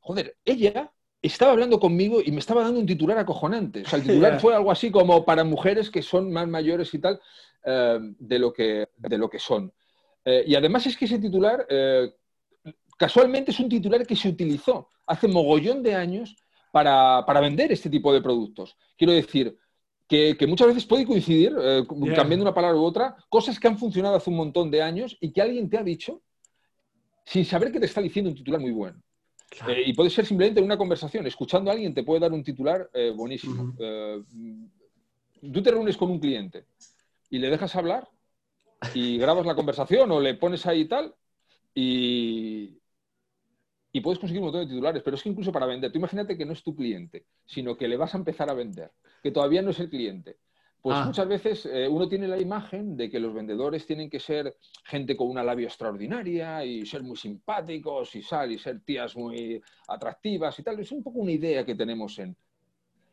Joder, 0.00 0.36
ella 0.44 0.92
estaba 1.20 1.52
hablando 1.52 1.78
conmigo 1.78 2.20
y 2.24 2.32
me 2.32 2.40
estaba 2.40 2.62
dando 2.62 2.80
un 2.80 2.86
titular 2.86 3.18
acojonante. 3.18 3.82
O 3.82 3.86
sea, 3.86 3.98
el 3.98 4.06
titular 4.06 4.40
fue 4.40 4.54
algo 4.54 4.70
así 4.70 4.90
como 4.90 5.24
para 5.24 5.44
mujeres 5.44 5.90
que 5.90 6.02
son 6.02 6.32
más 6.32 6.48
mayores 6.48 6.92
y 6.94 6.98
tal 6.98 7.20
eh, 7.64 7.98
de, 8.18 8.38
lo 8.38 8.52
que, 8.52 8.88
de 8.96 9.18
lo 9.18 9.28
que 9.28 9.38
son. 9.38 9.72
Eh, 10.24 10.44
y 10.46 10.54
además 10.54 10.86
es 10.86 10.96
que 10.96 11.04
ese 11.04 11.18
titular, 11.18 11.66
casualmente 12.96 13.50
es 13.50 13.60
un 13.60 13.68
titular 13.68 14.06
que 14.06 14.16
se 14.16 14.28
utilizó 14.28 14.88
hace 15.06 15.28
mogollón 15.28 15.82
de 15.82 15.94
años 15.94 16.36
para, 16.72 17.40
vender 17.40 17.70
este 17.70 17.90
tipo 17.90 18.12
de 18.12 18.22
productos. 18.22 18.76
Quiero 18.96 19.12
decir, 19.12 19.56
que, 20.12 20.46
muchas 20.46 20.68
veces 20.68 20.84
puede 20.84 21.06
coincidir, 21.06 21.56
eh, 21.58 21.84
cambiando 22.14 22.44
una 22.44 22.52
palabra 22.52 22.78
u 22.78 22.84
otra, 22.84 23.16
cosas 23.30 23.58
que 23.58 23.66
han 23.66 23.78
funcionado 23.78 24.16
hace 24.16 24.28
un 24.28 24.36
montón 24.36 24.70
de 24.70 24.82
años 24.82 25.16
y 25.20 25.32
que 25.32 25.40
alguien 25.40 25.70
te 25.70 25.78
ha 25.78 25.82
dicho 25.82 26.20
sin 27.24 27.46
saber 27.46 27.72
que 27.72 27.80
te 27.80 27.86
está 27.86 28.02
diciendo 28.02 28.30
un 28.30 28.36
titular 28.36 28.60
muy 28.60 28.72
bueno. 28.72 29.00
Eh, 29.68 29.84
y 29.86 29.94
puede 29.94 30.10
ser 30.10 30.26
simplemente 30.26 30.60
en 30.60 30.66
una 30.66 30.76
conversación, 30.76 31.26
escuchando 31.26 31.70
a 31.70 31.74
alguien 31.74 31.94
te 31.94 32.02
puede 32.02 32.20
dar 32.20 32.32
un 32.32 32.44
titular 32.44 32.90
eh, 32.92 33.10
buenísimo. 33.14 33.74
tú 35.40 35.62
te 35.62 35.70
reúnes 35.70 35.96
con 35.96 36.10
un 36.10 36.18
cliente 36.18 36.66
y 37.30 37.38
le 37.38 37.48
dejas 37.48 37.74
hablar 37.76 38.06
y 38.94 39.16
grabas 39.16 39.46
la 39.46 39.54
conversación 39.54 40.10
o 40.10 40.20
le 40.20 40.34
pones 40.34 40.66
ahí 40.66 40.86
tal 40.86 41.14
y, 41.74 42.81
y 43.92 44.00
puedes 44.00 44.18
conseguir 44.18 44.40
un 44.40 44.46
montón 44.46 44.62
de 44.62 44.68
titulares, 44.68 45.02
pero 45.02 45.16
es 45.16 45.22
que 45.22 45.28
incluso 45.28 45.52
para 45.52 45.66
vender, 45.66 45.92
tú 45.92 45.98
imagínate 45.98 46.36
que 46.36 46.46
no 46.46 46.52
es 46.52 46.62
tu 46.62 46.74
cliente, 46.74 47.26
sino 47.44 47.76
que 47.76 47.88
le 47.88 47.96
vas 47.96 48.14
a 48.14 48.18
empezar 48.18 48.50
a 48.50 48.54
vender, 48.54 48.90
que 49.22 49.30
todavía 49.30 49.62
no 49.62 49.70
es 49.70 49.80
el 49.80 49.90
cliente. 49.90 50.38
Pues 50.80 50.96
ah. 50.98 51.04
muchas 51.04 51.28
veces 51.28 51.66
eh, 51.66 51.86
uno 51.86 52.08
tiene 52.08 52.26
la 52.26 52.40
imagen 52.40 52.96
de 52.96 53.08
que 53.08 53.20
los 53.20 53.32
vendedores 53.32 53.86
tienen 53.86 54.10
que 54.10 54.18
ser 54.18 54.56
gente 54.84 55.16
con 55.16 55.28
una 55.28 55.44
labio 55.44 55.68
extraordinaria 55.68 56.64
y 56.64 56.84
ser 56.84 57.04
muy 57.04 57.16
simpáticos 57.16 58.16
y 58.16 58.22
sal 58.22 58.50
y 58.50 58.58
ser 58.58 58.80
tías 58.80 59.16
muy 59.16 59.62
atractivas 59.86 60.58
y 60.58 60.62
tal. 60.64 60.80
Es 60.80 60.90
un 60.90 61.04
poco 61.04 61.20
una 61.20 61.30
idea 61.30 61.64
que 61.64 61.76
tenemos 61.76 62.18
en, 62.18 62.34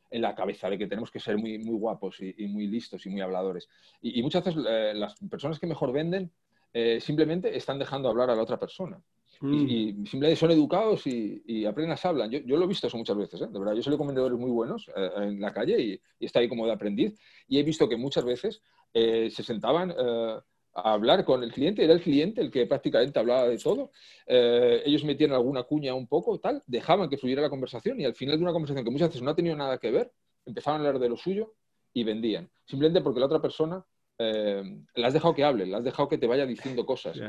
en 0.09 0.21
la 0.21 0.33
cabeza 0.33 0.67
de 0.69 0.79
que 0.79 0.87
tenemos 0.87 1.11
que 1.11 1.19
ser 1.19 1.37
muy, 1.37 1.59
muy 1.59 1.77
guapos 1.77 2.17
y, 2.21 2.47
muy 2.47 2.65
listos 2.65 3.05
y 3.05 3.09
muy 3.09 3.21
habladores. 3.21 3.69
Y, 4.01 4.21
muchas 4.23 4.43
veces 4.43 4.63
eh, 4.67 4.93
las 4.95 5.15
personas 5.29 5.59
que 5.59 5.67
mejor 5.67 5.91
venden 5.91 6.31
eh, 6.73 6.99
simplemente 6.99 7.55
están 7.55 7.77
dejando 7.77 8.09
hablar 8.09 8.31
a 8.31 8.35
la 8.35 8.41
otra 8.41 8.57
persona. 8.57 8.99
Mm. 9.41 9.69
Y, 9.69 9.93
simplemente 10.05 10.35
son 10.35 10.51
educados 10.51 11.07
y, 11.07 11.65
apenas 11.65 12.03
hablan. 12.05 12.29
Yo, 12.29 12.57
lo 12.57 12.65
he 12.65 12.67
visto 12.67 12.87
eso 12.87 12.97
muchas 12.97 13.17
veces, 13.17 13.41
¿eh? 13.41 13.47
de 13.49 13.59
verdad. 13.59 13.73
Yo 13.73 13.81
soy 13.81 13.97
con 13.97 14.07
vendedores 14.07 14.37
muy 14.37 14.51
buenos 14.51 14.89
eh, 14.95 15.09
en 15.17 15.39
la 15.39 15.53
calle 15.53 15.79
y, 15.79 16.01
y, 16.19 16.25
está 16.25 16.39
ahí 16.39 16.49
como 16.49 16.65
de 16.65 16.73
aprendiz. 16.73 17.17
Y 17.47 17.59
he 17.59 17.63
visto 17.63 17.87
que 17.87 17.95
muchas 17.95 18.25
veces 18.25 18.61
eh, 18.93 19.29
se 19.31 19.43
sentaban 19.43 19.91
a 19.91 20.93
hablar 20.93 21.25
con 21.25 21.43
el 21.43 21.51
cliente, 21.51 21.83
era 21.83 21.93
el 21.93 22.01
cliente 22.01 22.41
el 22.41 22.51
que 22.51 22.65
prácticamente 22.65 23.19
hablaba 23.19 23.47
de 23.47 23.57
todo. 23.57 23.91
ellos 24.27 25.03
metían 25.03 25.31
alguna 25.31 25.63
cuña 25.63 25.93
un 25.93 26.07
poco, 26.07 26.39
tal, 26.39 26.63
dejaban 26.67 27.09
que 27.09 27.17
fluyera 27.17 27.41
la 27.41 27.49
conversación 27.49 27.99
y 27.99 28.05
al 28.05 28.15
final 28.15 28.37
de 28.37 28.43
una 28.43 28.53
conversación 28.53 28.85
que 28.85 28.91
muchas 28.91 29.09
veces 29.09 29.21
no 29.21 29.31
ha 29.31 29.35
tenido 29.35 29.55
nada 29.55 29.77
que 29.77 29.91
ver, 29.91 30.11
empezaban 30.45 30.81
a 30.81 30.87
hablar 30.87 31.01
de 31.01 31.09
lo 31.09 31.17
suyo 31.17 31.53
y 31.93 32.03
vendían. 32.03 32.49
Simplemente 32.65 33.01
porque 33.01 33.19
la 33.19 33.25
otra 33.25 33.41
persona 33.41 33.83
la 34.17 35.07
has 35.07 35.13
dejado 35.13 35.33
que 35.33 35.43
hable, 35.43 35.65
la 35.65 35.77
has 35.77 35.83
dejado 35.83 36.07
que 36.07 36.17
te 36.17 36.27
vaya 36.27 36.45
diciendo 36.45 36.85
cosas. 36.85 37.19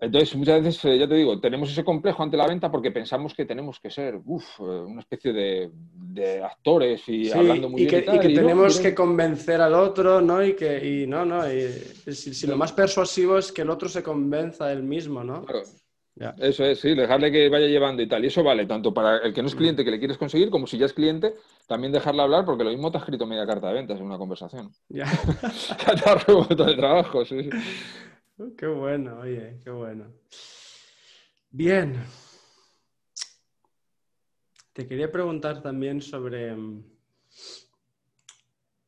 Entonces, 0.00 0.34
muchas 0.34 0.62
veces, 0.62 0.84
eh, 0.86 0.98
ya 0.98 1.06
te 1.06 1.14
digo, 1.14 1.38
tenemos 1.40 1.70
ese 1.70 1.84
complejo 1.84 2.22
ante 2.22 2.36
la 2.36 2.46
venta 2.46 2.70
porque 2.70 2.90
pensamos 2.90 3.34
que 3.34 3.44
tenemos 3.44 3.78
que 3.78 3.90
ser 3.90 4.16
una 4.58 5.00
especie 5.00 5.32
de, 5.32 6.42
actores 6.42 7.06
y 7.08 7.30
hablando 7.30 7.68
muy 7.68 7.84
bien. 7.84 8.04
y 8.12 8.18
que 8.18 8.28
tenemos 8.30 8.80
que 8.80 8.94
convencer 8.94 9.60
al 9.60 9.74
otro, 9.74 10.20
¿no? 10.20 10.44
Y 10.44 10.54
que, 10.54 11.02
y 11.02 11.06
no, 11.06 11.24
no, 11.24 11.42
si, 11.44 12.46
lo 12.46 12.56
más 12.56 12.72
persuasivo 12.72 13.38
es 13.38 13.52
que 13.52 13.62
el 13.62 13.70
otro 13.70 13.88
se 13.88 14.02
convenza 14.02 14.72
él 14.72 14.82
mismo, 14.82 15.22
¿no? 15.22 15.44
Claro. 15.44 15.64
Eso 16.38 16.64
es, 16.64 16.80
sí, 16.80 16.94
dejarle 16.94 17.32
que 17.32 17.48
vaya 17.48 17.66
llevando 17.66 18.02
y 18.02 18.06
tal. 18.08 18.22
Y 18.22 18.28
eso 18.28 18.42
vale 18.42 18.66
tanto 18.66 18.92
para 18.92 19.18
el 19.18 19.32
que 19.32 19.40
no 19.40 19.48
es 19.48 19.54
cliente 19.54 19.84
que 19.84 19.90
le 19.90 19.98
quieres 19.98 20.18
conseguir, 20.18 20.50
como 20.50 20.66
si 20.66 20.76
ya 20.76 20.84
es 20.84 20.92
cliente, 20.92 21.34
también 21.66 21.92
dejarle 21.92 22.20
hablar, 22.20 22.44
porque 22.44 22.64
lo 22.64 22.70
mismo 22.70 22.90
te 22.90 22.98
ha 22.98 23.00
escrito 23.00 23.26
media 23.26 23.46
carta 23.46 23.68
de 23.68 23.74
ventas 23.74 23.98
en 23.98 24.04
una 24.04 24.18
conversación. 24.18 24.70
Ya. 24.88 25.06
te 26.04 26.10
ha 26.10 26.14
revuelto 26.16 26.64
de 26.64 26.74
trabajo, 26.74 27.24
sí. 27.24 27.48
Qué 28.56 28.66
bueno, 28.66 29.18
oye, 29.20 29.60
qué 29.62 29.70
bueno. 29.70 30.06
Bien. 31.50 32.02
Te 34.72 34.86
quería 34.86 35.12
preguntar 35.12 35.60
también 35.60 36.00
sobre 36.00 36.54
mm, 36.56 36.82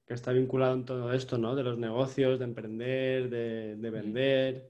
que 0.06 0.14
está 0.14 0.32
vinculado 0.32 0.74
en 0.74 0.84
todo 0.86 1.12
esto, 1.12 1.36
¿no? 1.36 1.54
De 1.54 1.62
los 1.62 1.76
negocios, 1.76 2.38
de 2.38 2.44
emprender, 2.46 3.28
de, 3.28 3.90
vender. 3.90 4.68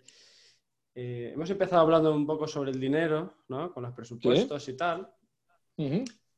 Eh, 0.95 1.31
hemos 1.33 1.49
empezado 1.51 1.83
hablando 1.83 2.13
un 2.13 2.27
poco 2.27 2.49
sobre 2.49 2.73
el 2.73 2.81
dinero, 2.81 3.35
¿no? 3.49 3.73
Con 3.73 3.85
los 3.85 3.93
presupuestos 3.93 4.69
y 4.69 4.77
tal. 4.77 5.09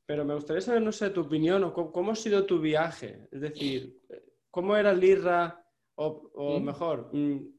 Pero 0.04 0.24
me 0.26 0.34
gustaría 0.34 0.60
saber, 0.60 0.82
no 0.82 0.92
sé, 0.92 1.08
tu 1.10 1.22
opinión 1.22 1.64
o 1.64 1.72
cómo, 1.72 2.12
ha 2.12 2.16
sido 2.16 2.44
tu 2.44 2.60
viaje. 2.60 3.26
Es 3.32 3.40
decir, 3.40 4.02
¿cómo 4.50 4.76
era 4.76 4.92
Lirra? 4.92 5.62
O, 5.96 6.58
mejor, 6.60 7.08
mm, 7.12 7.53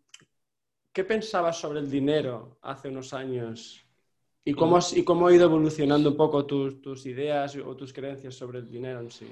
¿Qué 0.96 1.04
pensabas 1.04 1.60
sobre 1.60 1.82
el 1.82 1.92
dinero 1.92 2.58
hace 2.62 2.88
unos 2.88 3.14
años? 3.14 3.86
¿Y 4.46 4.54
cómo, 4.54 4.80
y 4.94 5.04
cómo 5.04 5.28
ha 5.28 5.36
ido 5.36 5.44
evolucionando 5.44 6.12
un 6.12 6.16
poco 6.16 6.46
tus, 6.46 7.06
ideas 7.06 7.54
o 7.58 7.76
tus 7.76 7.92
creencias 7.92 8.34
sobre 8.34 8.60
el 8.60 8.72
dinero 8.72 9.02
en 9.02 9.12
sí? 9.12 9.30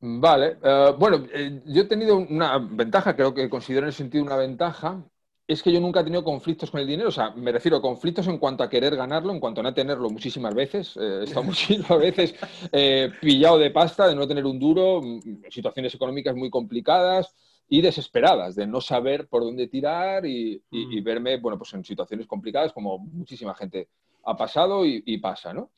Vale, 0.00 0.56
eh, 0.62 0.94
bueno, 0.98 1.26
eh, 1.34 1.60
yo 1.66 1.82
he 1.82 1.84
tenido 1.84 2.16
una 2.16 2.56
ventaja, 2.56 3.14
creo 3.14 3.34
que 3.34 3.50
considero 3.50 3.84
en 3.84 3.88
el 3.88 3.92
sentido 3.92 4.24
una 4.24 4.36
ventaja, 4.36 5.04
es 5.46 5.62
que 5.62 5.70
yo 5.70 5.80
nunca 5.80 6.00
he 6.00 6.04
tenido 6.04 6.24
conflictos 6.24 6.70
con 6.70 6.80
el 6.80 6.86
dinero, 6.86 7.10
o 7.10 7.12
sea, 7.12 7.32
me 7.32 7.52
refiero 7.52 7.76
a 7.76 7.82
conflictos 7.82 8.26
en 8.28 8.38
cuanto 8.38 8.64
a 8.64 8.70
querer 8.70 8.96
ganarlo, 8.96 9.34
en 9.34 9.40
cuanto 9.40 9.60
a 9.60 9.64
no 9.64 9.74
tenerlo 9.74 10.08
muchísimas 10.08 10.54
veces, 10.54 10.96
he 10.96 11.24
estado 11.24 11.42
muchísimas 11.44 11.98
veces 11.98 12.34
pillado 13.20 13.58
de 13.58 13.70
pasta, 13.70 14.08
de 14.08 14.14
no 14.14 14.26
tener 14.26 14.46
un 14.46 14.58
duro, 14.58 15.02
mm, 15.02 15.42
situaciones 15.50 15.94
económicas 15.94 16.34
muy 16.34 16.48
complicadas, 16.48 17.34
y 17.72 17.80
desesperadas 17.80 18.56
de 18.56 18.66
no 18.66 18.80
saber 18.80 19.28
por 19.28 19.44
dónde 19.44 19.68
tirar 19.68 20.26
y, 20.26 20.60
mm. 20.70 21.04
verme, 21.04 21.36
bueno, 21.38 21.56
pues 21.56 21.72
en 21.72 21.84
situaciones 21.84 22.26
complicadas 22.26 22.72
como 22.72 22.98
muchísima 22.98 23.54
gente 23.54 23.88
ha 24.24 24.36
pasado 24.36 24.84
y, 24.84 25.18
pasa, 25.18 25.54
¿no? 25.54 25.70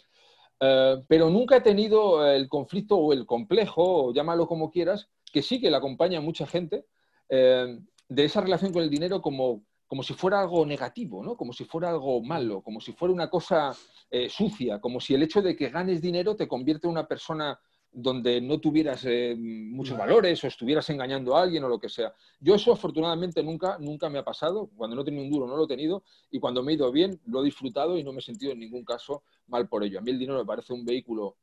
Eh, 0.59 1.03
pero 1.07 1.29
nunca 1.29 1.59
he 1.59 1.61
tenido 1.61 2.27
el 2.27 2.49
conflicto 2.49 2.97
o 2.97 3.13
el 3.13 3.27
complejo, 3.27 4.07
o 4.07 4.15
llámalo 4.15 4.49
como 4.49 4.71
quieras, 4.71 5.11
que 5.31 5.43
sí 5.43 5.61
que 5.61 5.71
le 5.71 5.77
acompaña 5.77 6.19
a 6.19 6.23
mucha 6.23 6.47
gente, 6.47 6.87
eh, 7.29 7.79
de 8.09 8.25
esa 8.25 8.41
relación 8.41 8.73
con 8.73 8.83
el 8.83 8.91
dinero 8.91 9.21
como, 9.21 9.63
como 9.87 10.03
si 10.03 10.15
fuera 10.15 10.41
algo 10.41 10.65
negativo, 10.65 11.23
¿no? 11.23 11.37
Como 11.37 11.53
si 11.53 11.67
fuera 11.67 11.91
algo 11.91 12.23
malo, 12.23 12.63
como 12.63 12.81
si 12.81 12.93
fuera 12.93 13.13
una 13.13 13.29
cosa 13.29 13.77
eh, 14.11 14.31
sucia, 14.31 14.81
como 14.81 14.99
si 14.99 15.13
el 15.13 15.23
hecho 15.23 15.43
de 15.43 15.55
que 15.55 15.69
ganes 15.69 16.01
dinero 16.01 16.37
te 16.37 16.49
convierte 16.49 16.87
en 16.87 16.93
una 16.93 17.07
persona 17.07 17.61
donde 17.93 18.41
no 18.41 18.59
tuvieras 18.59 19.05
eh, 19.05 19.37
muchos 19.39 19.99
valores 19.99 20.43
o 20.43 20.47
estuvieras 20.47 20.89
engañando 20.91 21.37
a 21.37 21.43
alguien 21.43 21.63
o 21.65 21.69
lo 21.69 21.79
que 21.79 21.89
sea. 21.89 22.15
Yo 22.41 22.55
eso 22.55 22.73
afortunadamente 22.73 23.43
nunca, 23.43 23.77
nunca 23.79 24.09
me 24.09 24.19
ha 24.19 24.25
pasado. 24.25 24.71
Cuando 24.77 24.97
no 24.97 25.03
he 25.03 25.05
tenido 25.05 25.25
un 25.25 25.31
duro 25.31 25.47
no 25.47 25.57
lo 25.57 25.65
he 25.65 25.69
tenido 25.69 26.03
y 26.31 26.41
cuando 26.41 26.63
me 26.63 26.73
he 26.73 26.75
ido 26.77 26.91
bien 26.91 27.21
lo 27.27 27.43
he 27.43 27.45
disfrutado 27.45 27.99
y 27.99 28.05
no 28.05 28.13
me 28.13 28.21
he 28.21 28.23
sentido 28.23 28.53
en 28.53 28.61
ningún 28.61 28.85
caso 28.85 29.23
mal 29.49 29.69
por 29.69 29.85
ello. 29.85 29.99
A 29.99 30.03
mí 30.03 30.11
el 30.11 30.19
dinero 30.19 30.39
me 30.39 30.47
parece 30.47 30.73
un 30.73 30.85
vehículo 30.85 31.37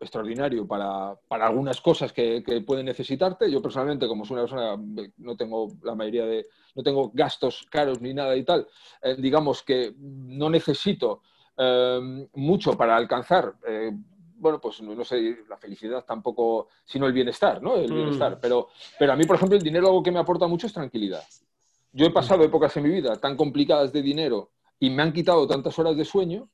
extraordinario 0.00 0.66
para, 0.66 1.14
algunas 1.28 1.80
cosas 1.80 2.12
que, 2.12 2.42
que 2.42 2.62
pueden 2.62 2.86
necesitarte. 2.86 3.50
Yo 3.50 3.60
personalmente, 3.60 4.08
como 4.08 4.24
soy 4.24 4.34
una 4.34 4.42
persona, 4.42 4.76
no 5.18 5.36
tengo 5.36 5.68
la 5.82 5.94
mayoría 5.94 6.24
de, 6.24 6.46
no 6.74 6.82
tengo 6.82 7.10
gastos 7.12 7.66
caros 7.70 8.00
ni 8.00 8.14
nada 8.14 8.34
y 8.36 8.44
tal, 8.44 8.66
eh, 9.02 9.16
digamos 9.18 9.62
que 9.62 9.94
no 9.98 10.48
necesito 10.48 11.22
eh, 11.56 12.28
mucho 12.34 12.72
para 12.76 12.96
alcanzar 12.96 13.54
bueno, 14.40 14.58
pues 14.58 14.80
no, 14.80 15.04
sé, 15.04 15.44
la 15.48 15.58
felicidad 15.58 16.04
tampoco, 16.04 16.68
sino 16.84 17.06
el 17.06 17.12
bienestar, 17.12 17.62
¿no? 17.62 17.76
El 17.76 17.92
bienestar. 17.92 18.36
Mm. 18.36 18.38
Pero, 18.40 18.68
pero 18.98 19.12
a 19.12 19.16
mí, 19.16 19.24
por 19.24 19.36
ejemplo, 19.36 19.56
el 19.56 19.62
dinero 19.62 19.88
algo 19.88 20.02
que 20.02 20.10
me 20.10 20.18
aporta 20.18 20.46
mucho 20.46 20.66
es 20.66 20.72
tranquilidad. 20.72 21.22
Yo 21.92 22.06
he 22.06 22.10
pasado 22.10 22.42
épocas 22.42 22.74
en 22.76 22.84
mi 22.84 22.90
vida 22.90 23.16
tan 23.16 23.36
complicadas 23.36 23.92
de 23.92 24.00
dinero 24.00 24.50
y 24.78 24.90
me 24.90 25.02
han 25.02 25.12
quitado 25.12 25.46
tantas 25.46 25.78
horas 25.78 25.96
de 25.96 26.04
sueño 26.04 26.48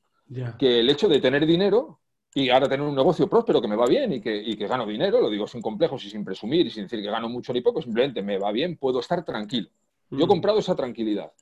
que 0.59 0.81
el 0.81 0.91
hecho 0.91 1.09
de 1.09 1.21
tener 1.21 1.47
dinero 1.47 2.01
y 2.35 2.51
ahora 2.51 2.69
tener 2.69 2.85
un 2.85 2.97
negocio 2.97 3.29
próspero 3.29 3.63
que 3.63 3.69
me 3.69 3.77
va 3.77 3.87
bien 3.87 4.13
y 4.15 4.21
que, 4.21 4.37
y 4.37 4.57
que, 4.57 4.67
gano 4.67 4.85
dinero, 4.85 5.21
lo 5.21 5.31
digo 5.31 5.47
sin 5.47 5.63
complejos 5.63 6.05
y 6.05 6.11
sin 6.11 6.25
presumir 6.25 6.67
y 6.67 6.71
sin 6.71 6.83
decir 6.85 7.01
que 7.01 7.11
gano 7.11 7.29
mucho 7.29 7.53
ni 7.53 7.61
poco, 7.61 7.81
simplemente 7.81 8.21
me 8.21 8.37
va 8.37 8.51
bien, 8.51 8.77
puedo 8.77 8.99
estar 8.99 9.25
tranquilo. 9.25 9.71
Yo 10.11 10.25
he 10.25 10.27
mm. 10.27 10.29
comprado 10.29 10.59
esa 10.59 10.75
tranquilidad 10.75 11.33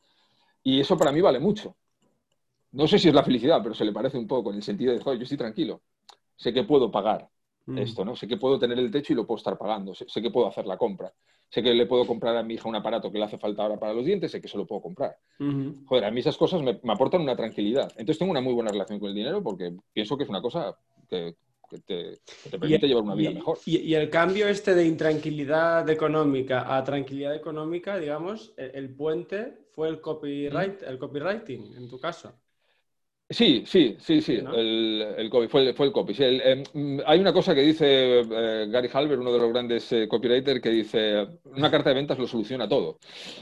y 0.63 0.81
eso 0.81 0.99
para 0.99 1.11
mí 1.11 1.23
vale 1.23 1.41
mucho. 1.41 1.75
No 2.73 2.87
sé 2.87 2.99
si 2.99 3.09
es 3.09 3.15
la 3.15 3.23
felicidad, 3.23 3.61
pero 3.63 3.75
se 3.75 3.85
le 3.85 3.93
parece 3.93 4.19
un 4.19 4.27
poco 4.27 4.51
en 4.51 4.57
el 4.57 4.63
sentido 4.63 4.93
de, 4.93 5.01
joder, 5.01 5.19
yo 5.19 5.23
estoy 5.23 5.39
tranquilo 5.39 5.81
sé 6.37 6.53
que 6.53 6.65
puedo 6.65 6.91
pagar 6.91 7.29
mm. 7.67 7.79
esto, 7.79 8.05
¿no? 8.05 8.17
Sé 8.17 8.27
que 8.27 8.37
puedo 8.37 8.59
tener 8.59 8.79
el 8.79 8.91
techo 8.91 9.13
y 9.13 9.17
lo 9.17 9.27
puedo 9.27 9.39
estar 9.39 9.57
pagando, 9.59 9.95
sé, 9.95 10.07
que 10.23 10.31
puedo 10.31 10.47
hacer 10.47 10.67
la 10.67 10.77
compra, 10.77 11.13
sé 11.49 11.63
que 11.63 11.73
le 11.73 11.87
puedo 11.87 12.07
comprar 12.07 12.37
a 12.37 12.43
mi 12.43 12.55
hija 12.55 12.69
un 12.69 12.77
aparato 12.77 13.11
que 13.11 13.19
le 13.19 13.25
hace 13.25 13.39
falta 13.39 13.63
ahora 13.63 13.79
para 13.79 13.95
los 13.95 14.05
dientes, 14.05 14.31
sé 14.31 14.41
que 14.41 14.49
se 14.49 14.59
lo 14.59 14.67
puedo 14.67 14.83
comprar. 14.83 15.17
Joder, 15.87 16.05
a 16.05 16.11
mí 16.11 16.21
esas 16.21 16.37
cosas 16.37 16.63
me, 16.63 16.81
aportan 16.93 17.21
una 17.21 17.37
tranquilidad. 17.37 17.91
Entonces 17.93 18.19
tengo 18.19 18.33
una 18.33 18.41
muy 18.41 18.55
buena 18.55 18.71
relación 18.71 18.99
con 18.99 19.09
el 19.09 19.15
dinero 19.15 19.43
porque 19.43 19.75
pienso 19.93 20.17
que 20.17 20.25
es 20.25 20.31
una 20.31 20.43
cosa 20.43 20.77
que, 21.09 21.37
te, 21.87 22.19
permite 22.51 22.87
llevar 22.87 23.05
una 23.05 23.15
vida 23.15 23.31
mejor. 23.31 23.59
Y, 23.67 23.95
el 23.95 24.11
cambio 24.11 24.49
este 24.49 24.75
de 24.75 24.87
intranquilidad 24.87 25.89
económica 25.89 26.77
a 26.77 26.85
tranquilidad 26.85 27.35
económica, 27.35 27.99
digamos, 27.99 28.53
el, 28.57 28.95
puente 28.95 29.67
fue 29.73 29.89
el 29.89 30.01
copyright, 30.01 30.83
el 30.83 30.99
copywriting, 30.99 31.77
en 31.77 31.89
tu 31.89 31.99
caso. 31.99 32.33
Sí, 33.31 33.65
sí, 33.67 33.97
sí, 33.99 34.21
sí, 34.21 34.35
el, 34.35 35.03
el, 35.17 35.49
fue, 35.49 35.69
el, 35.69 35.75
fue 35.75 35.87
el 35.87 35.93
copy. 35.93 36.15
Em, 36.19 37.01
hay 37.07 37.21
una 37.21 37.33
cosa 37.33 37.55
que 37.55 37.63
dice 37.63 38.21
eh, 38.21 38.67
Gary 38.69 38.91
Halber, 38.93 39.19
uno 39.19 39.33
de 39.33 39.39
los 39.39 39.51
grandes 39.51 39.91
eh, 39.93 40.07
copywriters, 40.07 40.61
que 40.61 40.69
dice, 40.69 41.27
una 41.45 41.71
carta 41.71 41.89
de 41.89 41.95
ventas 41.95 42.19
lo 42.19 42.27
soluciona 42.29 42.69
todo, 42.69 42.99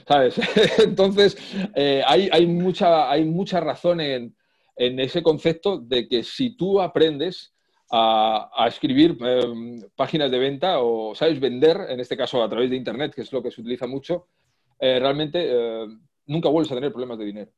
¿sabes? 0.06 0.38
Entonces, 0.78 1.36
eh, 1.74 2.00
hay, 2.06 2.28
hay, 2.32 2.46
mucha, 2.46 3.10
hay 3.10 3.24
mucha 3.24 3.58
razón 3.58 4.00
en, 4.00 4.36
en, 4.76 5.00
ese 5.00 5.20
concepto 5.20 5.78
de 5.78 6.06
que 6.06 6.22
si 6.22 6.56
tú 6.56 6.80
aprendes 6.80 7.52
a, 7.90 8.50
a 8.56 8.68
escribir 8.68 9.18
em, 9.20 9.80
páginas 9.96 10.30
de 10.30 10.38
venta 10.38 10.78
o 10.80 11.12
sabes 11.16 11.40
vender, 11.40 11.76
en 11.88 11.98
este 11.98 12.16
caso 12.16 12.40
a 12.44 12.48
través 12.48 12.70
de 12.70 12.76
Internet, 12.76 13.14
que 13.16 13.22
es 13.22 13.32
lo 13.32 13.42
que 13.42 13.50
se 13.50 13.60
utiliza 13.60 13.88
mucho, 13.88 14.28
realmente 14.80 15.52
nunca 16.26 16.48
vuelves 16.48 16.72
a 16.72 16.74
tener 16.74 16.90
problemas 16.90 17.18
de 17.18 17.24
dinero. 17.24 17.52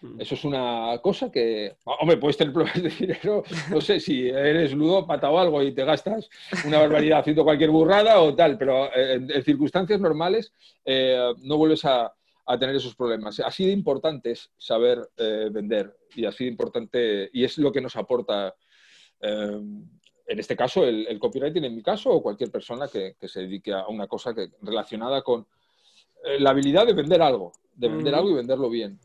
Mm. 0.00 0.20
Eso 0.20 0.34
es 0.34 0.44
una 0.44 0.98
cosa 1.02 1.30
que, 1.30 1.76
hombre, 1.84 2.16
puedes 2.16 2.36
tener 2.36 2.54
problemas 2.54 2.82
de 2.82 2.88
dinero, 2.88 3.42
no 3.70 3.80
sé, 3.80 4.00
si 4.00 4.28
eres 4.28 4.72
ludópata 4.72 5.30
o 5.30 5.38
algo 5.38 5.62
y 5.62 5.72
te 5.72 5.84
gastas 5.84 6.28
una 6.64 6.78
barbaridad 6.78 7.20
haciendo 7.20 7.44
cualquier 7.44 7.70
burrada 7.70 8.20
o 8.20 8.34
tal, 8.34 8.56
pero 8.56 8.86
eh, 8.94 9.14
en, 9.14 9.42
circunstancias 9.42 10.00
normales 10.00 10.52
eh, 10.84 11.32
no 11.42 11.56
vuelves 11.56 11.84
a, 11.84 12.12
tener 12.58 12.74
esos 12.74 12.96
problemas. 12.96 13.38
Así 13.38 13.64
de 13.64 13.70
importante 13.70 14.32
es 14.32 14.50
saber 14.58 14.98
eh, 15.16 15.48
vender 15.52 15.96
y 16.16 16.24
así 16.24 16.42
de 16.42 16.50
importante, 16.50 17.30
y 17.32 17.44
es 17.44 17.56
lo 17.58 17.70
que 17.70 17.80
nos 17.80 17.94
aporta, 17.94 18.52
en 19.20 19.88
este 20.26 20.56
caso, 20.56 20.84
el, 20.84 21.16
copywriting, 21.20 21.62
en 21.62 21.76
mi 21.76 21.82
caso, 21.82 22.10
o 22.10 22.20
cualquier 22.20 22.50
persona 22.50 22.88
que, 22.88 23.14
se 23.20 23.42
dedique 23.42 23.72
a 23.72 23.86
una 23.86 24.08
cosa 24.08 24.34
que, 24.34 24.48
relacionada 24.62 25.22
con 25.22 25.46
la 26.40 26.50
habilidad 26.50 26.86
de 26.86 26.94
vender 26.94 27.22
algo, 27.22 27.52
de 27.72 27.88
vender 27.88 28.16
algo 28.16 28.30
y 28.30 28.34
venderlo 28.34 28.68
bien. 28.68 28.98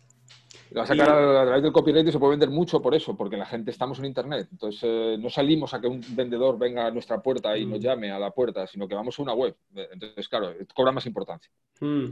Lo 0.71 0.77
va 0.79 0.83
a 0.83 0.87
sacar 0.87 1.09
a, 1.09 1.45
través 1.45 1.63
del 1.63 1.71
copyright 1.71 2.07
y 2.07 2.11
se 2.11 2.19
puede 2.19 2.31
vender 2.31 2.49
mucho 2.49 2.81
por 2.81 2.95
eso, 2.95 3.15
porque 3.15 3.37
la 3.37 3.45
gente 3.45 3.71
estamos 3.71 3.99
en 3.99 4.05
Internet. 4.05 4.47
Entonces, 4.51 4.81
eh, 4.83 5.17
no 5.19 5.29
salimos 5.29 5.73
a 5.73 5.81
que 5.81 5.87
un 5.87 6.01
vendedor 6.09 6.57
venga 6.57 6.87
a 6.87 6.91
nuestra 6.91 7.21
puerta 7.21 7.57
y 7.57 7.65
nos 7.65 7.79
mm. 7.79 7.81
llame 7.81 8.11
a 8.11 8.19
la 8.19 8.31
puerta, 8.31 8.65
sino 8.67 8.87
que 8.87 8.95
vamos 8.95 9.17
a 9.17 9.21
una 9.21 9.33
web. 9.33 9.55
Entonces, 9.75 10.27
claro, 10.27 10.53
cobra 10.73 10.91
más 10.91 11.05
importancia. 11.05 11.51
Mm. 11.79 12.07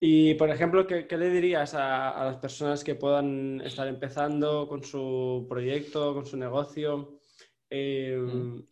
Y, 0.00 0.34
por 0.34 0.50
ejemplo, 0.50 0.86
¿qué, 0.86 1.06
le 1.16 1.30
dirías 1.30 1.74
a, 1.74 2.24
las 2.24 2.36
personas 2.36 2.82
que 2.82 2.94
puedan 2.94 3.60
estar 3.60 3.86
empezando 3.86 4.66
con 4.68 4.82
su 4.82 5.46
proyecto, 5.48 6.14
con 6.14 6.26
su 6.26 6.36
negocio, 6.36 7.18
eh, 7.70 8.16
mm. 8.16 8.62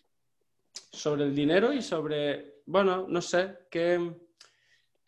sobre 0.92 1.24
el 1.24 1.34
dinero 1.34 1.72
y 1.72 1.82
sobre, 1.82 2.62
bueno, 2.66 3.06
no 3.08 3.20
sé, 3.20 3.58
qué 3.70 4.30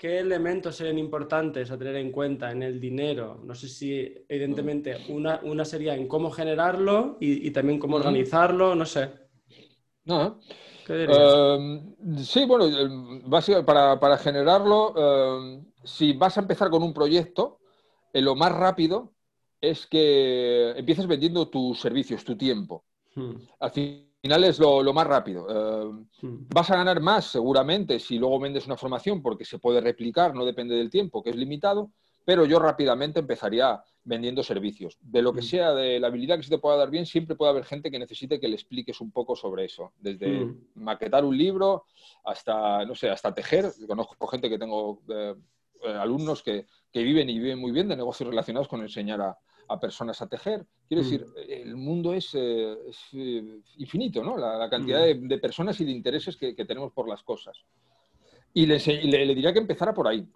¿Qué 0.03 0.18
elementos 0.18 0.74
serían 0.74 0.98
importantes 0.98 1.70
a 1.70 1.78
tener 1.78 1.94
en 1.94 2.11
cuenta 2.11 2.50
en 2.50 2.64
el 2.64 2.80
dinero? 2.80 3.40
No 3.44 3.55
sé 3.55 3.68
si, 3.68 4.24
evidentemente, 4.28 4.96
una, 5.11 5.38
una 5.44 5.64
sería 5.64 5.94
en 5.94 6.09
cómo 6.09 6.28
generarlo 6.28 7.18
y, 7.20 7.48
también 7.53 7.78
cómo 7.78 7.98
organizarlo, 7.98 8.74
no 8.74 8.84
sé. 8.84 9.11
No. 10.05 10.40
¿Qué 10.84 11.05
em, 11.05 12.16
sí, 12.16 12.44
bueno, 12.46 12.64
básicamente 13.26 13.64
para, 13.64 14.00
para 14.00 14.18
generarlo, 14.18 14.92
em, 14.96 15.66
si 15.84 16.14
vas 16.14 16.36
a 16.36 16.40
empezar 16.40 16.68
con 16.68 16.82
un 16.82 16.92
proyecto, 16.92 17.61
eh, 18.12 18.20
lo 18.20 18.34
más 18.34 18.50
rápido 18.50 19.12
es 19.61 19.86
que 19.86 20.72
empieces 20.76 21.07
vendiendo 21.07 21.46
tus 21.46 21.78
servicios, 21.78 22.24
tu 22.24 22.36
tiempo. 22.36 22.82
Hmm. 23.14 23.34
Al 23.61 23.70
final 24.23 24.45
es 24.45 24.59
lo, 24.61 24.93
más 24.93 25.07
rápido. 25.07 25.47
Eh, 25.51 26.05
hmm. 26.23 26.47
vas 26.49 26.70
a 26.70 26.77
ganar 26.77 27.01
más 27.01 27.27
seguramente 27.27 27.99
si 27.99 28.18
luego 28.18 28.39
vendes 28.39 28.66
una 28.66 28.77
formación 28.77 29.20
porque 29.20 29.45
se 29.45 29.59
puede 29.59 29.81
replicar, 29.81 30.35
no 30.35 30.45
depende 30.45 30.77
del 30.77 30.91
tiempo, 30.91 31.23
que 31.23 31.31
es 31.31 31.37
limitado, 31.37 31.91
pero 32.25 32.47
yo 32.47 32.61
rápidamente 32.61 33.18
empezaría 33.18 33.83
vendiendo 34.05 34.45
servicios. 34.45 34.97
De 35.01 35.23
lo 35.23 35.33
que 35.33 35.41
hmm. 35.41 35.45
sea, 35.45 35.75
de 35.75 35.99
la 35.99 36.07
habilidad 36.07 36.37
que 36.37 36.45
se 36.45 36.51
te 36.51 36.59
pueda 36.59 36.77
dar 36.77 36.91
bien, 36.91 37.05
siempre 37.05 37.35
puede 37.35 37.51
haber 37.51 37.64
gente 37.64 37.91
que 37.91 37.99
necesite 37.99 38.39
que 38.39 38.47
le 38.47 38.55
expliques 38.55 39.01
un 39.01 39.11
poco 39.11 39.35
sobre 39.35 39.64
eso. 39.64 39.93
Desde 39.99 40.45
hmm. 40.45 40.66
maquetar 40.77 41.25
un 41.25 41.37
libro 41.37 41.87
hasta, 42.25 42.85
no 42.85 42.95
sé, 42.95 43.11
hasta 43.11 43.35
tejer. 43.35 43.73
Conozco 43.89 44.27
gente 44.29 44.49
que 44.49 44.59
tengo 44.59 45.03
eh, 45.09 45.35
eh, 45.85 45.93
alumnos 45.99 46.45
que, 46.45 46.66
que 46.93 47.03
viven 47.03 47.29
y 47.29 47.41
viven 47.41 47.59
muy 47.59 47.73
bien 47.73 47.89
de 47.89 47.97
negocios 47.97 48.29
relacionados 48.29 48.68
con 48.68 48.83
enseñar 48.83 49.20
a, 49.20 49.37
a 49.73 49.81
personas 49.81 50.20
a 50.23 50.29
tejer. 50.29 50.66
Quiero 50.89 51.03
mm. 51.03 51.05
decir, 51.05 51.27
el 51.49 51.77
mundo 51.77 52.12
es, 52.14 52.35
eh, 52.35 52.77
eh, 53.12 53.61
infinito, 53.79 54.23
¿no? 54.23 54.37
La, 54.37 54.68
cantidad 54.68 55.07
mm. 55.14 55.29
de, 55.29 55.39
personas 55.39 55.81
y 55.81 55.85
de 55.85 55.93
intereses 55.93 56.37
que, 56.37 56.55
tenemos 56.55 56.93
por 56.93 57.09
las 57.09 57.23
cosas. 57.23 57.57
Y 58.55 58.66
le, 58.66 58.79
le, 58.79 59.35
diría 59.35 59.53
que 59.53 59.61
empezara 59.61 59.95
por 59.95 60.09
ahí. 60.09 60.27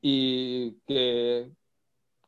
Y 0.00 0.72
que, 0.86 1.50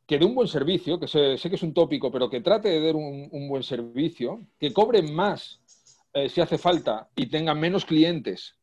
que 0.05 0.19
dé 0.19 0.25
un 0.25 0.35
buen 0.35 0.47
servicio, 0.47 0.99
que 0.99 1.07
sé, 1.07 1.37
que 1.37 1.55
es 1.55 1.63
un 1.63 1.73
tópico, 1.73 2.11
pero 2.11 2.29
que 2.29 2.41
trate 2.41 2.69
de 2.69 2.85
dar 2.85 2.95
un, 2.95 3.47
buen 3.47 3.63
servicio, 3.63 4.45
que 4.59 4.73
cobre 4.73 5.01
más 5.01 5.61
eh, 6.13 6.29
si 6.29 6.41
hace 6.41 6.57
falta 6.57 7.09
y 7.15 7.27
tenga 7.27 7.53
menos 7.53 7.85
clientes 7.85 8.55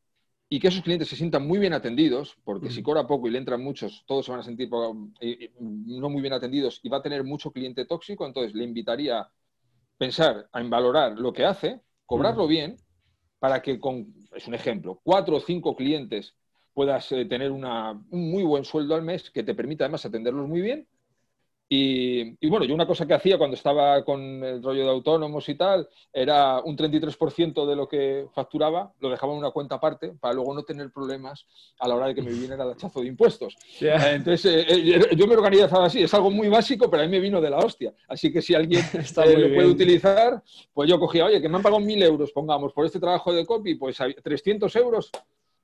y 0.53 0.59
que 0.59 0.67
esos 0.67 0.81
clientes 0.81 1.07
se 1.07 1.15
sientan 1.15 1.47
muy 1.47 1.59
bien 1.59 1.71
atendidos, 1.71 2.35
porque 2.43 2.69
si 2.69 2.83
cobra 2.83 3.07
poco 3.07 3.25
y 3.25 3.31
le 3.31 3.37
entran 3.37 3.63
muchos, 3.63 4.03
todos 4.05 4.25
se 4.25 4.31
van 4.33 4.41
a 4.41 4.43
sentir 4.43 4.69
no 4.69 6.09
muy 6.09 6.21
bien 6.21 6.33
atendidos 6.33 6.81
y 6.83 6.89
va 6.89 6.97
a 6.97 7.01
tener 7.01 7.23
mucho 7.23 7.53
cliente 7.53 7.85
tóxico, 7.85 8.25
entonces 8.25 8.53
le 8.53 8.65
invitaría 8.65 9.21
a 9.21 9.31
pensar, 9.97 10.49
en 10.53 10.69
valorar 10.69 11.17
lo 11.17 11.31
que 11.31 11.45
hace, 11.45 11.79
cobrarlo 12.05 12.47
bien 12.47 12.75
para 13.39 13.61
que 13.61 13.79
con, 13.79 14.13
es 14.35 14.45
un 14.45 14.53
ejemplo, 14.53 14.99
cuatro 15.01 15.37
o 15.37 15.39
cinco 15.39 15.73
clientes 15.73 16.35
puedas 16.73 17.09
eh, 17.13 17.23
tener 17.23 17.49
una, 17.49 17.91
un 17.91 18.29
muy 18.29 18.43
buen 18.43 18.65
sueldo 18.65 18.95
al 18.95 19.03
mes 19.03 19.31
que 19.31 19.43
te 19.43 19.55
permita 19.55 19.85
además 19.85 20.05
atenderlos 20.05 20.49
muy 20.49 20.59
bien 20.59 20.85
y, 21.73 22.49
bueno, 22.49 22.65
yo 22.65 22.75
una 22.75 22.85
cosa 22.85 23.05
que 23.05 23.13
hacía 23.13 23.37
cuando 23.37 23.55
estaba 23.55 24.03
con 24.03 24.19
el 24.43 24.61
rollo 24.61 24.83
de 24.83 24.89
autónomos 24.89 25.47
y 25.47 25.55
tal, 25.55 25.87
era 26.11 26.59
un 26.59 26.75
33% 26.75 27.65
de 27.65 27.75
lo 27.77 27.87
que 27.87 28.27
facturaba, 28.33 28.91
lo 28.99 29.09
dejaba 29.09 29.31
en 29.31 29.39
una 29.39 29.51
cuenta 29.51 29.75
aparte 29.75 30.09
para 30.19 30.33
luego 30.33 30.53
no 30.53 30.63
tener 30.63 30.91
problemas 30.91 31.45
a 31.79 31.87
la 31.87 31.95
hora 31.95 32.07
de 32.07 32.15
que 32.15 32.21
me 32.23 32.31
viniera 32.31 32.61
el 32.61 32.71
hachazo 32.71 32.99
de 32.99 33.07
impuestos. 33.07 33.55
Eh, 33.81 34.13
entonces, 34.13 34.45
eh, 34.45 34.65
eh, 34.69 35.15
yo 35.15 35.27
me 35.27 35.35
organizaba 35.35 35.85
así, 35.85 36.03
es 36.03 36.13
algo 36.13 36.29
muy 36.29 36.47
básico, 36.49 36.89
pero 36.89 37.03
a 37.03 37.05
mí 37.05 37.11
me 37.11 37.19
vino 37.19 37.41
de 37.41 37.49
la 37.49 37.57
hostia. 37.57 37.93
Así 38.07 38.31
que 38.31 38.41
si 38.41 38.53
alguien 38.53 38.81
lo 38.93 39.55
puede 39.55 39.67
utilizar, 39.67 40.41
pues 40.73 40.89
yo 40.89 40.99
cogía, 40.99 41.25
oye, 41.25 41.41
que 41.41 41.49
me 41.49 41.57
han 41.57 41.63
pagado 41.63 41.81
mil 41.81 42.01
euros, 42.01 42.31
pongamos, 42.31 42.73
por 42.73 42.85
este 42.85 42.99
trabajo 42.99 43.33
de 43.33 43.45
copy, 43.45 43.75
pues 43.75 43.97
300 44.23 44.73
euros 44.75 45.11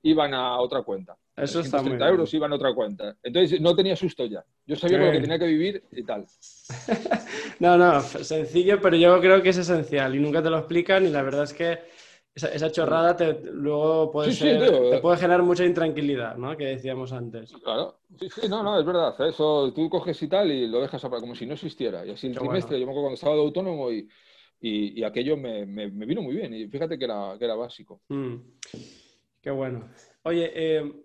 iban 0.04 0.34
a 0.34 0.60
otra 0.60 0.84
cuenta. 0.84 1.18
Eso 1.36 1.60
está 1.60 1.84
muy 1.84 2.02
euros 2.02 2.34
iban 2.34 2.52
a 2.52 2.56
otra 2.56 2.74
cuenta. 2.74 3.16
Entonces 3.22 3.62
no 3.62 3.76
tenía 3.76 3.96
susto 3.96 4.26
ya. 4.26 4.44
Yo 4.66 4.76
sabía 4.76 4.98
lo 4.98 5.12
que 5.12 5.20
tenía 5.20 5.38
que 5.38 5.46
vivir 5.46 5.84
y 5.92 6.04
tal. 6.04 6.26
no, 7.60 7.78
no, 7.78 8.02
sencillo, 8.02 8.82
pero 8.82 8.96
yo 8.96 9.20
creo 9.22 9.42
que 9.42 9.50
es 9.50 9.58
esencial 9.58 10.16
y 10.16 10.20
nunca 10.20 10.42
te 10.42 10.50
lo 10.50 10.58
explican 10.58 11.06
y 11.06 11.10
la 11.10 11.22
verdad 11.22 11.44
es 11.44 11.54
que 11.54 11.80
esa, 12.34 12.72
chorrada 12.72 13.16
te, 13.16 13.40
luego 13.52 14.12
puede, 14.12 14.32
te 14.32 15.00
puede 15.00 15.18
generar 15.18 15.42
mucha 15.42 15.66
intranquilidad, 15.66 16.38
¿no? 16.38 16.56
Que 16.56 16.66
decíamos 16.66 17.12
antes. 17.12 17.52
Claro, 17.64 18.00
sí, 18.20 18.30
sí, 18.30 18.48
no, 18.48 18.62
no, 18.62 18.80
es 18.80 18.86
verdad. 18.86 19.16
Eso 19.28 19.74
tú 19.74 19.90
coges 19.90 20.22
y 20.22 20.28
tal 20.28 20.52
y 20.52 20.68
lo 20.68 20.82
dejas 20.82 21.02
como 21.02 21.34
si 21.34 21.48
no 21.48 21.54
existiera. 21.54 22.06
Y 22.06 22.12
así 22.12 22.28
el 22.28 22.38
trimestre, 22.38 22.80
yo 22.80 22.86
me 22.86 22.92
acuerdo 22.92 23.06
cuando 23.06 23.16
estaba 23.16 23.36
de 23.36 23.42
autónomo 23.42 23.92
y, 23.92 24.08
y, 24.62 25.04
aquello 25.04 25.36
me, 25.36 25.66
me, 25.66 25.88
vino 25.88 26.22
muy 26.22 26.36
bien. 26.36 26.54
Y 26.54 26.68
fíjate 26.68 26.98
que 26.98 27.06
era, 27.06 27.36
que 27.40 27.46
era 27.46 27.56
básico. 27.56 28.02
Mm. 28.10 28.36
Qué 29.42 29.52
bueno. 29.52 29.90
Oye, 30.24 30.52
eh, 30.54 31.04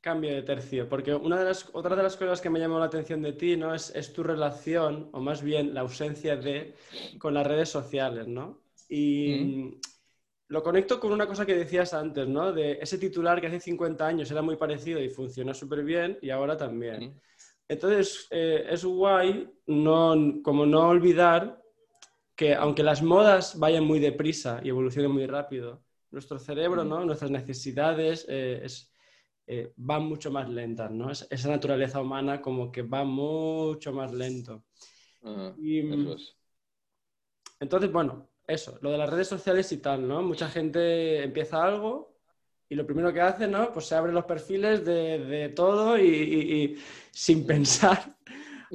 cambio 0.00 0.34
de 0.34 0.42
tercio, 0.42 0.88
porque 0.88 1.14
una 1.14 1.38
de 1.38 1.44
las, 1.44 1.68
otra 1.72 1.94
de 1.94 2.02
las 2.02 2.16
cosas 2.16 2.40
que 2.40 2.50
me 2.50 2.58
llamó 2.58 2.78
la 2.78 2.86
atención 2.86 3.22
de 3.22 3.34
ti, 3.34 3.56
¿no? 3.56 3.74
Es, 3.74 4.12
tu 4.12 4.22
relación, 4.22 5.10
o 5.12 5.20
más 5.20 5.42
bien 5.42 5.74
la 5.74 5.80
ausencia 5.80 6.36
de, 6.36 6.74
con 7.18 7.34
las 7.34 7.46
redes 7.46 7.68
sociales, 7.68 8.26
¿no? 8.26 8.62
Y 8.88 9.78
lo 10.48 10.64
conecto 10.64 10.98
con 10.98 11.12
una 11.12 11.28
cosa 11.28 11.46
que 11.46 11.54
decías 11.54 11.94
antes, 11.94 12.26
¿no? 12.26 12.52
De 12.52 12.78
ese 12.80 12.98
titular 12.98 13.40
que 13.40 13.46
hace 13.46 13.60
50 13.60 14.04
años 14.04 14.30
era 14.30 14.42
muy 14.42 14.56
parecido 14.56 15.00
y 15.00 15.08
funcionó 15.08 15.54
súper 15.54 15.84
bien 15.84 16.18
y 16.22 16.30
ahora 16.30 16.56
también. 16.56 17.20
Entonces, 17.68 18.26
eh, 18.30 18.66
es 18.68 18.84
guay 18.84 19.48
no, 19.66 20.42
como 20.42 20.66
no 20.66 20.88
olvidar 20.88 21.62
que 22.34 22.54
aunque 22.54 22.82
las 22.82 23.00
modas 23.00 23.58
vayan 23.60 23.84
muy 23.84 24.00
deprisa 24.00 24.60
y 24.64 24.70
evolucionen 24.70 25.12
muy 25.12 25.26
rápido, 25.26 25.84
nuestro 26.10 26.38
cerebro, 26.38 26.84
¿no? 26.84 27.04
nuestras 27.04 27.30
necesidades 27.30 28.26
eh, 28.28 28.66
eh, 29.46 29.72
van 29.76 30.04
mucho 30.04 30.30
más 30.30 30.48
lentas, 30.48 30.90
¿no? 30.90 31.10
esa 31.10 31.48
naturaleza 31.48 32.00
humana 32.00 32.40
como 32.40 32.70
que 32.70 32.82
va 32.82 33.04
mucho 33.04 33.92
más 33.92 34.12
lento. 34.12 34.64
Mm, 35.22 36.14
entonces, 37.60 37.92
bueno, 37.92 38.28
eso, 38.46 38.78
lo 38.80 38.90
de 38.90 38.98
las 38.98 39.10
redes 39.10 39.28
sociales 39.28 39.70
y 39.72 39.78
tal, 39.78 40.08
¿no? 40.08 40.22
Mucha 40.22 40.48
gente 40.48 41.22
empieza 41.22 41.62
algo 41.62 42.16
y 42.68 42.74
lo 42.74 42.86
primero 42.86 43.12
que 43.12 43.20
hace, 43.20 43.46
¿no? 43.46 43.72
Pues 43.72 43.86
se 43.86 43.94
abren 43.94 44.14
los 44.14 44.24
perfiles 44.24 44.84
de, 44.84 45.52
todo 45.54 45.98
y, 45.98 46.78
sin 47.10 47.46
pensar 47.46 48.16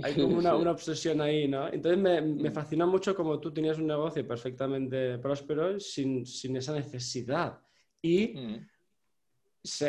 hay 0.04 0.14
como 0.16 0.38
una, 0.38 0.54
obsesión 0.72 1.22
ahí, 1.22 1.48
¿no? 1.48 1.68
Entonces 1.72 2.00
me, 2.00 2.22
me, 2.22 2.52
fascina 2.52 2.86
mucho 2.86 3.16
como 3.16 3.40
tú 3.40 3.54
tenías 3.54 3.78
un 3.78 3.88
negocio 3.88 4.28
perfectamente 4.28 5.18
próspero 5.20 5.80
sin, 5.80 6.24
esa 6.56 6.74
necesidad. 6.74 7.60
Y, 8.02 8.34
mm. 8.36 8.68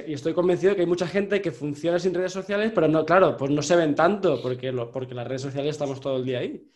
y, 0.06 0.12
estoy 0.12 0.32
convencido 0.32 0.70
de 0.70 0.76
que 0.76 0.82
hay 0.82 0.88
mucha 0.88 1.08
gente 1.08 1.40
que 1.40 1.52
funciona 1.52 1.98
sin 1.98 2.14
redes 2.14 2.32
sociales, 2.32 2.72
pero 2.74 2.88
no, 2.88 3.04
claro, 3.04 3.36
pues 3.36 3.50
no 3.50 3.62
se 3.62 3.76
ven 3.76 3.94
tanto 3.94 4.40
porque, 4.40 4.72
lo, 4.72 4.90
porque 4.90 5.14
las 5.14 5.26
redes 5.26 5.42
sociales 5.42 5.70
estamos 5.70 6.00
todo 6.00 6.16
el 6.16 6.24
día 6.24 6.38
ahí. 6.38 6.70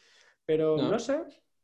Pero 0.44 0.76
no, 0.76 0.98
sé, 0.98 1.20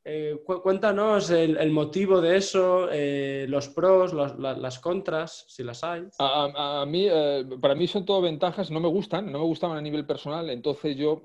eh, 0.09 0.41
cuéntanos 0.45 1.31
el, 1.31 1.71
motivo 1.73 2.21
de 2.21 2.37
eso, 2.37 2.89
eh, 2.93 3.45
los 3.49 3.69
pros, 3.69 4.15
las 4.15 4.79
contras, 4.79 5.47
si 5.49 5.65
las 5.65 5.83
hay. 5.83 6.05
A, 6.21 6.85
mí, 6.87 7.09
eh, 7.11 7.45
para 7.61 7.75
mí 7.75 7.89
son 7.89 8.07
todo 8.07 8.23
ventajas, 8.23 8.71
no 8.71 8.79
me 8.79 8.87
gustan, 8.87 9.33
no 9.33 9.41
me 9.41 9.45
gustaban 9.45 9.79
a 9.79 9.81
nivel 9.81 10.07
personal, 10.07 10.49
entonces 10.51 10.97
yo 10.97 11.23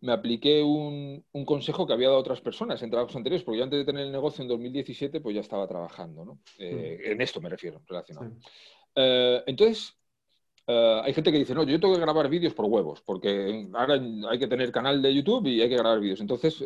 me 0.00 0.12
apliqué 0.12 0.62
un, 0.62 1.26
consejo 1.44 1.86
que 1.86 1.92
había 1.92 2.08
dado 2.08 2.16
a 2.16 2.20
otras 2.22 2.40
personas 2.40 2.82
en 2.82 2.88
trabajos 2.88 3.16
anteriores, 3.16 3.44
porque 3.44 3.58
yo 3.58 3.64
antes 3.64 3.80
de 3.80 3.84
tener 3.84 4.06
el 4.06 4.12
negocio 4.12 4.40
en 4.40 4.48
2017, 4.48 5.20
pues 5.20 5.34
ya 5.34 5.42
estaba 5.42 5.68
trabajando, 5.68 6.24
¿no? 6.24 6.34
Mm. 6.58 7.04
En 7.04 7.20
esto 7.20 7.42
me 7.42 7.50
refiero, 7.50 7.82
relacionado. 7.86 8.32
entonces, 9.44 9.94
hay 10.66 11.12
gente 11.12 11.30
que 11.30 11.38
dice, 11.38 11.54
no, 11.54 11.64
yo 11.64 11.78
tengo 11.78 11.92
que 11.92 12.00
grabar 12.00 12.30
vídeos 12.30 12.54
por 12.54 12.64
huevos, 12.64 13.02
porque 13.02 13.68
ahora 13.74 14.00
hay 14.30 14.38
que 14.38 14.48
tener 14.48 14.72
canal 14.72 15.02
de 15.02 15.14
YouTube 15.14 15.48
y 15.48 15.60
hay 15.60 15.68
que 15.68 15.76
grabar 15.76 16.00
vídeos. 16.00 16.22
Entonces, 16.22 16.64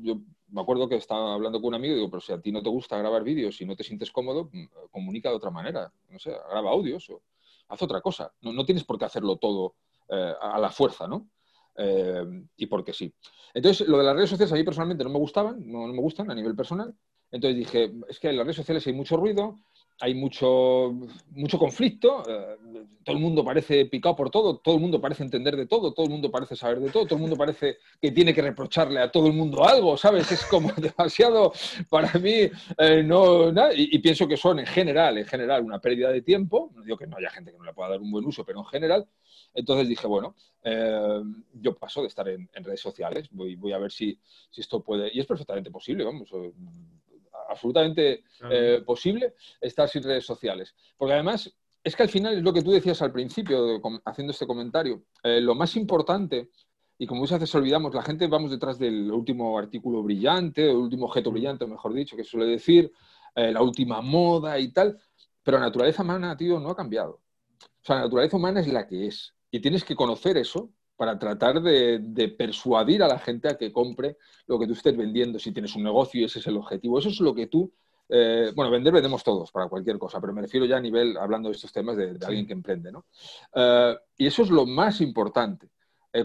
yo 0.00 0.20
me 0.52 0.60
acuerdo 0.60 0.88
que 0.88 0.96
estaba 0.96 1.34
hablando 1.34 1.60
con 1.60 1.68
un 1.68 1.74
amigo 1.74 1.92
y 1.92 1.96
digo, 1.96 2.10
pero 2.10 2.20
si 2.20 2.32
a 2.32 2.40
ti 2.40 2.52
no 2.52 2.62
te 2.62 2.68
gusta 2.68 2.98
grabar 2.98 3.22
vídeos 3.22 3.60
y 3.60 3.66
no 3.66 3.76
te 3.76 3.84
sientes 3.84 4.10
cómodo, 4.10 4.50
mm, 4.52 4.66
comunica 4.90 5.30
de 5.30 5.36
otra 5.36 5.50
manera. 5.50 5.92
No 6.08 6.18
sé, 6.18 6.30
graba 6.30 6.70
audios 6.70 7.08
o 7.10 7.22
haz 7.68 7.82
otra 7.82 8.00
cosa. 8.00 8.32
No, 8.40 8.64
tienes 8.64 8.84
por 8.84 8.98
qué 8.98 9.04
hacerlo 9.04 9.36
todo 9.36 9.74
eh, 10.08 10.34
a 10.40 10.58
la 10.58 10.70
fuerza, 10.70 11.06
¿no? 11.06 11.28
Eh, 11.76 12.24
y 12.56 12.66
porque 12.66 12.92
sí. 12.92 13.12
Entonces, 13.54 13.88
lo 13.88 13.98
de 13.98 14.04
las 14.04 14.14
redes 14.14 14.30
sociales 14.30 14.52
a 14.52 14.56
mí 14.56 14.64
personalmente 14.64 15.04
no 15.04 15.10
me 15.10 15.18
gustaban, 15.18 15.60
no, 15.66 15.86
no 15.86 15.92
me 15.92 16.00
gustan 16.00 16.30
a 16.30 16.34
nivel 16.34 16.54
personal. 16.54 16.94
Entonces 17.30 17.56
dije, 17.56 17.92
es 18.08 18.18
que 18.18 18.30
en 18.30 18.36
las 18.36 18.44
redes 18.44 18.56
sociales 18.56 18.86
hay 18.86 18.92
mucho 18.92 19.16
ruido, 19.16 19.56
hay 20.00 20.14
mucho, 20.14 20.94
mucho 21.32 21.58
conflicto, 21.58 22.22
eh, 22.26 22.56
todo 23.04 23.16
el 23.16 23.22
mundo 23.22 23.44
parece 23.44 23.84
picado 23.84 24.16
por 24.16 24.30
todo, 24.30 24.56
todo 24.58 24.76
el 24.76 24.80
mundo 24.80 25.00
parece 25.00 25.22
entender 25.22 25.56
de 25.56 25.66
todo, 25.66 25.92
todo 25.92 26.06
el 26.06 26.12
mundo 26.12 26.30
parece 26.30 26.56
saber 26.56 26.80
de 26.80 26.90
todo, 26.90 27.04
todo 27.04 27.16
el 27.16 27.20
mundo 27.20 27.36
parece 27.36 27.78
que 28.00 28.10
tiene 28.10 28.32
que 28.32 28.40
reprocharle 28.40 29.00
a 29.00 29.10
todo 29.10 29.26
el 29.26 29.34
mundo 29.34 29.62
algo, 29.62 29.96
¿sabes? 29.98 30.32
Es 30.32 30.44
como 30.46 30.72
demasiado, 30.76 31.52
para 31.90 32.18
mí, 32.18 32.48
eh, 32.78 33.02
no, 33.04 33.52
y, 33.74 33.98
pienso 33.98 34.26
que 34.26 34.38
son 34.38 34.58
en 34.58 34.66
general, 34.66 35.18
en 35.18 35.26
general, 35.26 35.62
una 35.62 35.80
pérdida 35.80 36.10
de 36.10 36.22
tiempo, 36.22 36.70
no 36.74 36.82
digo 36.82 36.96
que 36.96 37.06
no 37.06 37.18
haya 37.18 37.30
gente 37.30 37.52
que 37.52 37.58
no 37.58 37.64
le 37.64 37.74
pueda 37.74 37.90
dar 37.90 38.00
un 38.00 38.10
buen 38.10 38.24
uso, 38.24 38.44
pero 38.44 38.60
en 38.60 38.66
general, 38.66 39.06
entonces 39.52 39.86
dije, 39.86 40.06
bueno, 40.06 40.34
eh, 40.64 41.22
yo 41.52 41.74
paso 41.74 42.00
de 42.00 42.08
estar 42.08 42.26
en, 42.28 42.48
redes 42.54 42.80
sociales, 42.80 43.28
voy, 43.32 43.56
voy 43.56 43.72
a 43.72 43.78
ver 43.78 43.92
si, 43.92 44.18
si, 44.50 44.62
esto 44.62 44.82
puede, 44.82 45.10
y 45.12 45.20
es 45.20 45.26
perfectamente 45.26 45.70
posible, 45.70 46.04
vamos, 46.04 46.30
absolutamente 47.50 48.24
eh, 48.50 48.82
posible 48.86 49.34
estar 49.60 49.88
sin 49.88 50.02
redes 50.02 50.24
sociales. 50.24 50.74
Porque 50.96 51.14
además, 51.14 51.52
es 51.82 51.96
que 51.96 52.02
al 52.02 52.08
final 52.08 52.38
es 52.38 52.42
lo 52.42 52.52
que 52.52 52.62
tú 52.62 52.70
decías 52.70 53.02
al 53.02 53.12
principio, 53.12 53.80
haciendo 54.04 54.32
este 54.32 54.46
comentario, 54.46 55.02
eh, 55.22 55.40
lo 55.40 55.54
más 55.54 55.76
importante, 55.76 56.50
y 56.98 57.06
como 57.06 57.22
muchas 57.22 57.40
veces 57.40 57.54
olvidamos, 57.54 57.94
la 57.94 58.02
gente 58.02 58.26
vamos 58.26 58.50
detrás 58.50 58.78
del 58.78 59.10
último 59.10 59.58
artículo 59.58 60.02
brillante, 60.02 60.70
el 60.70 60.76
último 60.76 61.06
objeto 61.06 61.30
brillante, 61.30 61.66
mejor 61.66 61.94
dicho, 61.94 62.16
que 62.16 62.24
suele 62.24 62.46
decir, 62.46 62.92
eh, 63.34 63.52
la 63.52 63.62
última 63.62 64.02
moda 64.02 64.58
y 64.58 64.68
tal, 64.72 64.98
pero 65.42 65.58
la 65.58 65.66
naturaleza 65.66 66.02
humana, 66.02 66.36
tío, 66.36 66.60
no 66.60 66.70
ha 66.70 66.76
cambiado. 66.76 67.20
O 67.62 67.84
sea, 67.84 67.96
la 67.96 68.02
naturaleza 68.02 68.36
humana 68.36 68.60
es 68.60 68.68
la 68.68 68.86
que 68.86 69.06
es. 69.06 69.34
Y 69.50 69.60
tienes 69.60 69.82
que 69.82 69.96
conocer 69.96 70.36
eso 70.36 70.70
para 71.00 71.18
tratar 71.18 71.62
de, 71.62 72.34
persuadir 72.36 73.02
a 73.02 73.08
la 73.08 73.18
gente 73.18 73.48
a 73.48 73.56
que 73.56 73.72
compre 73.72 74.18
lo 74.46 74.58
que 74.58 74.66
tú 74.66 74.74
estés 74.74 74.94
vendiendo, 74.94 75.38
si 75.38 75.50
tienes 75.50 75.74
un 75.74 75.82
negocio 75.82 76.20
y 76.20 76.24
ese 76.24 76.40
es 76.40 76.46
el 76.46 76.58
objetivo. 76.58 76.98
Eso 76.98 77.08
es 77.08 77.20
lo 77.20 77.34
que 77.34 77.46
tú, 77.46 77.72
eh, 78.06 78.52
bueno, 78.54 78.70
vender 78.70 78.92
vendemos 78.92 79.24
todos 79.24 79.50
para 79.50 79.66
cualquier 79.66 79.98
cosa, 79.98 80.20
pero 80.20 80.34
me 80.34 80.42
refiero 80.42 80.66
ya 80.66 80.76
a 80.76 80.80
nivel, 80.80 81.16
hablando 81.16 81.48
de 81.48 81.54
estos 81.54 81.72
temas, 81.72 81.96
de, 81.96 82.18
alguien 82.22 82.46
que 82.46 82.52
emprende, 82.52 82.92
¿no? 82.92 83.06
Eh, 83.54 83.96
y 84.18 84.26
eso 84.26 84.42
es 84.42 84.50
lo 84.50 84.66
más 84.66 85.00
importante. 85.00 85.70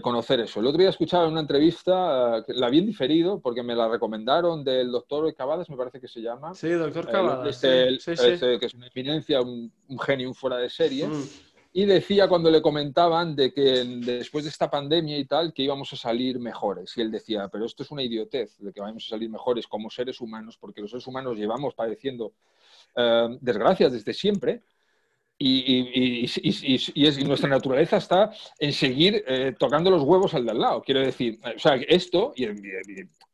conocer 0.02 0.40
eso. 0.40 0.60
El 0.60 0.66
otro 0.66 0.80
día 0.80 0.90
escuchaba 0.90 1.24
en 1.24 1.32
una 1.32 1.40
entrevista, 1.40 2.40
eh, 2.40 2.44
la 2.48 2.68
bien 2.68 2.84
diferido, 2.84 3.40
porque 3.40 3.62
me 3.62 3.74
la 3.74 3.88
recomendaron 3.88 4.62
del 4.62 4.92
doctor 4.92 5.32
Cavadas, 5.34 5.70
me 5.70 5.76
parece 5.78 6.02
que 6.02 6.08
se 6.08 6.20
llama. 6.20 6.52
Sí, 6.52 6.68
doctor 6.68 7.10
Cavadas. 7.10 7.64
Este, 7.64 7.94
este, 7.94 8.58
que 8.58 8.66
es 8.66 8.74
una 8.74 8.88
eminencia, 8.88 9.40
un, 9.40 9.72
genio, 10.04 10.28
un 10.28 10.34
fuera 10.34 10.58
de 10.58 10.68
serie. 10.68 11.08
Mm. 11.08 11.24
Y 11.78 11.84
decía 11.84 12.26
cuando 12.26 12.50
le 12.50 12.62
comentaban 12.62 13.36
de 13.36 13.52
que 13.52 13.84
después 14.00 14.44
de 14.44 14.50
esta 14.50 14.70
pandemia 14.70 15.18
y 15.18 15.26
tal, 15.26 15.52
que 15.52 15.62
íbamos 15.62 15.92
a 15.92 15.96
salir 15.96 16.38
mejores. 16.40 16.96
Y 16.96 17.02
él 17.02 17.10
decía, 17.10 17.48
pero 17.48 17.66
esto 17.66 17.82
es 17.82 17.90
una 17.90 18.02
idiotez 18.02 18.56
de 18.56 18.72
que 18.72 18.80
vamos 18.80 19.04
a 19.04 19.10
salir 19.10 19.28
mejores 19.28 19.66
como 19.66 19.90
seres 19.90 20.22
humanos, 20.22 20.56
porque 20.58 20.80
los 20.80 20.90
seres 20.90 21.06
humanos 21.06 21.36
llevamos 21.36 21.74
padeciendo 21.74 22.32
eh, 22.96 23.28
desgracias 23.42 23.92
desde 23.92 24.14
siempre. 24.14 24.62
Y, 25.36 26.24
y, 26.24 27.24
nuestra 27.26 27.50
naturaleza 27.50 27.98
está 27.98 28.30
en 28.58 28.72
seguir 28.72 29.22
eh, 29.26 29.54
tocando 29.58 29.90
los 29.90 30.02
huevos 30.02 30.32
al 30.32 30.46
de 30.46 30.52
al 30.52 30.58
lado. 30.58 30.80
Quiero 30.80 31.00
decir, 31.00 31.38
o 31.44 31.58
sea, 31.58 31.74
esto, 31.74 32.32
y, 32.36 32.46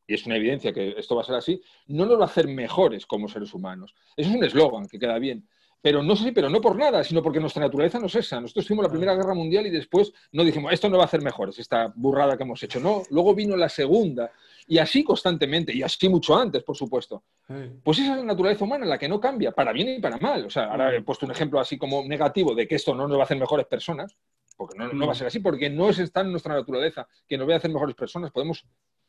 es 0.09 0.27
una 0.27 0.35
evidencia 0.35 0.73
que 0.73 0.97
esto 0.99 1.15
va 1.15 1.23
a 1.23 1.27
ser 1.27 1.37
así, 1.37 1.63
no 1.87 2.07
nos 2.07 2.19
va 2.19 2.23
a 2.25 2.27
hacer 2.27 2.49
mejores 2.49 3.07
como 3.07 3.29
seres 3.29 3.55
humanos. 3.55 3.95
Eso 4.17 4.31
es 4.31 4.35
un 4.35 4.43
eslogan 4.43 4.89
que 4.89 4.99
queda 4.99 5.21
bien 5.21 5.47
pero 5.83 6.03
no 6.03 6.17
sé, 6.17 6.33
pero 6.33 6.49
no 6.49 6.61
por 6.61 6.77
nada, 6.77 7.03
sino 7.03 7.23
porque 7.23 7.41
nuestra 7.41 7.63
naturaleza 7.63 7.99
no 7.99 8.07
es 8.07 8.15
esa. 8.15 8.41
Nosotros 8.41 8.67
tuvimos 8.67 8.85
la 8.85 8.91
Primera 8.91 9.15
Guerra 9.15 9.35
Mundial 9.35 9.67
y 9.67 9.71
después 9.71 10.13
no 10.31 10.45
dijimos, 10.45 10.73
esto 10.73 10.89
no 10.89 10.97
va 10.97 11.05
a 11.05 11.07
hacer 11.07 11.21
mejores, 11.21 11.59
esta 11.59 11.93
burrada 11.95 12.37
que 12.37 12.45
hemos 12.45 12.63
hecho. 12.63 12.81
No, 12.81 13.03
luego 13.11 13.35
vino 13.35 13.57
la 13.57 13.69
Segunda 13.69 14.31
y 14.67 14.79
así 14.79 15.03
constantemente, 15.03 15.75
y 15.75 15.83
así 15.83 16.09
mucho 16.09 16.37
antes, 16.37 16.63
por 16.63 16.77
supuesto. 16.77 17.25
Pues 17.83 17.99
esa 17.99 18.13
es 18.13 18.19
la 18.19 18.25
naturaleza 18.25 18.65
humana, 18.65 18.87
la 18.87 18.97
que 18.97 19.09
no 19.09 19.21
cambia, 19.21 19.53
para 19.53 19.73
bien 19.73 19.89
y 19.89 20.01
para 20.01 20.19
mal. 20.19 20.47
O 20.47 20.51
sea, 20.51 20.67
ahora 20.67 20.95
he 20.95 21.03
puesto 21.03 21.27
un 21.27 21.33
ejemplo 21.33 21.59
así 21.59 21.77
como 21.77 22.05
negativo 22.05 22.55
de 22.55 22.67
que 22.69 22.77
esto 22.77 22.95
no 22.95 23.09
nos 23.09 23.19
va 23.19 23.23
a 23.23 23.25
hacer 23.25 23.39
mejores 23.39 23.67
personas, 23.67 24.17
porque 24.57 24.79
no, 24.79 24.93
no 24.93 25.07
va 25.07 25.13
a 25.13 25.17
ser 25.17 25.27
así, 25.27 25.41
porque 25.41 25.69
no 25.69 25.91
es 25.91 25.99
estar 25.99 26.25
en 26.25 26.31
nuestra 26.31 26.55
naturaleza 26.55 27.09
que 27.27 27.37
nos 27.37 27.47
vaya 27.47 27.57
a 27.57 27.59
hacer 27.59 27.73
mejores 27.73 27.97
personas. 27.97 28.31
Podemos 28.31 28.65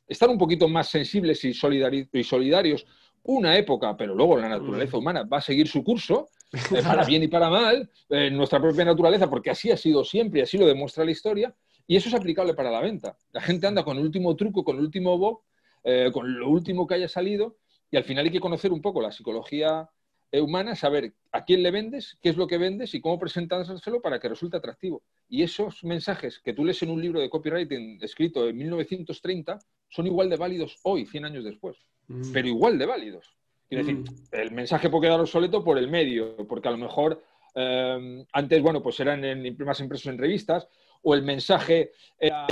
estar 0.07 0.29
un 0.29 0.37
poquito 0.37 0.67
más 0.67 0.89
sensibles 0.89 1.43
y, 1.45 1.53
solidarios 1.53 2.85
una 3.23 3.55
época, 3.57 3.95
pero 3.95 4.15
luego 4.15 4.37
la 4.37 4.49
naturaleza 4.49 4.97
humana 4.97 5.23
va 5.23 5.37
a 5.37 5.41
seguir 5.41 5.67
su 5.67 5.83
curso, 5.83 6.29
eh, 6.53 6.81
para 6.83 7.03
bien 7.03 7.23
y 7.23 7.27
para 7.27 7.49
mal, 7.49 7.89
eh, 8.09 8.29
nuestra 8.29 8.61
propia 8.61 8.85
naturaleza, 8.85 9.29
porque 9.29 9.49
así 9.49 9.71
ha 9.71 9.77
sido 9.77 10.03
siempre 10.03 10.39
y 10.39 10.43
así 10.43 10.57
lo 10.57 10.67
demuestra 10.67 11.03
la 11.03 11.11
historia, 11.11 11.55
y 11.87 11.95
eso 11.95 12.09
es 12.09 12.15
aplicable 12.15 12.53
para 12.53 12.71
la 12.71 12.79
venta. 12.79 13.17
La 13.31 13.41
gente 13.41 13.67
anda 13.67 13.83
con 13.83 13.97
el 13.97 14.03
último 14.03 14.35
truco, 14.35 14.63
con 14.63 14.77
el 14.77 14.83
último 14.83 15.17
bug, 15.17 15.41
eh, 15.83 16.11
con 16.13 16.39
lo 16.39 16.49
último 16.49 16.85
que 16.85 16.95
haya 16.95 17.07
salido, 17.07 17.57
y 17.89 17.97
al 17.97 18.03
final 18.03 18.25
hay 18.25 18.31
que 18.31 18.39
conocer 18.39 18.71
un 18.71 18.81
poco 18.81 19.01
la 19.01 19.11
psicología 19.11 19.89
humana, 20.35 20.75
saber 20.75 21.13
a 21.31 21.45
quién 21.45 21.61
le 21.61 21.69
vendes, 21.69 22.17
qué 22.19 22.29
es 22.29 22.37
lo 22.37 22.47
que 22.47 22.57
vendes 22.57 22.95
y 22.95 23.01
cómo 23.01 23.19
presentárselo 23.19 24.01
para 24.01 24.19
que 24.19 24.27
resulte 24.27 24.57
atractivo. 24.57 25.03
Y 25.29 25.43
esos 25.43 25.83
mensajes 25.83 26.39
que 26.39 26.53
tú 26.53 26.65
lees 26.65 26.81
en 26.81 26.89
un 26.89 26.99
libro 26.99 27.19
de 27.19 27.29
copywriting 27.29 27.99
escrito 28.01 28.49
en 28.49 28.57
1930 28.57 29.59
son 29.89 30.07
igual 30.07 30.31
de 30.31 30.37
válidos 30.37 30.79
hoy, 30.81 31.05
100 31.05 31.25
años 31.25 31.43
después, 31.43 31.77
mm. 32.07 32.31
pero 32.33 32.47
igual 32.47 32.79
de 32.79 32.87
válidos. 32.87 33.35
Quiero 33.73 33.87
decir, 33.87 33.99
mm. 33.99 34.35
el 34.35 34.51
mensaje 34.51 34.89
puede 34.89 35.07
quedar 35.07 35.19
obsoleto 35.19 35.63
por 35.63 35.77
el 35.77 35.89
medio, 35.89 36.35
porque 36.47 36.67
a 36.67 36.71
lo 36.71 36.77
mejor 36.77 37.23
eh, 37.55 38.25
antes, 38.31 38.61
bueno, 38.61 38.81
pues 38.81 38.99
eran 38.99 39.23
en, 39.23 39.57
más 39.59 39.79
impresos 39.79 40.07
en 40.07 40.17
revistas, 40.17 40.67
o 41.05 41.13
el 41.13 41.23
mensaje 41.23 41.91
era, 42.17 42.47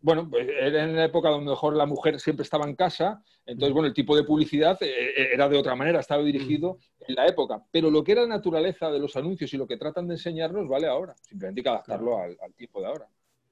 bueno, 0.00 0.30
pues 0.30 0.46
era 0.48 0.84
en 0.84 0.94
la 0.94 1.06
época 1.06 1.28
donde 1.28 1.50
mejor 1.50 1.74
la 1.74 1.86
mujer 1.86 2.20
siempre 2.20 2.44
estaba 2.44 2.64
en 2.64 2.76
casa, 2.76 3.20
entonces, 3.44 3.72
bueno, 3.72 3.88
el 3.88 3.94
tipo 3.94 4.14
de 4.14 4.22
publicidad 4.22 4.80
eh, 4.80 4.86
eh, 4.88 5.28
era 5.34 5.48
de 5.48 5.58
otra 5.58 5.74
manera, 5.74 6.00
estaba 6.00 6.22
dirigido 6.22 6.78
en 7.00 7.16
la 7.16 7.26
época, 7.26 7.64
pero 7.70 7.90
lo 7.90 8.04
que 8.04 8.12
era 8.12 8.22
la 8.22 8.28
naturaleza 8.28 8.90
de 8.90 9.00
los 9.00 9.16
anuncios 9.16 9.52
y 9.52 9.56
lo 9.56 9.66
que 9.66 9.76
tratan 9.76 10.06
de 10.06 10.14
enseñarnos 10.14 10.68
vale 10.68 10.86
ahora, 10.86 11.16
simplemente 11.22 11.60
hay 11.60 11.64
que 11.64 11.68
adaptarlo 11.68 12.18
al, 12.18 12.36
tiempo 12.56 12.80
de 12.80 12.86
ahora. 12.86 13.08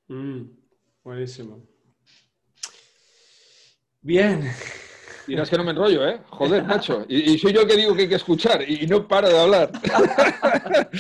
Mm, 0.09 0.43
buenísimo. 1.03 1.61
Bien, 4.03 4.43
es 5.29 5.51
que 5.51 5.57
no 5.57 5.65
me 5.65 5.71
enrollo, 5.71 6.07
¿eh? 6.07 6.21
Joder, 6.31 6.65
macho. 6.65 7.05
Y, 7.09 7.39
soy 7.39 7.53
yo 7.53 7.67
que 7.67 7.77
digo 7.77 7.95
que 7.95 8.03
hay 8.03 8.09
que 8.09 8.15
escuchar 8.17 8.69
y 8.69 8.87
no 8.87 9.07
paro 9.07 9.29
de 9.29 9.39
hablar. 9.39 9.71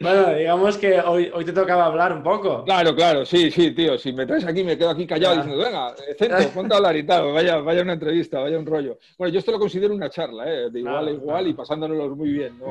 bueno, 0.00 0.34
digamos 0.34 0.78
que 0.78 1.00
hoy, 1.00 1.30
hoy 1.32 1.44
te 1.44 1.52
tocaba 1.52 1.86
hablar 1.86 2.12
un 2.12 2.22
poco. 2.22 2.64
Claro, 2.64 2.94
claro, 2.94 3.24
sí, 3.24 3.50
sí, 3.50 3.72
tío. 3.72 3.98
Si 3.98 4.12
me 4.12 4.26
traes 4.26 4.44
aquí, 4.44 4.62
me 4.62 4.78
quedo 4.78 4.90
aquí 4.90 5.06
callado 5.06 5.36
diciendo, 5.36 5.62
venga, 5.62 5.94
centro, 6.18 6.48
ponte 6.54 6.74
a 6.74 6.76
hablar 6.76 6.96
y 6.96 7.06
tal. 7.06 7.32
Vaya, 7.32 7.56
vaya 7.58 7.82
una 7.82 7.94
entrevista, 7.94 8.40
vaya 8.40 8.58
un 8.58 8.66
rollo. 8.66 8.98
Bueno, 9.18 9.32
yo 9.32 9.38
esto 9.40 9.52
lo 9.52 9.58
considero 9.58 9.94
una 9.94 10.10
charla, 10.10 10.44
¿eh? 10.46 10.70
De 10.70 10.80
igual 10.80 11.08
a 11.08 11.10
igual 11.10 11.48
y 11.48 11.54
pasándonos 11.54 12.16
muy 12.16 12.30
bien. 12.30 12.58
No, 12.58 12.66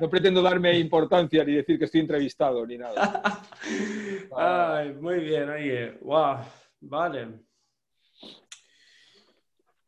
no 0.00 0.10
pretendo 0.10 0.42
darme 0.42 0.78
importancia 0.78 1.44
ni 1.44 1.54
decir 1.54 1.78
que 1.78 1.84
estoy 1.84 2.00
entrevistado 2.00 2.66
ni 2.66 2.78
nada. 2.78 3.42
Ay, 4.36 4.92
muy 5.00 5.20
bien, 5.20 5.48
oye. 5.48 5.98
Wow, 6.00 6.38
vale. 6.80 7.47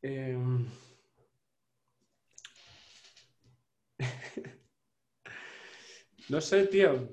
Em, 0.02 0.66
no 6.28 6.40
sé, 6.40 6.66
tío. 6.66 7.08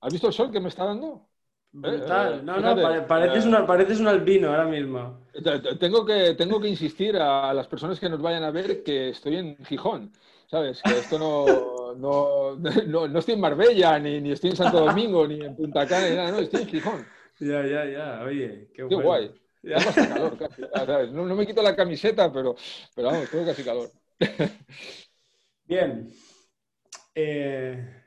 ¿Has 0.00 0.12
visto 0.12 0.26
el 0.26 0.32
sol 0.32 0.50
que 0.50 0.60
me 0.60 0.68
está 0.68 0.84
dando? 0.84 1.28
Brutal. 1.72 2.40
Eh, 2.40 2.42
no, 2.42 2.60
no, 2.60 2.76
pareces, 3.06 3.46
pareces, 3.66 4.00
un 4.00 4.08
albino 4.08 4.48
ahora 4.48 4.64
mismo. 4.64 5.20
Tengo 5.78 6.04
que, 6.04 6.34
tengo 6.34 6.60
que 6.60 6.68
insistir 6.68 7.16
a 7.16 7.52
las 7.52 7.68
personas 7.68 8.00
que 8.00 8.08
nos 8.08 8.20
vayan 8.20 8.44
a 8.44 8.50
ver 8.50 8.82
que 8.82 9.10
estoy 9.10 9.36
en 9.36 9.56
Gijón. 9.64 10.12
¿Sabes? 10.46 10.80
Que 10.82 10.98
esto 10.98 11.18
no, 11.18 11.94
no, 11.96 12.56
no, 13.08 13.18
estoy 13.18 13.34
en 13.34 13.40
Marbella, 13.40 13.98
ni, 13.98 14.20
ni, 14.20 14.32
estoy 14.32 14.50
en 14.50 14.56
Santo 14.56 14.84
Domingo, 14.84 15.26
ni 15.26 15.44
en 15.44 15.56
Punta 15.56 15.86
Cana, 15.86 16.08
ni 16.08 16.16
nada, 16.16 16.30
no, 16.30 16.38
estoy 16.38 16.62
en 16.62 16.68
Gijón. 16.68 17.06
Ya, 17.40 17.66
ya, 17.66 17.84
ya. 17.84 18.22
Oye, 18.22 18.70
qué, 18.72 18.86
qué 18.88 18.94
guay. 18.94 19.34
No, 21.12 21.24
me 21.34 21.46
quito 21.46 21.62
la 21.62 21.74
camiseta, 21.74 22.32
pero, 22.32 22.54
pero 22.94 23.08
vamos, 23.08 23.30
tengo 23.30 23.46
casi 23.46 23.64
calor. 23.64 23.90
Bien. 25.64 26.08
Eh, 27.14 28.04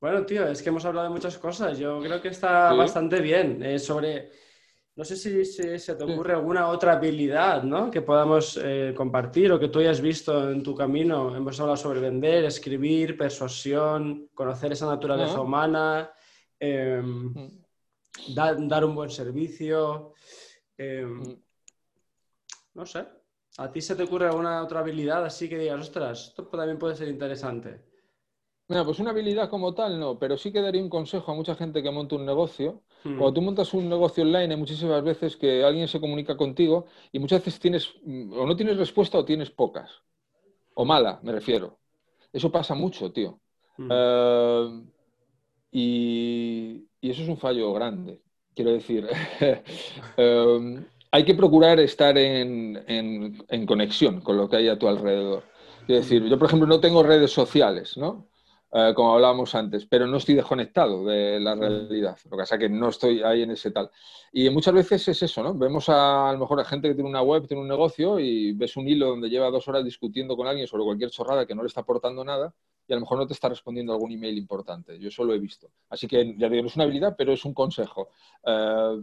bueno, 0.00 0.24
tío, 0.26 0.46
es 0.46 0.62
que 0.62 0.68
hemos 0.68 0.84
hablado 0.84 1.08
de 1.08 1.14
muchas 1.14 1.38
cosas. 1.38 1.78
Yo 1.78 2.00
creo 2.00 2.20
que 2.20 2.28
está 2.28 2.72
bastante 2.74 3.20
bien. 3.20 3.62
Eh, 3.62 3.78
sobre. 3.78 4.30
No 4.96 5.02
sé 5.02 5.16
si, 5.16 5.44
se 5.44 5.94
te 5.96 6.04
ocurre 6.04 6.34
alguna 6.34 6.68
otra 6.68 6.92
habilidad 6.92 7.64
¿no? 7.64 7.90
que 7.90 8.02
podamos 8.02 8.60
eh, 8.62 8.94
compartir 8.96 9.50
o 9.50 9.58
que 9.58 9.66
tú 9.66 9.80
hayas 9.80 10.00
visto 10.00 10.50
en 10.52 10.62
tu 10.62 10.72
camino. 10.72 11.34
Hemos 11.34 11.58
hablado 11.58 11.76
sobre 11.76 11.98
vender, 11.98 12.44
escribir, 12.44 13.16
persuasión, 13.16 14.28
conocer 14.34 14.70
esa 14.70 14.86
naturaleza 14.86 15.40
humana, 15.40 16.12
em, 16.60 17.32
mm. 17.32 17.64
dar 18.34 18.84
un 18.84 18.94
buen 18.94 19.10
servicio. 19.10 20.12
Em, 20.78 21.22
no 22.74 22.86
sé. 22.86 23.06
¿A 23.58 23.70
ti 23.70 23.80
se 23.80 23.94
te 23.94 24.02
ocurre 24.02 24.26
alguna 24.26 24.62
otra 24.62 24.80
habilidad 24.80 25.24
así 25.24 25.48
que 25.48 25.58
digas, 25.58 25.80
ostras, 25.80 26.28
esto 26.28 26.44
también 26.46 26.78
puede 26.78 26.96
ser 26.96 27.08
interesante? 27.08 27.84
Mira, 28.66 28.84
pues 28.84 28.98
una 28.98 29.10
habilidad 29.10 29.50
como 29.50 29.74
tal 29.74 30.00
no, 30.00 30.18
pero 30.18 30.38
sí 30.38 30.50
que 30.50 30.62
daría 30.62 30.82
un 30.82 30.88
consejo 30.88 31.30
a 31.30 31.34
mucha 31.34 31.54
gente 31.54 31.82
que 31.82 31.90
monta 31.90 32.16
un 32.16 32.24
negocio. 32.24 32.82
Hmm. 33.04 33.18
Cuando 33.18 33.34
tú 33.34 33.42
montas 33.42 33.74
un 33.74 33.88
negocio 33.88 34.24
online, 34.24 34.54
hay 34.54 34.56
muchísimas 34.58 35.04
veces 35.04 35.36
que 35.36 35.62
alguien 35.62 35.86
se 35.86 36.00
comunica 36.00 36.36
contigo 36.36 36.86
y 37.12 37.18
muchas 37.18 37.44
veces 37.44 37.60
tienes 37.60 37.94
mm, 38.02 38.32
o 38.32 38.46
no 38.46 38.56
tienes 38.56 38.78
respuesta 38.78 39.18
o 39.18 39.24
tienes 39.24 39.50
pocas. 39.50 40.02
O 40.74 40.84
mala, 40.84 41.20
me 41.22 41.32
refiero. 41.32 41.78
Eso 42.32 42.50
pasa 42.50 42.74
mucho, 42.74 43.12
tío. 43.12 43.38
Hmm. 43.76 43.88
Eh, 43.90 44.82
y, 45.70 46.88
y, 47.00 47.10
eso 47.10 47.22
es 47.22 47.28
un 47.28 47.36
fallo 47.36 47.72
grande. 47.74 48.22
Quiero 48.54 48.72
decir, 48.72 49.08
em, 50.16 50.84
hay 51.10 51.24
que 51.24 51.34
procurar 51.34 51.80
estar 51.80 52.16
en, 52.18 53.36
conexión 53.66 54.20
con 54.20 54.36
lo 54.36 54.48
que 54.48 54.56
hay 54.56 54.68
a 54.68 54.78
tu 54.78 54.88
alrededor. 54.88 55.44
Quiero 55.86 56.00
decir, 56.00 56.24
yo, 56.24 56.38
por 56.38 56.46
ejemplo, 56.46 56.66
no 56.66 56.80
tengo 56.80 57.02
redes 57.02 57.30
sociales, 57.32 57.96
¿no? 57.96 58.28
Eh, 58.72 58.92
como 58.94 59.14
hablábamos 59.14 59.54
antes, 59.54 59.86
pero 59.86 60.06
no 60.06 60.16
estoy 60.16 60.34
desconectado 60.34 61.04
de 61.04 61.38
la 61.38 61.54
realidad. 61.54 62.18
Lo 62.24 62.30
que 62.32 62.36
pasa 62.38 62.56
es 62.56 62.60
que 62.60 62.68
no 62.68 62.88
estoy 62.88 63.22
ahí 63.22 63.42
en 63.42 63.52
ese 63.52 63.70
tal. 63.70 63.90
Y 64.32 64.50
muchas 64.50 64.74
veces 64.74 65.06
es 65.06 65.22
eso, 65.22 65.42
¿no? 65.44 65.54
Vemos 65.54 65.88
a, 65.88 66.28
a 66.28 66.32
lo 66.32 66.38
mejor 66.40 66.58
a 66.58 66.64
gente 66.64 66.88
que 66.88 66.94
tiene 66.94 67.08
una 67.08 67.22
web, 67.22 67.46
tiene 67.46 67.62
un 67.62 67.68
negocio 67.68 68.18
y 68.18 68.52
ves 68.52 68.76
un 68.76 68.88
hilo 68.88 69.08
donde 69.08 69.30
lleva 69.30 69.50
dos 69.50 69.68
horas 69.68 69.84
discutiendo 69.84 70.36
con 70.36 70.48
alguien 70.48 70.66
sobre 70.66 70.82
cualquier 70.82 71.10
chorrada 71.10 71.46
que 71.46 71.54
no 71.54 71.62
le 71.62 71.68
está 71.68 71.82
aportando 71.82 72.24
nada 72.24 72.52
y 72.86 72.92
a 72.92 72.96
lo 72.96 73.00
mejor 73.00 73.18
no 73.18 73.26
te 73.26 73.32
está 73.32 73.48
respondiendo 73.48 73.92
algún 73.92 74.12
email 74.12 74.36
importante. 74.36 74.98
Yo 74.98 75.08
eso 75.08 75.24
lo 75.24 75.34
he 75.34 75.38
visto. 75.38 75.70
Así 75.88 76.06
que 76.06 76.34
ya 76.36 76.48
digo, 76.48 76.62
no 76.62 76.68
es 76.68 76.76
una 76.76 76.84
habilidad, 76.84 77.14
pero 77.16 77.32
es 77.32 77.44
un 77.44 77.54
consejo. 77.54 78.08
Eh, 78.46 79.02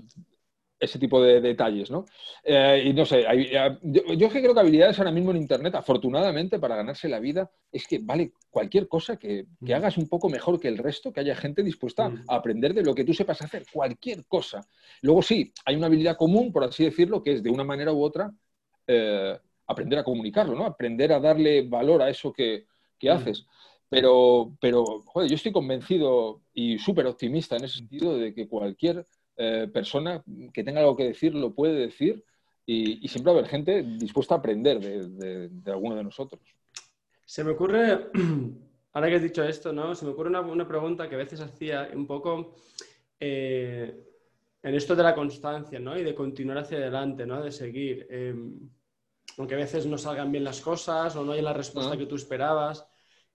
ese 0.81 0.97
tipo 0.97 1.21
de 1.21 1.39
detalles, 1.39 1.91
¿no? 1.91 2.05
Eh, 2.43 2.85
y 2.87 2.93
no 2.93 3.05
sé, 3.05 3.23
yo, 3.83 4.01
yo, 4.13 4.29
creo 4.29 4.53
que 4.53 4.59
habilidades 4.59 4.97
ahora 4.97 5.11
mismo 5.11 5.29
en 5.29 5.37
Internet, 5.37 5.75
afortunadamente, 5.75 6.57
para 6.57 6.75
ganarse 6.75 7.07
la 7.07 7.19
vida, 7.19 7.51
es 7.71 7.87
que 7.87 7.99
vale 7.99 8.33
cualquier 8.49 8.87
cosa 8.87 9.15
que, 9.15 9.45
que 9.63 9.73
mm. 9.73 9.77
hagas 9.77 9.97
un 9.99 10.09
poco 10.09 10.27
mejor 10.27 10.59
que 10.59 10.67
el 10.67 10.79
resto, 10.79 11.13
que 11.13 11.19
haya 11.19 11.35
gente 11.35 11.61
dispuesta 11.61 12.09
mm. 12.09 12.23
a 12.27 12.35
aprender 12.35 12.73
de 12.73 12.81
lo 12.81 12.95
que 12.95 13.03
tú 13.03 13.13
sepas 13.13 13.43
hacer, 13.43 13.63
cualquier 13.71 14.25
cosa. 14.25 14.67
Luego 15.03 15.21
sí, 15.21 15.53
hay 15.65 15.75
una 15.75 15.85
habilidad 15.85 16.17
común, 16.17 16.51
por 16.51 16.63
así 16.63 16.83
decirlo, 16.83 17.21
que 17.21 17.33
es 17.33 17.43
de 17.43 17.51
una 17.51 17.63
manera 17.63 17.93
u 17.93 18.01
otra 18.01 18.31
eh, 18.87 19.37
aprender 19.67 19.99
a 19.99 20.03
comunicarlo, 20.03 20.55
¿no? 20.55 20.65
Aprender 20.65 21.13
a 21.13 21.19
darle 21.19 21.61
valor 21.61 22.01
a 22.01 22.09
eso 22.09 22.33
que, 22.33 22.65
que 22.97 23.09
mm. 23.09 23.13
haces. 23.13 23.45
Pero, 23.91 24.55
pero 24.61 25.03
joder, 25.05 25.29
yo 25.29 25.35
estoy 25.35 25.51
convencido 25.51 26.43
y 26.53 26.79
súper 26.79 27.05
optimista 27.07 27.57
en 27.57 27.65
ese 27.65 27.79
sentido 27.79 28.17
de 28.17 28.33
que 28.33 28.47
cualquier 28.47 29.05
eh, 29.35 29.67
persona 29.67 30.23
que 30.53 30.63
tenga 30.63 30.79
algo 30.79 30.95
que 30.95 31.03
decir 31.03 31.35
lo 31.35 31.53
puede 31.53 31.73
decir 31.73 32.23
y, 32.65 33.05
siempre 33.09 33.33
va 33.33 33.37
a 33.37 33.39
haber 33.41 33.51
gente 33.51 33.83
dispuesta 33.83 34.35
a 34.35 34.37
aprender 34.37 34.79
de, 34.79 35.71
alguno 35.73 35.97
de 35.97 36.05
nosotros. 36.05 36.41
Se 37.25 37.43
me 37.43 37.51
ocurre, 37.51 38.07
ahora 38.93 39.09
que 39.09 39.15
has 39.15 39.23
dicho 39.23 39.43
esto, 39.43 39.73
¿no? 39.73 39.93
Se 39.93 40.05
me 40.05 40.11
ocurre 40.11 40.29
una, 40.29 40.67
pregunta 40.69 41.09
que 41.09 41.15
a 41.15 41.17
veces 41.17 41.41
hacía 41.41 41.89
un 41.93 42.07
poco 42.07 42.55
eh, 43.19 43.93
en 44.63 44.73
esto 44.73 44.95
de 44.95 45.03
la 45.03 45.13
constancia, 45.13 45.81
¿no? 45.81 45.99
Y 45.99 46.03
de 46.05 46.15
continuar 46.15 46.59
hacia 46.59 46.77
adelante, 46.77 47.25
¿no? 47.25 47.43
De 47.43 47.51
seguir. 47.51 48.07
Em, 48.09 48.69
aunque 49.37 49.55
a 49.55 49.57
veces 49.57 49.85
no 49.85 49.97
salgan 49.97 50.31
bien 50.31 50.45
las 50.45 50.61
cosas 50.61 51.13
o 51.17 51.25
no 51.25 51.33
haya 51.33 51.41
la 51.41 51.53
respuesta 51.53 51.97
que 51.97 52.05
tú 52.05 52.15
esperabas. 52.15 52.87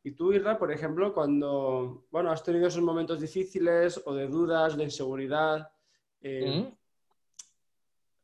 Y 0.06 0.12
tú, 0.12 0.32
Irra, 0.32 0.56
por 0.56 0.70
ejemplo, 0.70 1.12
cuando, 1.12 2.06
bueno, 2.12 2.30
has 2.30 2.44
tenido 2.44 2.68
esos 2.68 2.80
momentos 2.80 3.20
difíciles 3.20 4.00
o 4.04 4.14
de 4.14 4.28
dudas, 4.28 4.76
de 4.76 4.84
inseguridad, 4.84 5.68
eh, 6.20 6.72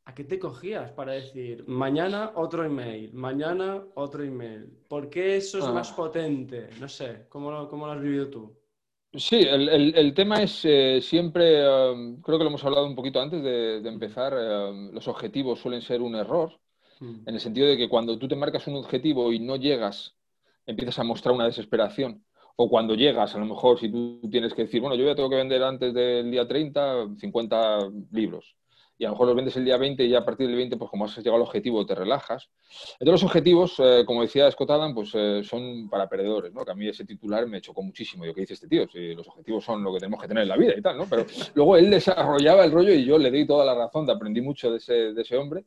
¿a 0.04 0.14
qué 0.14 0.22
te 0.22 0.38
cogías 0.38 0.92
para 0.92 1.14
decir, 1.14 1.64
mañana 1.66 2.34
otro 2.36 2.62
email, 2.62 3.12
mañana 3.12 3.82
otro 3.96 4.22
email? 4.22 4.70
¿Por 4.88 5.10
qué 5.10 5.38
eso 5.38 5.58
es 5.58 5.64
más 5.74 5.90
ah. 5.90 5.96
potente? 5.96 6.70
No 6.78 6.88
sé, 6.88 7.26
¿cómo 7.28 7.50
lo, 7.50 7.68
cómo 7.68 7.86
lo 7.86 7.94
has 7.94 8.00
vivido 8.00 8.30
tú? 8.30 8.56
Sí, 9.14 9.40
el, 9.40 10.14
tema 10.14 10.40
es 10.40 10.64
eh, 10.64 11.00
siempre, 11.02 11.68
um, 11.68 12.22
creo 12.22 12.38
que 12.38 12.44
lo 12.44 12.50
hemos 12.50 12.64
hablado 12.64 12.86
un 12.86 12.94
poquito 12.94 13.20
antes 13.20 13.42
de, 13.42 13.78
empezar, 13.88 14.32
um, 14.34 14.92
los 14.92 15.08
objetivos 15.08 15.58
suelen 15.58 15.82
ser 15.82 16.00
un 16.00 16.14
error 16.14 16.62
Mm. 17.02 17.28
En 17.28 17.34
el 17.34 17.40
sentido 17.40 17.66
de 17.66 17.76
que 17.76 17.88
cuando 17.88 18.16
tú 18.16 18.28
te 18.28 18.36
marcas 18.36 18.66
un 18.68 18.76
objetivo 18.76 19.32
y 19.32 19.40
no 19.40 19.56
llegas, 19.56 20.14
empiezas 20.66 20.98
a 20.98 21.04
mostrar 21.04 21.34
una 21.34 21.46
desesperación. 21.46 22.24
O 22.56 22.68
cuando 22.68 22.94
llegas, 22.94 23.34
a 23.34 23.38
lo 23.38 23.46
mejor, 23.46 23.80
si 23.80 23.90
tú 23.90 24.20
tienes 24.30 24.52
que 24.52 24.62
decir, 24.62 24.80
bueno, 24.80 24.94
yo 24.94 25.06
ya 25.06 25.14
tengo 25.14 25.30
que 25.30 25.36
vender 25.36 25.62
antes 25.62 25.94
del 25.94 26.30
día 26.30 26.46
30 26.46 27.16
50 27.16 27.90
libros 28.10 28.54
y 29.02 29.04
a 29.04 29.08
lo 29.08 29.14
mejor 29.14 29.26
los 29.26 29.36
vendes 29.36 29.56
el 29.56 29.64
día 29.64 29.76
20 29.76 30.04
y 30.04 30.10
ya 30.10 30.18
a 30.18 30.24
partir 30.24 30.46
del 30.46 30.54
20, 30.54 30.76
pues 30.76 30.88
como 30.88 31.06
has 31.06 31.16
llegado 31.16 31.34
al 31.34 31.42
objetivo, 31.42 31.84
te 31.84 31.92
relajas. 31.92 32.50
Entonces 33.00 33.22
los 33.22 33.24
objetivos, 33.24 33.74
eh, 33.78 34.04
como 34.06 34.22
decía 34.22 34.48
Scott 34.52 34.70
Adam, 34.70 34.94
pues 34.94 35.10
eh, 35.14 35.42
son 35.42 35.88
para 35.90 36.08
perdedores, 36.08 36.52
¿no? 36.52 36.64
Que 36.64 36.70
a 36.70 36.74
mí 36.76 36.86
ese 36.86 37.04
titular 37.04 37.44
me 37.48 37.60
chocó 37.60 37.82
muchísimo. 37.82 38.24
Yo, 38.24 38.32
¿qué 38.32 38.42
dice 38.42 38.54
este 38.54 38.68
tío? 38.68 38.86
Si 38.88 39.12
los 39.16 39.26
objetivos 39.26 39.64
son 39.64 39.82
lo 39.82 39.92
que 39.92 39.98
tenemos 39.98 40.20
que 40.20 40.28
tener 40.28 40.44
en 40.44 40.48
la 40.48 40.56
vida 40.56 40.74
y 40.76 40.80
tal, 40.80 40.98
¿no? 40.98 41.06
Pero 41.10 41.26
luego 41.54 41.76
él 41.76 41.90
desarrollaba 41.90 42.64
el 42.64 42.70
rollo 42.70 42.92
y 42.94 43.04
yo 43.04 43.18
le 43.18 43.32
di 43.32 43.44
toda 43.44 43.64
la 43.64 43.74
razón, 43.74 44.08
aprendí 44.08 44.40
mucho 44.40 44.70
de 44.70 44.76
ese, 44.76 45.12
de 45.12 45.22
ese 45.22 45.36
hombre, 45.36 45.64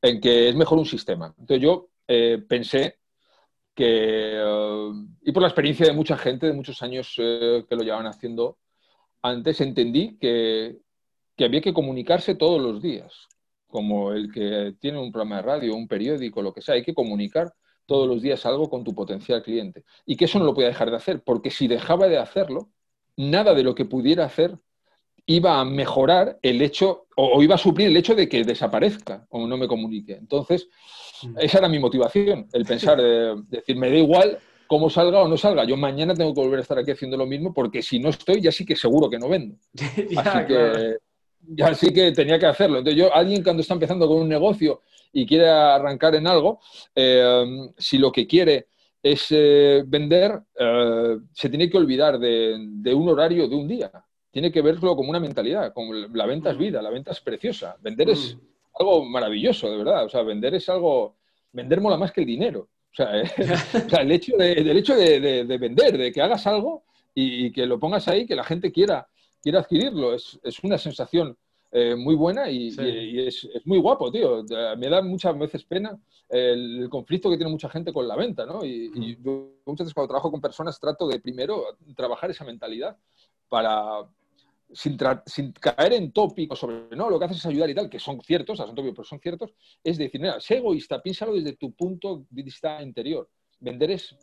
en 0.00 0.20
que 0.20 0.48
es 0.48 0.56
mejor 0.56 0.78
un 0.78 0.86
sistema. 0.86 1.32
Entonces 1.38 1.62
yo 1.62 1.90
eh, 2.08 2.42
pensé 2.48 2.98
que, 3.74 4.42
y 5.22 5.32
por 5.32 5.42
la 5.42 5.48
experiencia 5.48 5.86
de 5.86 5.92
mucha 5.92 6.16
gente, 6.16 6.46
de 6.46 6.52
muchos 6.52 6.82
años 6.82 7.12
que 7.16 7.66
lo 7.70 7.82
llevaban 7.82 8.06
haciendo 8.06 8.58
antes, 9.22 9.60
entendí 9.60 10.18
que 10.18 10.80
había 11.38 11.60
que 11.60 11.72
comunicarse 11.72 12.34
todos 12.34 12.60
los 12.60 12.82
días, 12.82 13.28
como 13.66 14.12
el 14.12 14.30
que 14.30 14.74
tiene 14.78 14.98
un 14.98 15.10
programa 15.10 15.36
de 15.36 15.42
radio, 15.42 15.74
un 15.74 15.88
periódico, 15.88 16.42
lo 16.42 16.52
que 16.52 16.62
sea, 16.62 16.74
hay 16.74 16.82
que 16.82 16.94
comunicar 16.94 17.52
todos 17.86 18.06
los 18.06 18.22
días 18.22 18.44
algo 18.46 18.70
con 18.70 18.84
tu 18.84 18.94
potencial 18.94 19.42
cliente. 19.42 19.84
Y 20.06 20.16
que 20.16 20.26
eso 20.26 20.38
no 20.38 20.44
lo 20.44 20.54
podía 20.54 20.68
dejar 20.68 20.90
de 20.90 20.96
hacer, 20.96 21.22
porque 21.24 21.50
si 21.50 21.66
dejaba 21.66 22.06
de 22.06 22.18
hacerlo, 22.18 22.70
nada 23.16 23.54
de 23.54 23.62
lo 23.62 23.74
que 23.74 23.84
pudiera 23.84 24.24
hacer 24.24 24.58
iba 25.26 25.60
a 25.60 25.64
mejorar 25.64 26.38
el 26.42 26.60
hecho 26.62 27.06
o, 27.16 27.42
iba 27.42 27.54
a 27.54 27.58
suplir 27.58 27.88
el 27.88 27.96
hecho 27.96 28.14
de 28.14 28.28
que 28.28 28.44
desaparezca 28.44 29.26
o 29.30 29.46
no 29.46 29.56
me 29.56 29.68
comunique. 29.68 30.14
Entonces. 30.14 30.68
Esa 31.38 31.58
era 31.58 31.68
mi 31.68 31.78
motivación, 31.78 32.48
el 32.52 32.64
pensar, 32.64 33.00
de, 33.00 33.42
decir, 33.48 33.76
me 33.76 33.90
da 33.90 33.96
igual 33.96 34.38
cómo 34.66 34.88
salga 34.88 35.20
o 35.20 35.28
no 35.28 35.36
salga. 35.36 35.64
Yo 35.64 35.76
mañana 35.76 36.14
tengo 36.14 36.34
que 36.34 36.40
volver 36.40 36.58
a 36.58 36.62
estar 36.62 36.78
aquí 36.78 36.90
haciendo 36.90 37.16
lo 37.16 37.26
mismo 37.26 37.52
porque 37.52 37.82
si 37.82 37.98
no 37.98 38.08
estoy, 38.08 38.40
ya 38.40 38.50
sí 38.50 38.64
que 38.64 38.76
seguro 38.76 39.10
que 39.10 39.18
no 39.18 39.28
vendo. 39.28 39.56
Así 40.16 40.46
que 40.46 40.96
ya 41.48 41.74
sí 41.74 41.92
que 41.92 42.12
tenía 42.12 42.38
que 42.38 42.46
hacerlo. 42.46 42.78
Entonces, 42.78 42.98
yo, 42.98 43.14
alguien 43.14 43.42
cuando 43.42 43.62
está 43.62 43.74
empezando 43.74 44.06
con 44.08 44.18
un 44.18 44.28
negocio 44.28 44.82
y 45.12 45.26
quiere 45.26 45.48
arrancar 45.48 46.14
en 46.14 46.26
algo, 46.26 46.60
eh, 46.94 47.44
si 47.76 47.98
lo 47.98 48.10
que 48.10 48.26
quiere 48.26 48.68
es 49.02 49.26
eh, 49.30 49.82
vender, 49.86 50.40
eh, 50.58 51.18
se 51.32 51.48
tiene 51.48 51.68
que 51.68 51.76
olvidar 51.76 52.18
de, 52.18 52.94
un 52.94 53.08
horario 53.08 53.48
de 53.48 53.56
un 53.56 53.68
día. 53.68 53.90
Tiene 54.30 54.50
que 54.50 54.62
verlo 54.62 54.96
como 54.96 55.10
una 55.10 55.20
mentalidad, 55.20 55.72
como 55.74 55.92
la 55.92 56.26
venta 56.26 56.50
es 56.50 56.56
vida, 56.56 56.80
la 56.80 56.90
venta 56.90 57.10
es 57.10 57.20
preciosa. 57.20 57.76
Vender 57.80 58.10
es. 58.10 58.38
Algo 58.74 59.04
maravilloso, 59.04 59.70
de 59.70 59.78
verdad. 59.78 60.04
O 60.04 60.08
sea, 60.08 60.22
vender 60.22 60.54
es 60.54 60.68
algo, 60.68 61.16
vender 61.52 61.80
mola 61.80 61.96
más 61.96 62.12
que 62.12 62.22
el 62.22 62.26
dinero. 62.26 62.68
O 62.92 62.94
sea, 62.94 63.10
el 64.00 64.12
hecho, 64.12 64.36
de, 64.36 64.54
del 64.56 64.76
hecho 64.76 64.94
de, 64.94 65.58
vender, 65.58 65.96
de 65.96 66.12
que 66.12 66.22
hagas 66.22 66.46
algo 66.46 66.84
y, 67.14 67.46
y, 67.46 67.52
que 67.52 67.66
lo 67.66 67.78
pongas 67.78 68.08
ahí, 68.08 68.26
que 68.26 68.36
la 68.36 68.44
gente 68.44 68.70
quiera 68.70 69.06
quiere 69.42 69.58
adquirirlo. 69.58 70.14
Es, 70.14 70.38
una 70.62 70.78
sensación 70.78 71.36
eh, 71.70 71.96
muy 71.96 72.14
buena 72.14 72.48
y, 72.48 72.68
es, 73.26 73.48
muy 73.64 73.78
guapo, 73.78 74.10
tío. 74.10 74.44
Me 74.78 74.88
da 74.88 75.02
muchas 75.02 75.36
veces 75.38 75.64
pena 75.64 75.98
el, 76.28 76.88
conflicto 76.88 77.28
que 77.28 77.36
tiene 77.36 77.50
mucha 77.50 77.68
gente 77.68 77.92
con 77.92 78.06
la 78.06 78.16
venta, 78.16 78.46
¿no? 78.46 78.64
Y, 78.64 78.88
mm. 78.88 79.22
yo 79.22 79.52
muchas 79.66 79.86
veces 79.86 79.94
cuando 79.94 80.08
trabajo 80.08 80.30
con 80.30 80.40
personas 80.40 80.78
trato 80.78 81.08
de 81.08 81.20
primero 81.20 81.64
trabajar 81.96 82.30
esa 82.30 82.44
mentalidad 82.44 82.96
para, 83.48 84.06
sin, 84.72 84.96
caer 85.52 85.92
en 85.92 86.12
tópicos 86.12 86.58
sobre, 86.58 86.96
no, 86.96 87.10
lo 87.10 87.18
que 87.18 87.26
haces 87.26 87.38
es 87.38 87.46
ayudar 87.46 87.70
y 87.70 87.74
tal, 87.74 87.90
que 87.90 87.98
son 87.98 88.20
ciertos, 88.20 88.58
son 88.58 88.74
tópicos, 88.74 88.96
pero 88.96 89.04
son 89.04 89.20
ciertos, 89.20 89.52
es 89.82 89.98
decir, 89.98 90.20
mira, 90.20 90.40
sé 90.40 90.56
egoísta, 90.56 91.02
piénsalo 91.02 91.34
desde 91.34 91.56
tu 91.56 91.72
punto 91.72 92.24
de 92.30 92.42
vista 92.42 92.82
interior. 92.82 93.28
Vender 93.60 93.92
es, 93.92 94.16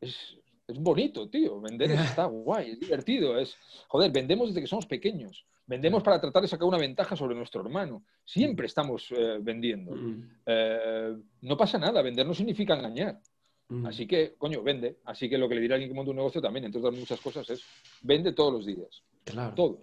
es, 0.00 0.38
es 0.68 0.78
bonito, 0.78 1.28
tío. 1.28 1.60
Vender 1.60 1.90
está 1.90 2.26
guay, 2.26 2.70
es 2.70 2.80
divertido. 2.80 3.38
Es, 3.38 3.56
joder, 3.88 4.10
vendemos 4.12 4.48
desde 4.48 4.60
que 4.60 4.66
somos 4.66 4.86
pequeños. 4.86 5.44
Vendemos 5.66 6.02
para 6.02 6.20
tratar 6.20 6.42
de 6.42 6.48
sacar 6.48 6.66
una 6.66 6.78
ventaja 6.78 7.16
sobre 7.16 7.34
nuestro 7.34 7.60
hermano. 7.60 8.04
Siempre 8.24 8.66
estamos 8.66 9.06
eh, 9.10 9.38
vendiendo. 9.40 9.92
Mm. 9.92 10.30
Eh, 10.46 11.16
no 11.42 11.56
pasa 11.56 11.78
nada, 11.78 12.02
vender 12.02 12.26
no 12.26 12.34
significa 12.34 12.74
engañar. 12.74 13.20
Mm. 13.68 13.86
Así 13.86 14.06
que, 14.06 14.34
coño, 14.36 14.62
vende. 14.62 14.98
Así 15.04 15.28
que 15.28 15.38
lo 15.38 15.48
que 15.48 15.54
le 15.54 15.60
dirá 15.60 15.74
a 15.74 15.76
alguien 15.76 15.90
que 15.90 15.94
monta 15.94 16.10
un 16.10 16.16
negocio 16.16 16.40
también, 16.40 16.64
entre 16.64 16.80
otras 16.80 16.98
muchas 16.98 17.20
cosas, 17.20 17.48
es 17.50 17.62
vende 18.02 18.32
todos 18.32 18.52
los 18.52 18.66
días. 18.66 19.02
Claro. 19.24 19.54
Todos. 19.54 19.78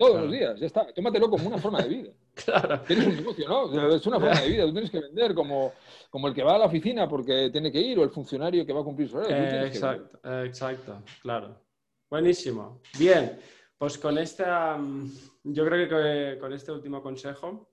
Todos 0.00 0.22
los 0.22 0.32
días, 0.32 0.58
ya 0.58 0.66
está. 0.66 0.90
Tómatelo 0.94 1.28
como 1.28 1.48
una 1.48 1.58
forma 1.58 1.82
de 1.82 1.88
vida. 1.90 2.10
claro. 2.34 2.80
Tienes 2.86 3.06
un 3.06 3.16
negocio, 3.16 3.46
¿no? 3.46 3.94
Es 3.94 4.06
una 4.06 4.18
forma 4.18 4.40
de 4.40 4.48
vida. 4.50 4.64
Tú 4.64 4.72
tienes 4.72 4.90
que 4.90 5.00
vender 5.00 5.34
como, 5.34 5.74
como 6.08 6.28
el 6.28 6.34
que 6.34 6.42
va 6.42 6.54
a 6.54 6.58
la 6.58 6.66
oficina 6.66 7.06
porque 7.06 7.50
tiene 7.50 7.70
que 7.70 7.80
ir 7.80 7.98
o 7.98 8.04
el 8.04 8.08
funcionario 8.08 8.64
que 8.64 8.72
va 8.72 8.80
a 8.80 8.84
cumplir 8.84 9.10
su 9.10 9.18
horario. 9.18 9.36
Eh, 9.36 9.66
exacto, 9.66 10.18
exacto, 10.42 11.02
claro. 11.20 11.60
Buenísimo. 12.08 12.80
Bien, 12.98 13.38
pues 13.76 13.98
con 13.98 14.16
esta, 14.16 14.76
mm, 14.78 15.12
yo 15.44 15.66
creo 15.66 15.86
que 15.86 16.38
con 16.38 16.52
este 16.54 16.72
último 16.72 17.02
consejo 17.02 17.68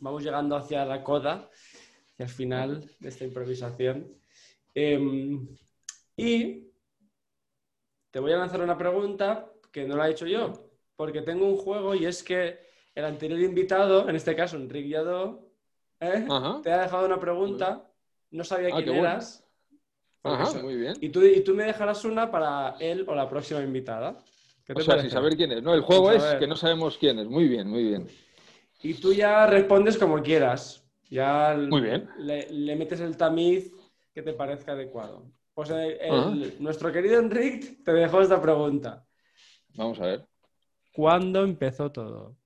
vamos 0.00 0.22
llegando 0.22 0.56
hacia 0.56 0.84
la 0.84 1.02
coda, 1.02 1.48
hacia 2.12 2.24
el 2.24 2.28
final 2.28 2.90
de 3.00 3.08
esta 3.08 3.24
improvisación. 3.24 4.14
Em, 4.74 5.48
y 6.16 6.70
te 8.10 8.20
voy 8.20 8.32
a 8.32 8.36
lanzar 8.36 8.60
una 8.60 8.76
pregunta 8.76 9.51
que 9.72 9.84
no 9.84 9.96
la 9.96 10.08
he 10.08 10.12
hecho 10.12 10.26
yo 10.26 10.72
porque 11.02 11.22
tengo 11.22 11.46
un 11.46 11.56
juego 11.56 11.96
y 11.96 12.06
es 12.06 12.22
que 12.22 12.60
el 12.94 13.04
anterior 13.04 13.40
invitado, 13.40 14.08
en 14.08 14.14
este 14.14 14.36
caso 14.36 14.56
Enrique 14.56 14.90
Yadó, 14.90 15.48
¿eh? 15.98 16.26
te 16.62 16.70
ha 16.70 16.82
dejado 16.82 17.06
una 17.06 17.18
pregunta, 17.18 17.90
no 18.30 18.44
sabía 18.44 18.68
ah, 18.72 18.80
quién 18.82 18.96
eras. 18.96 19.44
muy 20.62 20.76
bien. 20.76 20.94
Y 21.00 21.08
tú, 21.08 21.24
y 21.24 21.40
tú 21.40 21.54
me 21.54 21.64
dejarás 21.64 22.04
una 22.04 22.30
para 22.30 22.76
él 22.78 23.04
o 23.08 23.16
la 23.16 23.28
próxima 23.28 23.60
invitada. 23.62 24.16
o 24.72 24.80
sea, 24.80 25.00
sin 25.00 25.10
saber 25.10 25.36
quién 25.36 25.50
es. 25.52 25.62
No, 25.62 25.74
el 25.74 25.80
juego 25.80 26.12
es 26.12 26.22
que 26.38 26.46
no 26.46 26.54
sabemos 26.54 26.96
quién 26.98 27.18
es. 27.18 27.26
Muy 27.26 27.48
bien, 27.48 27.68
muy 27.68 27.82
bien. 27.82 28.06
Y 28.82 28.94
tú 28.94 29.12
ya 29.12 29.46
respondes 29.46 29.98
como 29.98 30.22
quieras. 30.22 30.84
Ya 31.10 31.56
muy 31.68 31.80
bien. 31.80 32.08
Le, 32.18 32.76
metes 32.76 33.00
el 33.00 33.16
tamiz 33.16 33.72
que 34.14 34.22
te 34.22 34.32
parezca 34.34 34.72
adecuado. 34.72 35.24
Pues 35.52 35.70
nuestro 36.60 36.92
querido 36.92 37.18
Enrique 37.18 37.78
te 37.84 37.92
dejó 37.92 38.22
esta 38.22 38.40
pregunta. 38.40 39.04
Vamos 39.74 40.00
a 40.00 40.06
ver. 40.06 40.26
¿Cuándo 40.92 41.42
empezó 41.44 41.90
todo? 41.90 42.36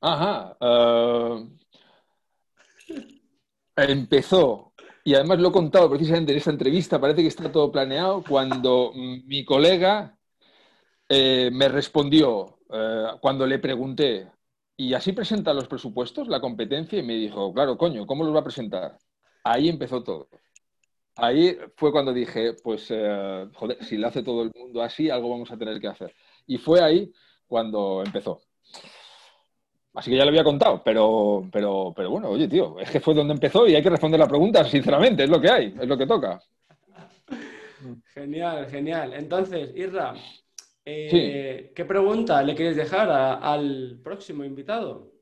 Ajá. 0.00 0.56
Eh, 0.60 1.48
empezó, 3.76 4.72
y 5.04 5.14
además 5.14 5.38
lo 5.38 5.48
he 5.48 5.52
contado 5.52 5.88
precisamente 5.90 6.32
en 6.32 6.38
esta 6.38 6.50
entrevista, 6.50 7.00
parece 7.00 7.22
que 7.22 7.28
está 7.28 7.50
todo 7.50 7.72
planeado, 7.72 8.22
cuando 8.22 8.92
mi 8.94 9.44
colega 9.44 10.16
eh, 11.08 11.50
me 11.52 11.68
respondió, 11.68 12.58
eh, 12.72 13.06
cuando 13.20 13.46
le 13.46 13.58
pregunté, 13.58 14.30
¿y 14.76 14.94
así 14.94 15.12
presenta 15.12 15.54
los 15.54 15.68
presupuestos, 15.68 16.28
la 16.28 16.40
competencia? 16.40 16.98
Y 16.98 17.02
me 17.02 17.14
dijo, 17.14 17.52
claro, 17.52 17.76
coño, 17.76 18.06
¿cómo 18.06 18.24
los 18.24 18.34
va 18.34 18.40
a 18.40 18.44
presentar? 18.44 18.98
Ahí 19.44 19.68
empezó 19.68 20.02
todo. 20.02 20.28
Ahí 21.16 21.56
fue 21.76 21.92
cuando 21.92 22.12
dije, 22.12 22.54
pues, 22.62 22.88
joder, 22.88 23.84
si 23.84 23.96
lo 23.96 24.08
hace 24.08 24.22
todo 24.22 24.42
el 24.42 24.52
mundo 24.54 24.82
así, 24.82 25.10
algo 25.10 25.30
vamos 25.30 25.50
a 25.50 25.56
tener 25.56 25.80
que 25.80 25.88
hacer. 25.88 26.14
Y 26.46 26.58
fue 26.58 26.82
ahí 26.82 27.12
cuando 27.46 28.02
empezó. 28.04 28.40
Así 29.94 30.10
que 30.10 30.16
ya 30.16 30.24
lo 30.24 30.30
había 30.30 30.42
contado, 30.42 30.82
pero, 30.84 31.48
pero, 31.52 31.92
pero 31.94 32.10
bueno, 32.10 32.28
oye, 32.30 32.48
tío, 32.48 32.80
es 32.80 32.90
que 32.90 32.98
fue 32.98 33.14
donde 33.14 33.34
empezó 33.34 33.64
y 33.68 33.76
hay 33.76 33.82
que 33.82 33.90
responder 33.90 34.18
la 34.18 34.26
pregunta, 34.26 34.64
sinceramente, 34.64 35.22
es 35.22 35.30
lo 35.30 35.40
que 35.40 35.50
hay, 35.50 35.74
es 35.80 35.86
lo 35.86 35.96
que 35.96 36.06
toca. 36.06 36.40
Genial, 38.12 38.66
genial. 38.68 39.12
Entonces, 39.14 39.70
Irra, 39.76 40.14
eh, 40.84 41.72
¿qué 41.74 41.84
pregunta 41.84 42.42
le 42.42 42.56
quieres 42.56 42.76
dejar 42.76 43.08
al 43.10 44.00
próximo 44.02 44.42
invitado? 44.42 45.13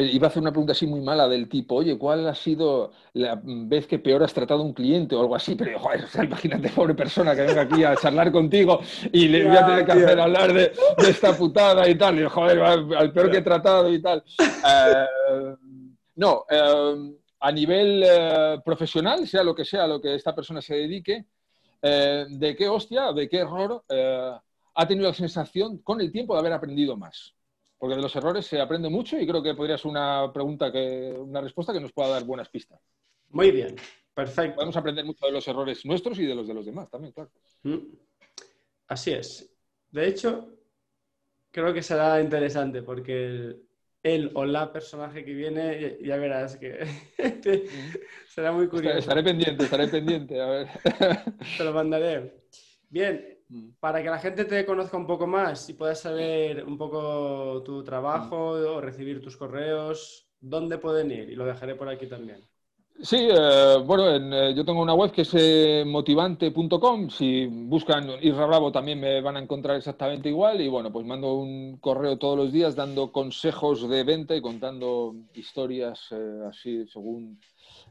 Iba 0.00 0.26
a 0.26 0.30
hacer 0.30 0.42
una 0.42 0.50
pregunta 0.50 0.72
así 0.72 0.86
muy 0.86 1.00
mala 1.00 1.28
del 1.28 1.48
tipo, 1.48 1.76
oye, 1.76 1.96
¿cuál 1.96 2.26
ha 2.26 2.34
sido 2.34 2.92
la 3.12 3.40
vez 3.42 3.86
que 3.86 3.98
peor 3.98 4.22
has 4.22 4.34
tratado 4.34 4.60
a 4.60 4.64
un 4.64 4.72
cliente 4.72 5.14
o 5.14 5.20
algo 5.20 5.36
así? 5.36 5.54
Pero, 5.54 5.78
joder, 5.78 6.04
imagínate, 6.24 6.68
pobre 6.70 6.94
persona 6.94 7.34
que 7.34 7.42
venga 7.42 7.62
aquí 7.62 7.84
a 7.84 7.96
charlar 7.96 8.32
contigo 8.32 8.80
y 9.12 9.28
le 9.28 9.46
voy 9.46 9.56
a 9.56 9.66
tener 9.66 9.86
que 9.86 9.92
hacer 9.92 10.20
hablar 10.20 10.52
de, 10.52 10.72
esta 10.98 11.36
putada 11.36 11.88
y 11.88 11.94
tal. 11.94 12.18
Y, 12.20 12.24
joder, 12.24 12.60
al 12.60 13.12
peor 13.12 13.30
que 13.30 13.38
he 13.38 13.42
tratado 13.42 13.92
y 13.92 14.02
tal. 14.02 14.24
Eh, 14.40 15.54
no, 16.16 16.44
eh, 16.50 17.14
a 17.40 17.52
nivel 17.52 18.02
eh, 18.04 18.58
profesional, 18.64 19.26
sea 19.28 19.44
lo 19.44 19.54
que 19.54 19.64
sea 19.64 19.86
lo 19.86 20.00
que 20.00 20.14
esta 20.14 20.34
persona 20.34 20.60
se 20.60 20.74
dedique, 20.74 21.26
¿de 21.80 22.56
qué 22.58 22.68
hostia, 22.68 23.12
de 23.12 23.28
qué 23.28 23.38
error 23.38 23.84
ha 23.88 24.88
tenido 24.88 25.06
la 25.08 25.14
sensación 25.14 25.78
con 25.78 26.00
el 26.00 26.10
tiempo 26.10 26.34
de 26.34 26.40
haber 26.40 26.52
aprendido 26.54 26.96
más? 26.96 27.36
Porque 27.78 27.96
de 27.96 28.02
los 28.02 28.16
errores 28.16 28.46
se 28.46 28.60
aprende 28.60 28.88
mucho 28.88 29.18
y 29.18 29.26
creo 29.26 29.42
que 29.42 29.54
podría 29.54 29.76
ser 29.76 29.90
una 29.90 30.30
pregunta, 30.32 30.72
que, 30.72 31.14
una 31.18 31.40
respuesta 31.40 31.72
que 31.72 31.80
nos 31.80 31.92
pueda 31.92 32.08
dar 32.08 32.24
buenas 32.24 32.48
pistas. 32.48 32.80
Muy 33.30 33.50
bien, 33.50 33.76
perfecto. 34.14 34.56
Podemos 34.56 34.76
aprender 34.76 35.04
mucho 35.04 35.26
de 35.26 35.32
los 35.32 35.46
errores 35.46 35.84
nuestros 35.84 36.18
y 36.18 36.26
de 36.26 36.34
los 36.34 36.48
de 36.48 36.54
los 36.54 36.64
demás 36.64 36.88
también, 36.90 37.12
claro. 37.12 37.30
Mm. 37.64 37.78
Así 38.88 39.12
es. 39.12 39.52
De 39.90 40.06
hecho, 40.06 40.48
creo 41.50 41.74
que 41.74 41.82
será 41.82 42.20
interesante 42.20 42.82
porque 42.82 43.56
el 44.02 44.30
o 44.34 44.44
la 44.44 44.72
personaje 44.72 45.24
que 45.24 45.34
viene, 45.34 45.98
ya 46.00 46.16
verás 46.16 46.56
que 46.56 46.86
será 48.28 48.52
muy 48.52 48.68
curioso. 48.68 48.98
Estaré 48.98 49.22
pendiente, 49.22 49.64
estaré 49.64 49.88
pendiente, 49.88 50.40
a 50.40 50.46
ver. 50.46 50.68
Te 51.58 51.64
lo 51.64 51.72
mandaré. 51.72 52.44
Bien. 52.88 53.35
Para 53.80 54.02
que 54.02 54.10
la 54.10 54.18
gente 54.18 54.44
te 54.44 54.64
conozca 54.64 54.96
un 54.96 55.06
poco 55.06 55.26
más 55.26 55.68
y 55.68 55.74
puedas 55.74 56.00
saber 56.00 56.64
un 56.64 56.76
poco 56.76 57.62
tu 57.64 57.84
trabajo 57.84 58.50
o 58.50 58.80
recibir 58.80 59.22
tus 59.22 59.36
correos, 59.36 60.28
¿dónde 60.40 60.78
pueden 60.78 61.10
ir? 61.10 61.30
Y 61.30 61.36
lo 61.36 61.44
dejaré 61.44 61.74
por 61.74 61.88
aquí 61.88 62.06
también. 62.06 62.40
Sí, 63.02 63.28
eh, 63.30 63.76
bueno, 63.84 64.08
eh, 64.08 64.54
yo 64.54 64.64
tengo 64.64 64.80
una 64.80 64.94
web 64.94 65.12
que 65.12 65.22
es 65.22 65.30
eh, 65.34 65.84
motivante.com. 65.86 67.10
Si 67.10 67.46
buscan 67.46 68.10
Isra 68.22 68.46
Bravo 68.46 68.72
también 68.72 68.98
me 68.98 69.20
van 69.20 69.36
a 69.36 69.40
encontrar 69.40 69.76
exactamente 69.76 70.30
igual. 70.30 70.60
Y 70.62 70.68
bueno, 70.68 70.90
pues 70.90 71.04
mando 71.04 71.34
un 71.34 71.76
correo 71.76 72.16
todos 72.16 72.38
los 72.38 72.52
días 72.52 72.74
dando 72.74 73.12
consejos 73.12 73.86
de 73.88 74.02
venta 74.02 74.34
y 74.34 74.40
contando 74.40 75.14
historias 75.34 76.10
así 76.48 76.86
según 76.86 77.38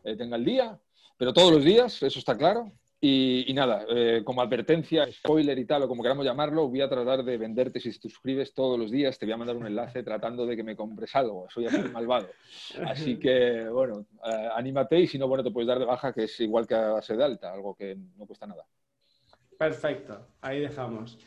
tenga 0.03 0.38
el 0.38 0.45
día. 0.45 0.80
Pero 1.18 1.34
todos 1.34 1.51
los 1.51 1.64
días, 1.64 2.01
eso 2.01 2.20
está 2.20 2.36
claro. 2.36 2.72
Y, 3.08 3.53
nada, 3.53 3.86
eh, 3.88 4.24
como 4.26 4.41
advertencia, 4.41 5.08
spoiler 5.12 5.60
y 5.60 5.66
tal, 5.66 5.84
o 5.84 5.88
como 5.88 6.01
queramos 6.01 6.26
llamarlo, 6.26 6.68
voy 6.68 6.82
a 6.82 6.89
tratar 6.89 7.24
de 7.24 7.38
venderte 7.38 7.80
si 7.80 7.91
te 7.91 8.10
suscribes 8.10 8.51
todos 8.51 8.80
los 8.80 8.89
días, 8.89 9.20
te 9.20 9.28
voy 9.28 9.34
a 9.34 9.38
mandar 9.38 9.56
un 9.56 9.68
enlace 9.68 10.01
tratando 10.01 10.43
de 10.47 10.56
que 10.56 10.64
me 10.64 10.76
compres 10.76 11.16
algo. 11.16 11.45
Soy 11.53 11.68
así 11.68 11.78
malvado. 11.93 12.30
Así 12.84 13.20
que, 13.20 13.68
bueno, 13.70 14.08
eh, 14.26 14.49
anímate 14.56 15.01
y 15.01 15.06
si 15.06 15.20
no, 15.20 15.28
bueno, 15.28 15.43
te 15.43 15.51
puedes 15.51 15.68
dar 15.68 15.78
de 15.78 15.86
baja, 15.86 16.14
que 16.14 16.24
es 16.24 16.39
igual 16.39 16.66
que 16.66 16.74
a 16.74 16.93
base 16.93 17.16
de 17.16 17.24
alta, 17.24 17.53
algo 17.53 17.76
que 17.76 17.95
no 18.18 18.26
cuesta 18.26 18.47
nada. 18.47 18.66
Perfecto, 19.56 20.30
ahí 20.41 20.62
dejamos. 20.62 21.20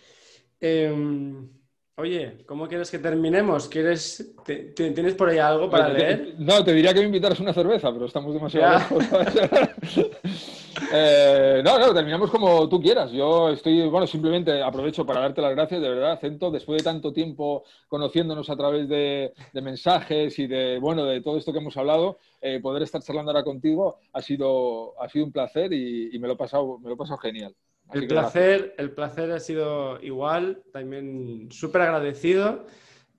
Em, 0.61 1.49
oye, 1.95 2.39
¿cómo 2.45 2.67
quieres 2.67 2.91
que 2.91 2.99
terminemos? 2.99 3.69
¿Quieres, 3.69 4.35
¿Tienes 4.75 5.15
por 5.15 5.29
ahí 5.29 5.39
algo 5.39 5.71
para 5.71 5.91
leer? 5.91 6.35
no, 6.39 6.65
te 6.65 6.73
diría 6.73 6.93
que 6.93 7.01
me 7.01 7.07
invitaras 7.07 7.39
una 7.39 7.53
cerveza, 7.53 7.93
pero 7.93 8.07
estamos 8.07 8.35
demasiado 8.35 8.79
lejos. 8.79 9.05
Eh, 10.93 11.63
no, 11.65 11.79
no, 11.79 11.95
terminamos 11.95 12.31
como 12.31 12.69
tú 12.69 12.81
quieras. 12.81 13.11
Yo 13.11 13.51
estoy, 13.51 13.89
bueno, 13.89 14.07
simplemente 14.07 14.63
aprovecho 14.63 15.05
para 15.05 15.21
darte 15.21 15.41
las 15.41 15.55
gracias, 15.55 15.81
de 15.81 15.89
verdad, 15.89 16.19
Cento, 16.21 16.51
después 16.51 16.79
de 16.79 16.85
tanto 16.85 17.13
tiempo 17.13 17.65
conociéndonos 17.89 18.49
a 18.51 18.57
través 18.57 18.89
de, 18.89 19.33
mensajes 19.55 20.39
y 20.39 20.47
de, 20.47 20.79
bueno, 20.79 21.05
de 21.05 21.21
todo 21.21 21.37
esto 21.37 21.53
que 21.53 21.59
hemos 21.59 21.77
hablado, 21.77 22.19
eh, 22.41 22.61
poder 22.61 22.83
estar 22.83 23.03
charlando 23.03 23.31
ahora 23.31 23.45
contigo 23.45 23.99
ha 24.13 24.23
sido, 24.23 25.01
ha 25.01 25.09
sido 25.09 25.27
un 25.27 25.33
placer 25.33 25.73
y, 25.73 26.19
me, 26.19 26.27
lo 26.27 26.35
he 26.35 26.37
pasado, 26.37 26.79
me 26.79 26.89
lo 26.89 26.95
he 26.95 26.99
pasado 26.99 27.19
genial. 27.19 27.55
el 27.93 28.07
placer, 28.07 28.75
el 28.79 28.93
placer 28.93 29.31
ha 29.33 29.41
sido 29.41 30.01
igual, 30.03 30.63
también 30.73 31.49
súper 31.51 31.83
agradecido 31.83 32.67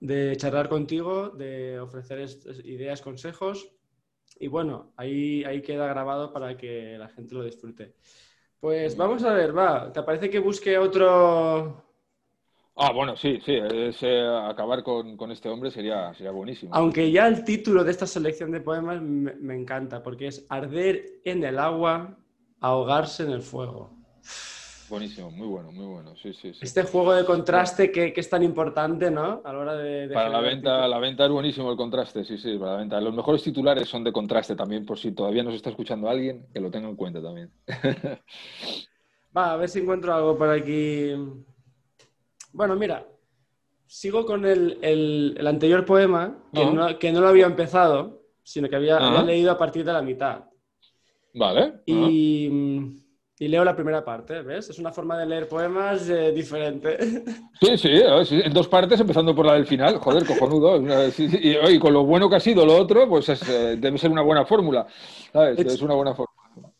de 0.00 0.34
charlar 0.36 0.68
contigo, 0.68 1.28
de 1.28 1.78
ofrecer 1.78 2.26
ideas, 2.64 3.02
consejos 3.02 3.70
y 4.40 4.48
bueno, 4.48 4.92
ahí, 4.96 5.44
ahí 5.44 5.60
queda 5.60 5.86
grabado 5.86 6.32
para 6.32 6.56
que 6.56 6.96
la 6.98 7.08
gente 7.08 7.34
lo 7.34 7.44
disfrute. 7.44 7.94
Pues 8.58 8.96
vamos 8.96 9.22
a 9.22 9.34
ver, 9.34 9.56
va. 9.56 9.92
¿Te 9.92 10.02
parece 10.02 10.30
que 10.30 10.38
busque 10.38 10.78
otro...? 10.78 11.84
Ah, 12.76 12.92
bueno, 12.92 13.14
sí, 13.16 13.38
sí. 13.44 13.58
acabar 13.58 14.82
con, 14.82 15.30
este 15.30 15.50
hombre 15.50 15.70
sería, 15.70 16.14
sería 16.14 16.30
buenísimo. 16.30 16.74
Aunque 16.74 17.10
ya 17.12 17.28
el 17.28 17.44
título 17.44 17.84
de 17.84 17.90
esta 17.90 18.06
selección 18.06 18.50
de 18.50 18.62
poemas 18.62 19.02
me 19.02 19.54
encanta, 19.54 20.02
porque 20.02 20.28
es 20.28 20.46
Arder 20.48 21.20
en 21.24 21.44
el 21.44 21.58
agua, 21.58 22.16
ahogarse 22.60 23.24
en 23.24 23.32
el 23.32 23.42
fuego. 23.42 23.90
Buenísimo, 24.90 25.30
muy 25.30 25.46
bueno, 25.46 25.70
muy 25.70 25.86
bueno. 25.86 26.16
Sí, 26.16 26.32
sí, 26.32 26.50
Este 26.60 26.82
juego 26.82 27.14
de 27.14 27.24
contraste 27.24 27.92
que, 27.92 28.12
es 28.14 28.28
tan 28.28 28.42
importante, 28.42 29.08
¿no? 29.08 29.40
A 29.44 29.52
la 29.52 29.58
hora 29.60 29.76
de. 29.76 30.08
para 30.08 30.28
la 30.28 30.40
venta, 30.40 30.88
la 30.88 30.98
venta 30.98 31.26
es 31.26 31.30
buenísimo 31.30 31.70
el 31.70 31.76
contraste, 31.76 32.24
sí, 32.24 32.36
sí, 32.36 32.58
para 32.58 32.72
la 32.72 32.78
venta. 32.78 33.00
Los 33.00 33.14
mejores 33.14 33.40
titulares 33.40 33.88
son 33.88 34.02
de 34.02 34.12
contraste 34.12 34.56
también, 34.56 34.84
por 34.84 34.98
si 34.98 35.12
todavía 35.12 35.44
nos 35.44 35.54
está 35.54 35.70
escuchando 35.70 36.08
alguien, 36.08 36.48
que 36.52 36.58
lo 36.58 36.72
tenga 36.72 36.88
en 36.88 36.96
cuenta 36.96 37.22
también. 37.22 37.52
Va, 39.36 39.52
a 39.52 39.56
ver 39.56 39.68
si 39.68 39.78
encuentro 39.78 40.12
algo 40.12 40.36
por 40.36 40.50
aquí. 40.50 41.12
Bueno, 42.52 42.74
mira, 42.74 43.06
sigo 43.86 44.26
con 44.26 44.44
el, 44.44 45.38
anterior 45.46 45.84
poema, 45.84 46.36
que, 46.52 47.12
no, 47.12 47.20
lo 47.20 47.28
había 47.28 47.46
empezado, 47.46 48.24
sino 48.42 48.68
que 48.68 48.74
había, 48.74 48.96
había 48.96 49.22
leído 49.22 49.52
a 49.52 49.58
partir 49.58 49.84
de 49.84 49.92
la 49.92 50.02
mitad. 50.02 50.46
Vale. 51.32 51.74
Y 51.86 52.99
y 53.40 53.48
leo 53.48 53.64
la 53.64 53.74
primera 53.74 54.04
parte, 54.04 54.42
¿ves? 54.42 54.68
Es 54.68 54.78
una 54.78 54.92
forma 54.92 55.18
de 55.18 55.24
leer 55.24 55.48
poemas 55.48 56.08
eh, 56.10 56.30
diferente. 56.30 56.98
Sí, 57.60 57.76
sí, 57.76 57.90
en 57.92 58.52
dos 58.54 58.68
partes, 58.68 58.98
empezando 59.00 59.34
por 59.34 59.44
la 59.44 59.52
del 59.52 59.66
final. 59.66 59.98
Joder, 59.98 60.26
cojonudo. 60.26 60.82
Y, 61.18 61.78
con 61.78 61.92
lo 61.92 62.04
bueno 62.04 62.28
que 62.28 62.36
ha 62.36 62.40
sido 62.40 62.64
lo 62.64 62.74
otro, 62.74 63.06
pues 63.06 63.28
eh, 63.28 63.76
debe 63.78 63.98
ser 63.98 64.10
una 64.10 64.22
buena 64.22 64.46
fórmula. 64.46 64.86
¿sabes? 65.30 65.58
Es 65.58 65.82
una 65.82 65.94
buena 65.94 66.14
fórmula. 66.14 66.72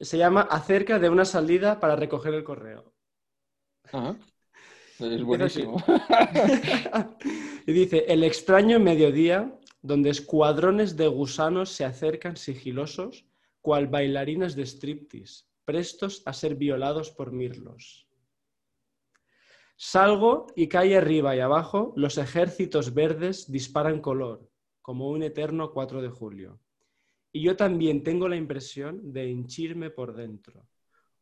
Se 0.00 0.16
llama 0.16 0.42
Acerca 0.42 0.98
de 0.98 1.10
una 1.10 1.26
salida 1.26 1.78
para 1.80 1.96
recoger 1.96 2.32
el 2.32 2.44
correo. 2.44 2.92
Ajá. 3.92 4.16
Es 4.98 5.22
buenísimo. 5.22 5.82
y 7.66 7.72
dice, 7.72 8.06
el 8.08 8.24
extraño 8.24 8.80
mediodía 8.80 9.52
donde 9.82 10.08
escuadrones 10.08 10.96
de 10.96 11.08
gusanos 11.08 11.70
se 11.70 11.84
acercan 11.84 12.36
sigilosos 12.36 13.26
cual 13.60 13.86
bailarinas 13.86 14.56
de 14.56 14.64
striptease 14.64 15.51
prestos 15.64 16.22
a 16.26 16.32
ser 16.32 16.56
violados 16.56 17.10
por 17.10 17.32
mirlos. 17.32 18.08
Salgo 19.76 20.46
y 20.54 20.68
cae 20.68 20.96
arriba 20.96 21.34
y 21.34 21.40
abajo 21.40 21.92
los 21.96 22.18
ejércitos 22.18 22.94
verdes 22.94 23.50
disparan 23.50 24.00
color, 24.00 24.48
como 24.80 25.08
un 25.08 25.22
eterno 25.22 25.72
4 25.72 26.02
de 26.02 26.08
julio. 26.08 26.60
Y 27.32 27.42
yo 27.42 27.56
también 27.56 28.02
tengo 28.02 28.28
la 28.28 28.36
impresión 28.36 29.12
de 29.12 29.30
henchirme 29.30 29.90
por 29.90 30.14
dentro. 30.14 30.68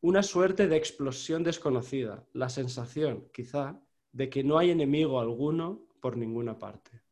Una 0.03 0.23
suerte 0.23 0.67
de 0.67 0.77
explosión 0.77 1.45
desconocida, 1.45 2.27
la 2.33 2.49
sensación, 2.49 3.31
quizá, 3.33 3.81
de 4.13 4.29
que 4.29 4.43
no 4.43 4.59
hay 4.59 4.71
enemigo 4.71 5.21
alguno 5.21 5.87
por 6.01 6.17
ninguna 6.17 6.59
parte. 6.59 7.03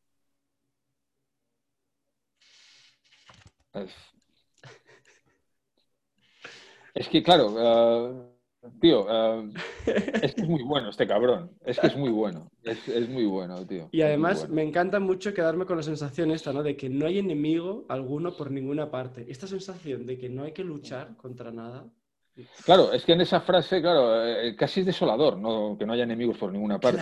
Es 6.99 7.09
que, 7.09 7.23
claro, 7.23 7.55
eh, 7.57 8.69
tío, 8.81 9.07
eh, 9.09 9.53
es 10.23 10.35
que 10.35 10.43
es 10.43 10.49
muy 10.49 10.65
bueno 10.65 10.91
este 10.91 11.07
cabrón. 11.07 11.53
Es 11.65 11.79
que 11.79 11.87
es 11.87 11.97
muy 11.97 12.11
bueno. 12.11 12.51
Es, 12.65 13.09
muy 13.09 13.25
bueno, 13.25 13.65
tío. 13.65 13.89
Y 13.93 14.03
además 14.03 14.49
me 14.49 14.65
encanta 14.65 14.99
mucho 14.99 15.33
quedarme 15.33 15.65
con 15.65 15.77
la 15.77 15.85
sensación 15.85 16.33
esta, 16.33 16.53
¿no? 16.53 16.65
De 16.65 16.77
que 16.77 16.89
no 16.89 17.07
hay 17.07 17.21
enemigo 17.21 17.87
alguno 17.89 18.37
por 18.37 18.51
ninguna 18.51 18.91
parte. 18.91 19.25
Esta 19.29 19.47
sensación 19.47 20.07
de 20.07 20.19
que 20.19 20.29
no 20.29 20.43
hay 20.43 20.53
que 20.53 20.65
luchar 20.65 21.17
contra 21.17 21.53
nada. 21.53 21.87
Claro, 22.65 22.93
es 22.93 23.05
que 23.05 23.13
en 23.13 23.21
esa 23.21 23.41
frase, 23.41 23.81
claro, 23.81 24.25
eh, 24.27 24.57
casi 24.57 24.81
es 24.81 24.87
desolador, 24.87 25.39
¿no? 25.39 25.77
Que 25.79 25.87
no 25.87 25.93
haya 25.93 26.03
enemigos 26.03 26.37
por 26.37 26.53
ninguna 26.53 26.81
parte. 26.81 27.01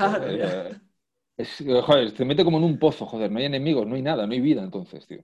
es, 1.38 1.64
joder, 1.84 2.12
te 2.12 2.24
mete 2.26 2.44
como 2.44 2.58
en 2.58 2.64
un 2.64 2.78
pozo, 2.78 3.06
joder, 3.06 3.30
no 3.30 3.38
hay 3.38 3.46
enemigos, 3.46 3.86
no 3.86 3.94
hay 3.94 4.02
nada, 4.02 4.26
no 4.26 4.32
hay 4.34 4.40
vida 4.40 4.62
entonces, 4.62 5.06
tío. 5.06 5.22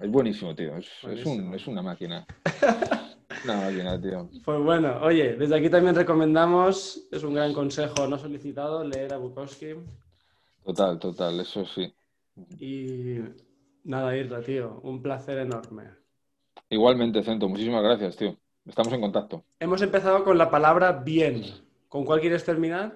es 0.00 0.10
buenísimo, 0.10 0.52
tío. 0.56 0.76
Es, 0.76 0.88
es 1.04 1.66
una 1.68 1.82
máquina. 1.82 2.26
No, 3.44 4.00
tío. 4.00 4.28
Pues 4.44 4.60
bueno, 4.60 4.98
oye, 5.02 5.34
desde 5.34 5.56
aquí 5.56 5.70
también 5.70 5.94
recomendamos, 5.94 7.08
es 7.10 7.22
un 7.22 7.34
gran 7.34 7.52
consejo 7.52 8.06
no 8.06 8.18
solicitado, 8.18 8.84
leer 8.84 9.14
a 9.14 9.18
Bukowski. 9.18 9.74
Total, 10.64 10.98
total, 10.98 11.40
eso 11.40 11.64
sí. 11.64 11.92
Y 12.58 13.18
nada, 13.84 14.16
Irra, 14.16 14.42
tío, 14.42 14.80
un 14.82 15.02
placer 15.02 15.38
enorme. 15.38 15.84
Igualmente, 16.68 17.22
Cento, 17.22 17.48
muchísimas 17.48 17.82
gracias, 17.82 18.16
tío. 18.16 18.36
Estamos 18.66 18.92
en 18.92 19.00
contacto. 19.00 19.44
Hemos 19.58 19.82
empezado 19.82 20.22
con 20.22 20.38
la 20.38 20.50
palabra 20.50 20.92
bien. 20.92 21.42
¿Con 21.88 22.04
cuál 22.04 22.20
quieres 22.20 22.44
terminar? 22.44 22.94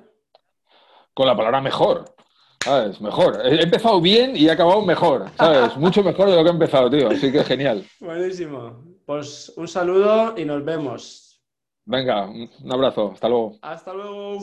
Con 1.15 1.27
la 1.27 1.37
palabra 1.37 1.61
mejor. 1.61 2.15
¿Sabes? 2.63 3.01
Mejor. 3.01 3.41
He 3.45 3.63
empezado 3.63 4.01
bien 4.01 4.37
y 4.37 4.47
he 4.47 4.51
acabado 4.51 4.83
mejor. 4.83 5.27
¿Sabes? 5.37 5.77
Mucho 5.77 6.03
mejor 6.03 6.31
de 6.31 6.37
lo 6.37 6.43
que 6.43 6.51
he 6.51 6.53
empezado, 6.53 6.91
tío. 6.91 7.11
Así 7.11 7.33
que 7.33 7.43
genial. 7.43 7.85
Buenísimo. 7.99 8.94
Pues 9.07 9.53
un 9.57 9.69
saludo 9.69 10.35
y 10.37 10.45
nos 10.45 10.65
vemos. 10.65 11.43
Venga, 11.85 12.27
un 12.27 12.73
abrazo. 12.73 13.13
Hasta 13.13 13.29
luego. 13.29 13.59
Hasta 13.61 13.93
luego. 13.93 14.39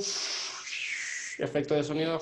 Efecto 1.39 1.73
de 1.73 1.83
sonido. 1.83 2.19